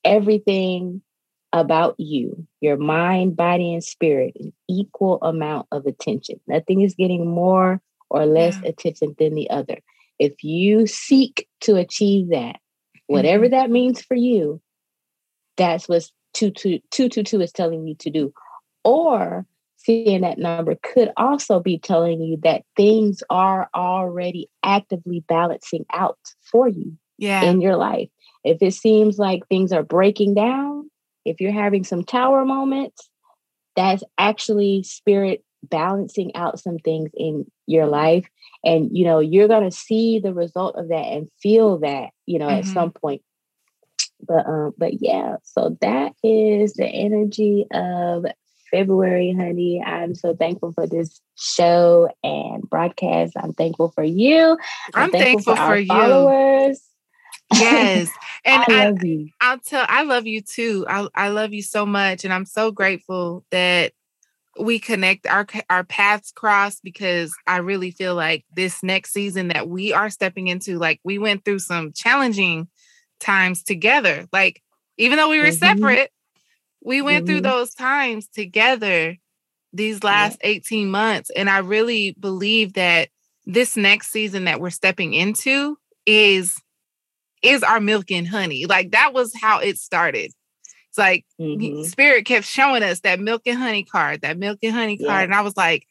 everything 0.05 1.03
about 1.53 1.95
you 1.99 2.47
your 2.61 2.77
mind 2.77 3.37
body 3.37 3.73
and 3.73 3.83
spirit 3.83 4.33
an 4.39 4.53
equal 4.69 5.19
amount 5.23 5.67
of 5.73 5.87
attention 5.87 6.39
nothing 6.47 6.83
is 6.83 6.95
getting 6.95 7.29
more 7.29 7.81
or 8.11 8.27
less 8.27 8.57
yeah. 8.63 8.69
attention 8.69 9.15
than 9.19 9.35
the 9.35 9.51
other 9.51 9.79
if 10.19 10.45
you 10.45 10.87
seek 10.87 11.49
to 11.61 11.75
achieve 11.77 12.29
that 12.29 12.61
whatever 13.07 13.47
mm-hmm. 13.47 13.55
that 13.55 13.71
means 13.71 14.01
for 14.01 14.15
you 14.15 14.61
that's 15.57 15.89
what 15.89 16.09
222 16.35 17.41
is 17.41 17.51
telling 17.51 17.87
you 17.87 17.95
to 17.97 18.11
do 18.11 18.33
or 18.89 19.45
seeing 19.77 20.23
that 20.23 20.39
number 20.39 20.79
could 20.83 21.13
also 21.19 21.61
be 21.61 21.79
telling 21.79 22.23
you 22.23 22.39
that 22.43 22.63
things 22.75 23.23
are 23.29 23.69
already 23.75 24.49
actively 24.63 25.23
balancing 25.29 25.85
out 25.93 26.19
for 26.41 26.69
you 26.69 26.97
yeah. 27.19 27.43
in 27.43 27.61
your 27.61 27.77
life. 27.77 28.09
If 28.45 28.63
it 28.63 28.73
seems 28.73 29.19
like 29.19 29.47
things 29.47 29.73
are 29.73 29.83
breaking 29.83 30.35
down, 30.35 30.91
if 31.27 31.39
you're 31.39 31.53
having 31.53 31.85
some 31.85 32.03
tower 32.03 32.47
moments, 32.47 33.11
that's 33.77 34.03
actually 34.17 34.85
spirit 34.85 35.45
balancing 35.63 36.35
out 36.35 36.59
some 36.59 36.79
things 36.79 37.11
in 37.15 37.45
your 37.67 37.87
life. 37.87 38.27
And, 38.65 38.89
you 38.97 39.05
know, 39.05 39.21
you're 39.21 39.49
going 39.49 39.69
to 39.69 39.77
see 39.77 40.19
the 40.19 40.33
result 40.33 40.77
of 40.77 40.89
that 40.89 40.95
and 41.13 41.29
feel 41.43 41.79
that, 41.81 42.11
you 42.25 42.39
know, 42.39 42.47
mm-hmm. 42.47 42.67
at 42.69 42.75
some 42.75 42.91
point. 42.91 43.21
But, 44.27 44.47
um, 44.47 44.73
but 44.79 45.03
yeah, 45.03 45.37
so 45.45 45.77
that 45.83 46.13
is 46.25 46.73
the 46.73 46.87
energy 46.87 47.67
of 47.71 48.25
February, 48.71 49.35
honey. 49.37 49.83
I'm 49.85 50.15
so 50.15 50.35
thankful 50.35 50.73
for 50.73 50.87
this 50.87 51.21
show 51.37 52.09
and 52.23 52.63
broadcast. 52.63 53.35
I'm 53.37 53.53
thankful 53.53 53.91
for 53.91 54.05
you. 54.05 54.59
I'm, 54.95 55.05
I'm 55.05 55.11
thankful, 55.11 55.55
thankful, 55.55 55.57
for, 55.57 55.67
for 55.67 55.77
you. 55.77 55.87
followers. 55.87 56.81
Yes. 57.55 58.11
And 58.45 58.65
I 58.69 58.85
love 58.87 58.99
I, 59.03 59.05
you. 59.05 59.29
I'll 59.41 59.59
tell 59.59 59.85
I 59.89 60.05
love 60.05 60.27
you 60.27 60.41
too. 60.41 60.87
I, 60.89 61.09
I 61.15 61.29
love 61.29 61.53
you 61.53 61.61
so 61.61 61.85
much. 61.85 62.25
And 62.25 62.33
I'm 62.33 62.47
so 62.47 62.71
grateful 62.71 63.45
that 63.51 63.93
we 64.59 64.79
connect 64.79 65.27
our 65.27 65.47
our 65.69 65.85
paths 65.85 66.31
cross 66.33 66.81
because 66.81 67.35
I 67.47 67.59
really 67.59 67.91
feel 67.91 68.15
like 68.15 68.45
this 68.55 68.83
next 68.83 69.13
season 69.13 69.49
that 69.49 69.69
we 69.69 69.93
are 69.93 70.09
stepping 70.09 70.47
into, 70.47 70.79
like 70.79 71.01
we 71.05 71.19
went 71.19 71.45
through 71.45 71.59
some 71.59 71.93
challenging 71.93 72.69
times 73.21 73.63
together. 73.63 74.27
Like 74.33 74.63
even 74.97 75.17
though 75.17 75.29
we 75.29 75.41
were 75.41 75.47
mm-hmm. 75.47 75.57
separate, 75.57 76.11
we 76.83 77.03
went 77.03 77.25
mm-hmm. 77.25 77.35
through 77.35 77.41
those 77.43 77.75
times 77.75 78.29
together 78.29 79.17
these 79.73 80.03
last 80.03 80.39
yeah. 80.43 80.51
18 80.51 80.91
months. 80.91 81.31
And 81.35 81.51
I 81.51 81.59
really 81.59 82.17
believe 82.19 82.75
that 82.75 83.09
this 83.47 83.77
next 83.77 84.11
season 84.11 84.45
that 84.45 84.61
we're 84.61 84.71
stepping 84.71 85.15
into 85.15 85.79
is 86.07 86.61
is 87.43 87.63
our 87.63 87.81
milk 87.81 88.11
and 88.11 88.27
honey. 88.27 88.67
Like 88.67 88.91
that 88.93 89.13
was 89.13 89.33
how 89.41 89.61
it 89.61 89.79
started. 89.79 90.33
It's 90.89 90.99
like 90.99 91.25
mm-hmm. 91.41 91.83
spirit 91.85 92.25
kept 92.25 92.47
showing 92.47 92.83
us 92.83 93.01
that 93.01 93.21
milk 93.21 93.43
and 93.47 93.59
honey 93.59 93.85
card, 93.85 94.23
that 94.23 94.39
milk 94.39 94.59
and 94.63 94.75
honey 94.75 94.97
card. 94.97 95.09
Yeah. 95.09 95.23
And 95.23 95.35
I 95.35 95.43
was 95.43 95.57
like, 95.57 95.87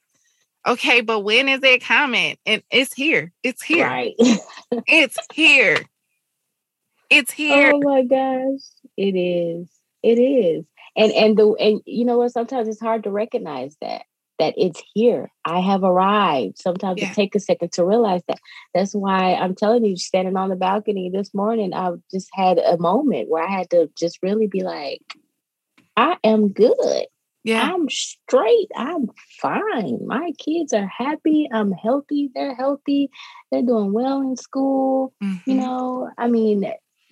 okay, 0.68 1.02
but 1.02 1.22
when 1.22 1.48
is 1.48 1.64
it 1.64 1.84
coming? 1.84 2.38
And 2.46 2.62
it's 2.72 2.94
here. 2.94 3.32
It's 3.44 3.64
here. 3.64 3.88
Right. 3.88 4.16
it's 4.88 5.18
here. 5.34 5.78
It's 7.10 7.32
here. 7.32 7.72
Oh 7.74 7.80
my 7.80 8.04
gosh. 8.04 8.62
It 8.98 9.16
is. 9.16 9.70
It 10.04 10.20
is 10.20 10.66
and 10.98 11.12
and 11.14 11.38
the 11.38 11.56
and 11.60 11.82
you 11.86 12.06
know 12.06 12.18
what? 12.18 12.32
Sometimes 12.32 12.68
it's 12.68 12.82
hard 12.82 13.04
to 13.04 13.12
recognize 13.12 13.78
that 13.82 14.04
that 14.40 14.54
it's 14.58 14.82
here. 14.94 15.32
I 15.46 15.60
have 15.60 15.84
arrived. 15.84 16.60
Sometimes 16.60 17.02
yeah. 17.02 17.12
it 17.12 17.16
takes 17.16 17.38
a 17.38 17.40
second 17.40 17.72
to 17.74 17.86
realize 17.86 18.22
that. 18.28 18.40
That's 18.74 18.94
why 18.94 19.36
i'm 19.36 19.56
telling 19.56 19.86
you 19.86 19.96
standing 19.96 20.36
on 20.36 20.50
the 20.50 20.56
balcony 20.56 21.10
this 21.10 21.34
morning 21.34 21.74
i 21.74 21.92
just 22.12 22.30
had 22.34 22.60
a 22.60 22.78
moment 22.78 23.30
where 23.30 23.44
i 23.44 23.52
had 23.52 23.70
to 23.72 23.90
just 23.98 24.20
really 24.22 24.48
be 24.48 24.62
like 24.62 25.02
i 25.96 26.18
am 26.24 26.50
good. 26.50 27.06
Yeah. 27.44 27.62
I'm 27.62 27.90
straight. 27.90 28.68
I'm 28.76 29.08
fine. 29.40 30.00
My 30.06 30.32
kids 30.38 30.74
are 30.74 30.86
happy. 30.86 31.48
I'm 31.50 31.72
healthy. 31.72 32.30
They're 32.36 32.54
healthy. 32.54 33.10
They're 33.50 33.62
doing 33.62 33.94
well 33.94 34.20
in 34.20 34.36
school. 34.36 35.14
Mm-hmm. 35.24 35.50
you 35.50 35.56
know 35.56 36.10
i 36.18 36.28
mean 36.28 36.66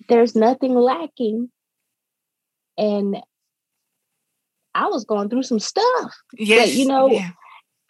there's 0.08 0.34
nothing 0.34 0.74
lacking. 0.74 1.50
And 2.78 3.16
I 4.76 4.86
was 4.88 5.04
going 5.04 5.28
through 5.28 5.44
some 5.44 5.60
stuff. 5.60 6.14
Yes. 6.34 6.74
You 6.74 6.86
know, 6.86 7.10
yeah. 7.10 7.30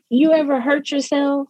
you 0.09 0.33
ever 0.33 0.61
hurt 0.61 0.91
yourself 0.91 1.49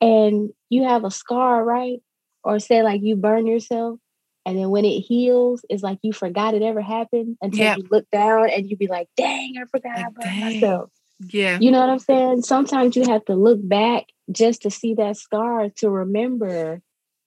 and 0.00 0.50
you 0.68 0.84
have 0.84 1.04
a 1.04 1.10
scar, 1.10 1.64
right? 1.64 2.00
Or 2.44 2.58
say 2.58 2.82
like 2.82 3.02
you 3.02 3.16
burn 3.16 3.46
yourself 3.46 3.98
and 4.44 4.58
then 4.58 4.70
when 4.70 4.84
it 4.84 5.00
heals, 5.00 5.64
it's 5.68 5.82
like 5.82 5.98
you 6.02 6.12
forgot 6.12 6.54
it 6.54 6.62
ever 6.62 6.80
happened 6.80 7.36
until 7.40 7.60
yep. 7.60 7.78
you 7.78 7.86
look 7.90 8.10
down 8.10 8.50
and 8.50 8.68
you 8.68 8.76
be 8.76 8.88
like, 8.88 9.08
dang, 9.16 9.54
I 9.56 9.64
forgot 9.66 9.96
like, 9.96 10.04
I 10.04 10.08
burned 10.08 10.16
dang. 10.22 10.54
myself. 10.54 10.90
Yeah. 11.28 11.58
You 11.60 11.70
know 11.70 11.80
what 11.80 11.90
I'm 11.90 11.98
saying? 12.00 12.42
Sometimes 12.42 12.96
you 12.96 13.04
have 13.04 13.24
to 13.26 13.34
look 13.34 13.60
back 13.62 14.06
just 14.30 14.62
to 14.62 14.70
see 14.70 14.94
that 14.94 15.16
scar 15.16 15.68
to 15.76 15.90
remember, 15.90 16.80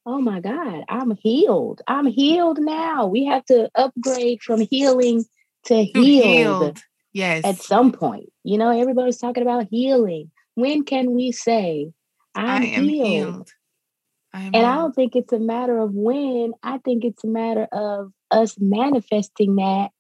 oh 0.06 0.20
my 0.20 0.42
God, 0.42 0.84
I'm 0.90 1.16
healed. 1.16 1.82
I'm 1.88 2.06
healed 2.06 2.60
now. 2.60 3.08
We 3.08 3.26
have 3.26 3.46
to 3.46 3.70
upgrade 3.76 4.42
from 4.42 4.60
healing 4.60 5.24
to 5.66 5.84
healed. 5.84 6.04
healed. 6.04 6.80
Yes. 7.16 7.46
At 7.46 7.56
some 7.56 7.94
point. 7.94 8.30
You 8.44 8.58
know, 8.58 8.78
everybody's 8.78 9.18
talking 9.18 9.42
about 9.42 9.68
healing. 9.72 10.32
When 10.56 10.84
can 10.84 11.12
we 11.12 11.32
say, 11.32 11.94
I'm 12.36 12.62
I 12.62 12.66
am 12.66 12.84
healed? 12.84 13.08
healed. 13.08 13.50
I 14.34 14.40
am 14.40 14.46
and 14.48 14.56
healed. 14.56 14.66
I 14.66 14.76
don't 14.76 14.96
think 14.96 15.16
it's 15.16 15.32
a 15.32 15.40
matter 15.40 15.78
of 15.80 15.94
when. 15.94 16.52
I 16.62 16.78
think 16.80 17.06
it's 17.06 17.24
a 17.24 17.28
matter 17.28 17.70
of 17.72 18.12
us 18.32 18.58
manifesting 18.60 19.56
that 19.56 19.92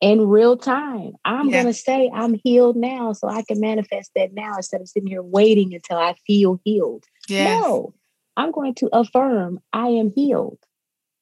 in 0.00 0.28
real 0.28 0.56
time. 0.56 1.12
I'm 1.24 1.48
yes. 1.48 1.62
going 1.62 1.72
to 1.72 1.78
say 1.78 2.10
I'm 2.12 2.34
healed 2.34 2.74
now 2.74 3.12
so 3.12 3.28
I 3.28 3.42
can 3.42 3.60
manifest 3.60 4.10
that 4.16 4.34
now 4.34 4.56
instead 4.56 4.80
of 4.80 4.88
sitting 4.88 5.08
here 5.08 5.22
waiting 5.22 5.74
until 5.74 5.98
I 5.98 6.16
feel 6.26 6.60
healed. 6.64 7.04
Yes. 7.28 7.62
No, 7.62 7.94
I'm 8.36 8.50
going 8.50 8.74
to 8.74 8.88
affirm 8.92 9.60
I 9.72 9.90
am 9.90 10.10
healed. 10.10 10.58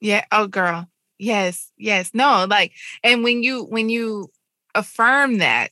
Yeah. 0.00 0.24
Oh, 0.32 0.46
girl. 0.46 0.88
Yes. 1.18 1.70
Yes. 1.76 2.12
No, 2.14 2.46
like, 2.48 2.72
and 3.02 3.22
when 3.22 3.42
you, 3.42 3.64
when 3.64 3.90
you, 3.90 4.30
affirm 4.76 5.38
that 5.38 5.70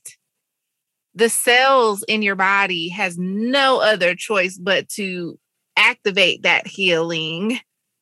the 1.15 1.29
cells 1.29 2.03
in 2.07 2.21
your 2.21 2.35
body 2.35 2.89
has 2.89 3.17
no 3.17 3.79
other 3.79 4.13
choice 4.15 4.57
but 4.57 4.89
to 4.89 5.39
activate 5.77 6.43
that 6.43 6.67
healing 6.67 7.59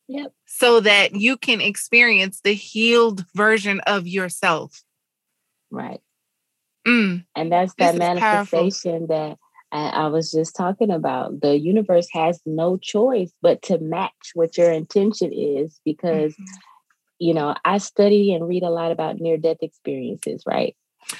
yep. 0.08 0.34
so 0.46 0.80
that 0.80 1.16
you 1.16 1.38
can 1.38 1.62
experience 1.62 2.42
the 2.42 2.54
healed 2.54 3.26
version 3.36 3.80
of 3.82 4.08
yourself 4.08 4.84
right 5.72 6.02
mm. 6.88 7.24
and 7.36 7.52
that's 7.52 7.74
that 7.76 7.96
manifestation 7.96 9.08
that 9.08 9.38
I, 9.72 9.88
I 9.90 10.08
was 10.08 10.32
just 10.32 10.56
talking 10.56 10.92
about 10.92 11.42
the 11.42 11.58
universe 11.58 12.08
has 12.14 12.40
no 12.46 12.78
choice 12.78 13.32
but 13.42 13.62
to 13.64 13.80
match 13.80 14.32
what 14.34 14.58
your 14.58 14.72
intention 14.72 15.32
is 15.34 15.80
because 15.84 16.34
mm-hmm. 16.34 16.56
you 17.18 17.34
know 17.34 17.56
i 17.66 17.80
study 17.80 18.34
and 18.34 18.48
read 18.48 18.64
a 18.64 18.70
lot 18.70 18.92
about 18.92 19.20
near 19.20 19.38
death 19.38 19.58
experiences 19.62 20.44
right 20.46 20.76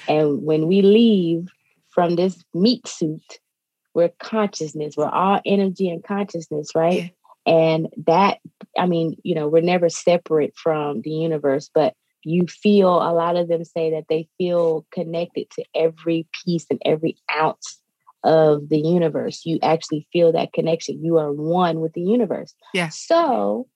and 0.08 0.42
when 0.42 0.66
we 0.66 0.82
leave 0.82 1.48
from 1.90 2.16
this 2.16 2.42
meat 2.52 2.86
suit, 2.86 3.38
we're 3.94 4.12
consciousness. 4.20 4.94
We're 4.96 5.08
all 5.08 5.40
energy 5.46 5.88
and 5.88 6.02
consciousness, 6.02 6.70
right? 6.74 7.02
Yeah. 7.02 7.08
And 7.46 7.88
that, 8.06 8.38
I 8.78 8.86
mean, 8.86 9.16
you 9.22 9.34
know, 9.34 9.48
we're 9.48 9.60
never 9.60 9.88
separate 9.88 10.56
from 10.56 11.02
the 11.02 11.10
universe, 11.10 11.70
but 11.72 11.94
you 12.24 12.46
feel 12.46 12.88
a 12.88 13.12
lot 13.12 13.36
of 13.36 13.48
them 13.48 13.64
say 13.64 13.90
that 13.90 14.06
they 14.08 14.28
feel 14.38 14.86
connected 14.92 15.50
to 15.50 15.64
every 15.74 16.26
piece 16.44 16.66
and 16.70 16.80
every 16.84 17.16
ounce 17.36 17.80
of 18.24 18.70
the 18.70 18.78
universe. 18.78 19.42
You 19.44 19.58
actually 19.62 20.08
feel 20.12 20.32
that 20.32 20.54
connection. 20.54 21.04
You 21.04 21.18
are 21.18 21.30
one 21.30 21.80
with 21.80 21.92
the 21.92 22.00
universe. 22.00 22.54
Yeah. 22.72 22.88
So 22.88 23.68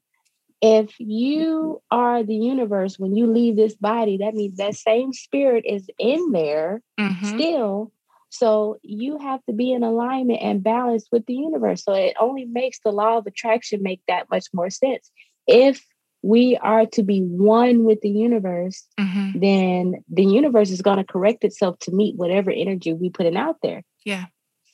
if 0.61 0.99
you 0.99 1.81
are 1.91 2.23
the 2.23 2.35
universe 2.35 2.99
when 2.99 3.15
you 3.15 3.27
leave 3.27 3.57
this 3.57 3.75
body, 3.75 4.19
that 4.19 4.35
means 4.35 4.59
that 4.59 4.75
same 4.75 5.13
spirit 5.13 5.65
is 5.67 5.89
in 5.99 6.33
there 6.33 6.83
mm-hmm. 6.99 7.27
still. 7.27 7.93
So 8.31 8.79
you 8.83 9.19
have 9.19 9.43
to 9.47 9.53
be 9.53 9.73
in 9.73 9.83
alignment 9.83 10.43
and 10.43 10.63
balance 10.63 11.07
with 11.11 11.27
the 11.27 11.35
universe. 11.35 11.85
So 11.85 11.95
it 11.95 12.15
only 12.21 12.45
makes 12.45 12.81
the 12.81 12.93
law 12.93 13.19
of 13.19 13.27
attraction 13.27 13.83
make 13.83 14.03
that 14.09 14.29
much 14.31 14.47
more 14.53 14.69
sense. 14.69 15.11
If 15.47 15.85
we 16.23 16.57
are 16.57 16.87
to 16.87 17.03
be 17.03 17.21
one 17.21 17.85
with 17.85 18.01
the 18.01 18.11
universe, 18.11 18.85
mm-hmm. 18.99 19.39
then 19.39 20.05
the 20.11 20.25
universe 20.25 20.71
is 20.71 20.83
going 20.83 20.99
to 20.99 21.05
correct 21.05 21.45
itself 21.45 21.79
to 21.81 21.93
meet 21.93 22.17
whatever 22.17 22.51
energy 22.51 22.93
we 22.93 23.09
put 23.09 23.27
in 23.27 23.37
out 23.37 23.57
there. 23.63 23.83
Yeah. 24.05 24.27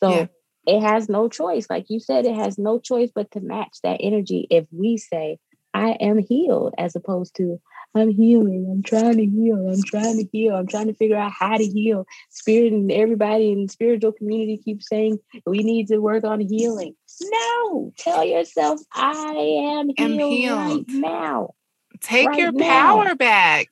So 0.02 0.10
yeah. 0.10 0.26
it 0.66 0.80
has 0.80 1.08
no 1.08 1.28
choice. 1.28 1.66
Like 1.68 1.90
you 1.90 2.00
said, 2.00 2.24
it 2.24 2.34
has 2.34 2.58
no 2.58 2.78
choice 2.78 3.10
but 3.14 3.30
to 3.32 3.40
match 3.40 3.78
that 3.82 3.98
energy 4.00 4.46
if 4.50 4.66
we 4.72 4.96
say, 4.96 5.38
I 5.74 5.90
am 6.00 6.18
healed, 6.18 6.74
as 6.78 6.94
opposed 6.94 7.34
to 7.36 7.60
I'm 7.96 8.10
healing. 8.10 8.68
I'm 8.70 8.82
trying 8.82 9.18
to 9.18 9.24
heal. 9.24 9.68
I'm 9.68 9.82
trying 9.82 10.18
to 10.18 10.28
heal. 10.32 10.54
I'm 10.54 10.66
trying 10.66 10.86
to 10.86 10.94
figure 10.94 11.16
out 11.16 11.32
how 11.32 11.56
to 11.56 11.64
heal. 11.64 12.06
Spirit 12.30 12.72
and 12.72 12.90
everybody 12.90 13.52
in 13.52 13.66
the 13.66 13.72
spiritual 13.72 14.12
community 14.12 14.60
keeps 14.64 14.88
saying 14.88 15.18
we 15.46 15.58
need 15.58 15.88
to 15.88 15.98
work 15.98 16.24
on 16.24 16.40
healing. 16.40 16.94
No, 17.22 17.92
tell 17.98 18.24
yourself 18.24 18.80
I 18.92 19.32
am 19.32 19.90
healed, 19.96 19.98
am 19.98 20.18
healed. 20.18 20.58
right 20.58 20.84
now. 20.88 21.54
Take 22.00 22.26
right 22.28 22.38
your 22.38 22.52
now. 22.52 22.66
power 22.66 23.14
back. 23.14 23.66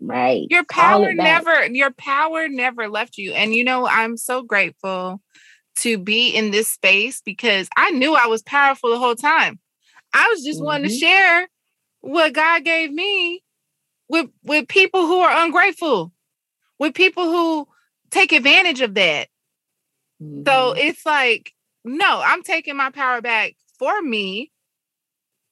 Right. 0.00 0.46
Your 0.50 0.64
power 0.64 1.14
never 1.14 1.66
your 1.66 1.90
power 1.92 2.48
never 2.48 2.88
left 2.88 3.16
you. 3.16 3.32
And 3.32 3.54
you 3.54 3.64
know, 3.64 3.86
I'm 3.86 4.16
so 4.16 4.42
grateful 4.42 5.22
to 5.76 5.98
be 5.98 6.30
in 6.30 6.50
this 6.50 6.68
space 6.68 7.22
because 7.24 7.68
I 7.76 7.90
knew 7.90 8.14
I 8.14 8.26
was 8.26 8.42
powerful 8.42 8.90
the 8.90 8.98
whole 8.98 9.14
time. 9.14 9.58
I 10.16 10.28
was 10.30 10.42
just 10.42 10.58
mm-hmm. 10.58 10.66
wanting 10.66 10.88
to 10.88 10.94
mm-hmm. 10.94 10.98
share 10.98 11.48
what 12.00 12.32
God 12.32 12.64
gave 12.64 12.90
me 12.90 13.42
with 14.08 14.30
with 14.42 14.66
people 14.66 15.06
who 15.06 15.20
are 15.20 15.44
ungrateful, 15.44 16.12
with 16.78 16.94
people 16.94 17.24
who 17.24 17.68
take 18.10 18.32
advantage 18.32 18.80
of 18.80 18.94
that. 18.94 19.28
Mm-hmm. 20.22 20.42
So 20.46 20.72
it's 20.72 21.04
like, 21.04 21.52
no, 21.84 22.22
I'm 22.24 22.42
taking 22.42 22.76
my 22.76 22.90
power 22.90 23.20
back 23.20 23.54
for 23.78 24.00
me. 24.00 24.52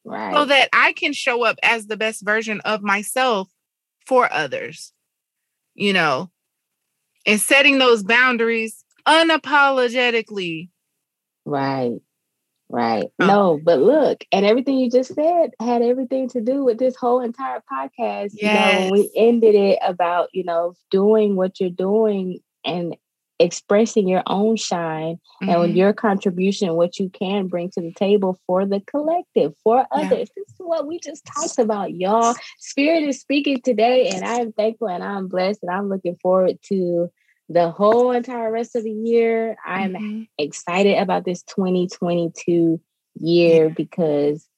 Right. 0.07 0.35
So 0.35 0.47
that 0.47 0.69
I 0.73 0.93
can 0.93 1.13
show 1.13 1.45
up 1.45 1.59
as 1.63 1.87
the 1.87 1.97
best 1.97 2.25
version 2.25 2.61
of 2.63 2.83
myself 2.83 3.49
for 4.07 4.33
others. 4.33 4.93
You 5.75 5.93
know, 5.93 6.31
and 7.27 7.41
setting 7.41 7.79
those 7.79 8.03
boundaries 8.03 8.83
unapologetically. 9.07 10.71
Right. 11.45 11.99
Right. 12.75 13.07
Oh. 13.21 13.27
No, 13.27 13.61
but 13.63 13.79
look, 13.79 14.25
and 14.33 14.45
everything 14.45 14.79
you 14.79 14.91
just 14.91 15.15
said 15.15 15.51
had 15.61 15.81
everything 15.81 16.29
to 16.31 16.41
do 16.41 16.65
with 16.65 16.77
this 16.77 16.97
whole 16.97 17.21
entire 17.21 17.63
podcast. 17.73 18.31
Yes. 18.33 18.81
You 18.83 18.87
know, 18.87 18.91
we 18.91 19.11
ended 19.15 19.55
it 19.55 19.79
about, 19.81 20.31
you 20.33 20.43
know, 20.43 20.75
doing 20.91 21.37
what 21.37 21.61
you're 21.61 21.71
doing 21.71 22.41
and 22.65 22.97
expressing 23.39 24.09
your 24.09 24.25
own 24.27 24.57
shine 24.57 25.21
mm-hmm. 25.41 25.51
and 25.51 25.77
your 25.77 25.93
contribution, 25.93 26.75
what 26.75 26.99
you 26.99 27.11
can 27.11 27.47
bring 27.47 27.71
to 27.71 27.81
the 27.81 27.93
table 27.93 28.41
for 28.45 28.67
the 28.67 28.81
collective, 28.81 29.55
for 29.63 29.87
others. 29.93 30.11
Yeah. 30.11 30.43
This 30.43 30.49
is 30.49 30.57
what 30.59 30.89
we 30.89 30.99
just 30.99 31.25
talked 31.27 31.61
about, 31.61 31.95
y'all. 31.95 32.35
Spirit 32.59 33.05
is 33.05 33.21
speaking 33.21 33.61
today, 33.61 34.09
and 34.09 34.25
I 34.25 34.41
am 34.41 34.51
thankful 34.51 34.89
and 34.89 35.05
I'm 35.05 35.29
blessed, 35.29 35.61
and 35.63 35.71
I'm 35.71 35.89
looking 35.89 36.17
forward 36.21 36.59
to 36.65 37.09
the 37.49 37.71
whole 37.71 38.13
entire 38.13 38.51
rest 38.51 38.77
of 38.77 38.85
the 38.85 38.91
year. 38.91 39.57
I'm 39.65 39.93
mm-hmm. 39.93 40.23
excited 40.39 40.99
about 40.99 41.25
this 41.25 41.43
2022 41.43 42.81
year 43.17 43.67
yeah. 43.67 43.73
because, 43.73 44.49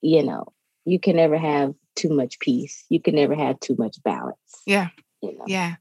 you 0.00 0.22
know, 0.22 0.46
you 0.84 1.00
can 1.00 1.16
never 1.16 1.38
have 1.38 1.74
too 1.96 2.10
much 2.10 2.38
peace. 2.38 2.84
You 2.88 3.00
can 3.00 3.14
never 3.14 3.34
have 3.34 3.60
too 3.60 3.76
much 3.78 4.02
balance. 4.02 4.36
Yeah. 4.66 4.88
You 5.22 5.38
know? 5.38 5.44
Yeah. 5.46 5.76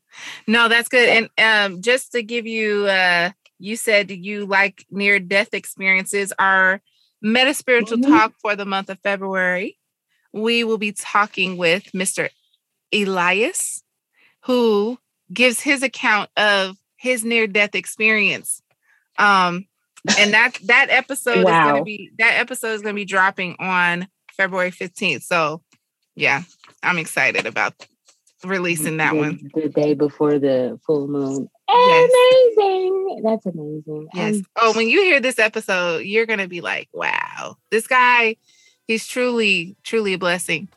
No, 0.48 0.70
that's 0.70 0.88
good. 0.88 1.10
And 1.38 1.74
um, 1.74 1.82
just 1.82 2.14
to 2.14 2.24
give 2.24 2.48
you, 2.48 2.86
uh, 2.86 3.32
you 3.60 3.76
said 3.76 4.12
you 4.12 4.46
like 4.46 4.86
near 4.90 5.20
death 5.20 5.54
experiences. 5.54 6.32
Our 6.40 6.82
meta 7.22 7.54
spiritual 7.54 7.98
mm-hmm. 7.98 8.12
talk 8.12 8.34
for 8.42 8.56
the 8.56 8.66
month 8.66 8.90
of 8.90 9.00
February, 9.00 9.78
we 10.32 10.64
will 10.64 10.78
be 10.78 10.92
talking 10.92 11.58
with 11.58 11.92
Mr. 11.94 12.30
Elias, 12.94 13.84
who 14.44 14.98
gives 15.34 15.60
his 15.60 15.84
account 15.84 16.30
of 16.38 16.78
his 16.98 17.24
near 17.26 17.48
death 17.48 17.76
experience. 17.76 18.62
Um, 19.18 19.68
and 20.18 20.34
that 20.34 20.54
that 20.66 20.88
episode 20.90 21.44
wow. 21.44 21.68
is 21.68 21.72
going 21.72 21.82
to 21.82 21.86
be 21.86 22.12
that 22.18 22.40
episode 22.40 22.74
is 22.74 22.82
going 22.82 22.96
to 22.96 23.00
be 23.00 23.06
dropping 23.06 23.56
on 23.60 24.08
February 24.36 24.72
15th. 24.72 25.24
So, 25.24 25.62
yeah, 26.16 26.44
I'm 26.82 26.98
excited 26.98 27.46
about 27.46 27.74
releasing 28.44 28.98
that 28.98 29.14
the, 29.14 29.20
one. 29.20 29.52
The 29.54 29.70
day 29.70 29.94
before 29.94 30.40
the 30.40 30.80
full 30.86 31.08
moon. 31.08 31.50
Yes. 31.70 32.12
Amazing. 32.58 33.22
That's 33.24 33.46
amazing. 33.46 34.08
Yes. 34.14 34.36
Um, 34.36 34.46
oh, 34.58 34.74
when 34.76 34.90
you 34.90 35.02
hear 35.02 35.20
this 35.20 35.40
episode, 35.40 36.00
you're 36.00 36.26
going 36.26 36.40
to 36.40 36.48
be 36.48 36.62
like, 36.62 36.90
wow, 36.94 37.58
this 37.72 37.88
guy, 37.88 38.36
he's 38.86 39.08
truly, 39.08 39.76
truly 39.84 40.14
a 40.14 40.18
blessing. 40.18 40.68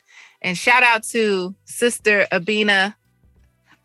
And 0.43 0.57
shout 0.57 0.83
out 0.83 1.03
to 1.05 1.55
Sister 1.65 2.27
Abina 2.31 2.95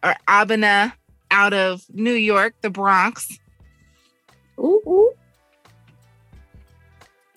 or 0.03 0.15
Abina 0.27 0.93
out 1.29 1.53
of 1.53 1.83
New 1.93 2.13
York, 2.13 2.55
the 2.61 2.69
Bronx. 2.69 3.39
Ooh, 4.59 4.81
ooh. 4.85 5.13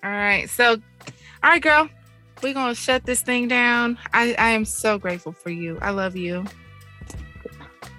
All 0.03 0.11
right. 0.11 0.51
So, 0.51 0.73
all 0.73 1.51
right, 1.51 1.63
girl, 1.63 1.89
we're 2.43 2.55
going 2.55 2.75
to 2.75 2.81
shut 2.81 3.07
this 3.07 3.23
thing 3.23 3.49
down. 3.49 3.99
I, 4.13 4.35
I 4.39 4.51
am 4.51 4.65
so 4.65 4.99
grateful 4.99 5.33
for 5.33 5.51
you. 5.51 5.79
I 5.81 5.91
love 5.91 6.17
you. 6.17 6.45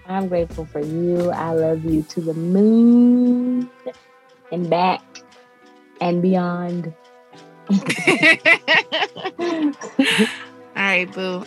I'm 0.08 0.28
grateful 0.28 0.66
for 0.66 0.82
you. 0.82 1.32
I 1.32 1.54
love 1.54 1.84
you 1.84 2.04
to 2.04 2.22
the 2.22 2.36
moon 2.36 3.68
and 4.52 4.70
back 4.70 5.02
and 6.00 6.22
beyond. 6.22 6.94
all 7.70 7.78
right, 10.76 11.12
boo. 11.12 11.44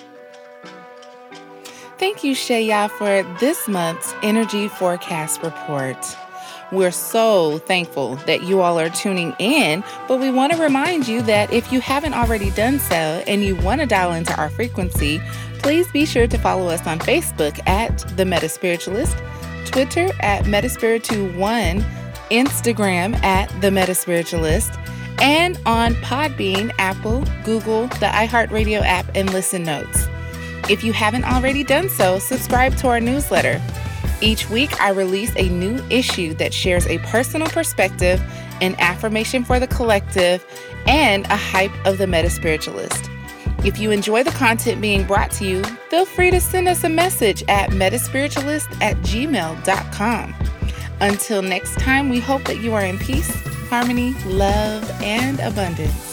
Thank 1.98 2.22
you, 2.22 2.36
ShaYah, 2.36 2.90
for 2.92 3.24
this 3.40 3.66
month's 3.66 4.14
Energy 4.22 4.68
Forecast 4.68 5.42
Report. 5.42 5.96
We're 6.70 6.92
so 6.92 7.58
thankful 7.58 8.14
that 8.26 8.44
you 8.44 8.60
all 8.60 8.78
are 8.78 8.88
tuning 8.88 9.34
in, 9.40 9.82
but 10.06 10.20
we 10.20 10.30
want 10.30 10.52
to 10.52 10.62
remind 10.62 11.08
you 11.08 11.22
that 11.22 11.52
if 11.52 11.72
you 11.72 11.80
haven't 11.80 12.14
already 12.14 12.50
done 12.50 12.78
so 12.78 12.94
and 12.94 13.42
you 13.42 13.56
want 13.56 13.80
to 13.80 13.86
dial 13.88 14.12
into 14.12 14.32
our 14.36 14.48
frequency, 14.48 15.20
please 15.58 15.90
be 15.90 16.06
sure 16.06 16.28
to 16.28 16.38
follow 16.38 16.68
us 16.68 16.86
on 16.86 17.00
Facebook 17.00 17.58
at 17.66 17.98
The 18.16 18.22
MetaSpiritualist, 18.22 19.16
Twitter 19.66 20.10
at 20.20 20.44
Metaspiritu1, 20.44 21.82
Instagram 22.30 23.20
at 23.24 23.48
The 23.60 23.70
MetaSpiritualist, 23.70 24.78
and 25.20 25.58
on 25.66 25.94
Podbean, 25.94 26.72
Apple, 26.78 27.24
Google, 27.44 27.88
the 27.88 28.06
iHeartRadio 28.06 28.82
app, 28.82 29.10
and 29.16 29.32
Listen 29.32 29.64
Notes. 29.64 30.06
If 30.68 30.84
you 30.84 30.92
haven't 30.92 31.24
already 31.24 31.64
done 31.64 31.88
so, 31.88 32.18
subscribe 32.18 32.76
to 32.76 32.88
our 32.88 33.00
newsletter. 33.00 33.60
Each 34.20 34.50
week, 34.50 34.80
I 34.80 34.90
release 34.90 35.32
a 35.36 35.48
new 35.48 35.82
issue 35.90 36.34
that 36.34 36.52
shares 36.52 36.86
a 36.86 36.98
personal 36.98 37.48
perspective, 37.48 38.20
an 38.60 38.74
affirmation 38.78 39.44
for 39.44 39.60
the 39.60 39.66
collective, 39.66 40.44
and 40.86 41.24
a 41.26 41.36
hype 41.36 41.72
of 41.86 41.98
the 41.98 42.06
meta 42.06 42.30
spiritualist. 42.30 43.10
If 43.64 43.78
you 43.78 43.90
enjoy 43.90 44.22
the 44.22 44.30
content 44.30 44.80
being 44.80 45.04
brought 45.04 45.30
to 45.32 45.44
you, 45.44 45.62
feel 45.90 46.04
free 46.04 46.30
to 46.30 46.40
send 46.40 46.68
us 46.68 46.84
a 46.84 46.88
message 46.88 47.42
at 47.48 47.70
metaspiritualist 47.70 48.80
at 48.80 48.96
gmail.com. 48.98 50.34
Until 51.00 51.42
next 51.42 51.78
time, 51.78 52.08
we 52.08 52.20
hope 52.20 52.44
that 52.44 52.58
you 52.58 52.74
are 52.74 52.84
in 52.84 52.98
peace, 52.98 53.30
harmony, 53.68 54.14
love, 54.24 54.88
and 55.02 55.40
abundance. 55.40 56.07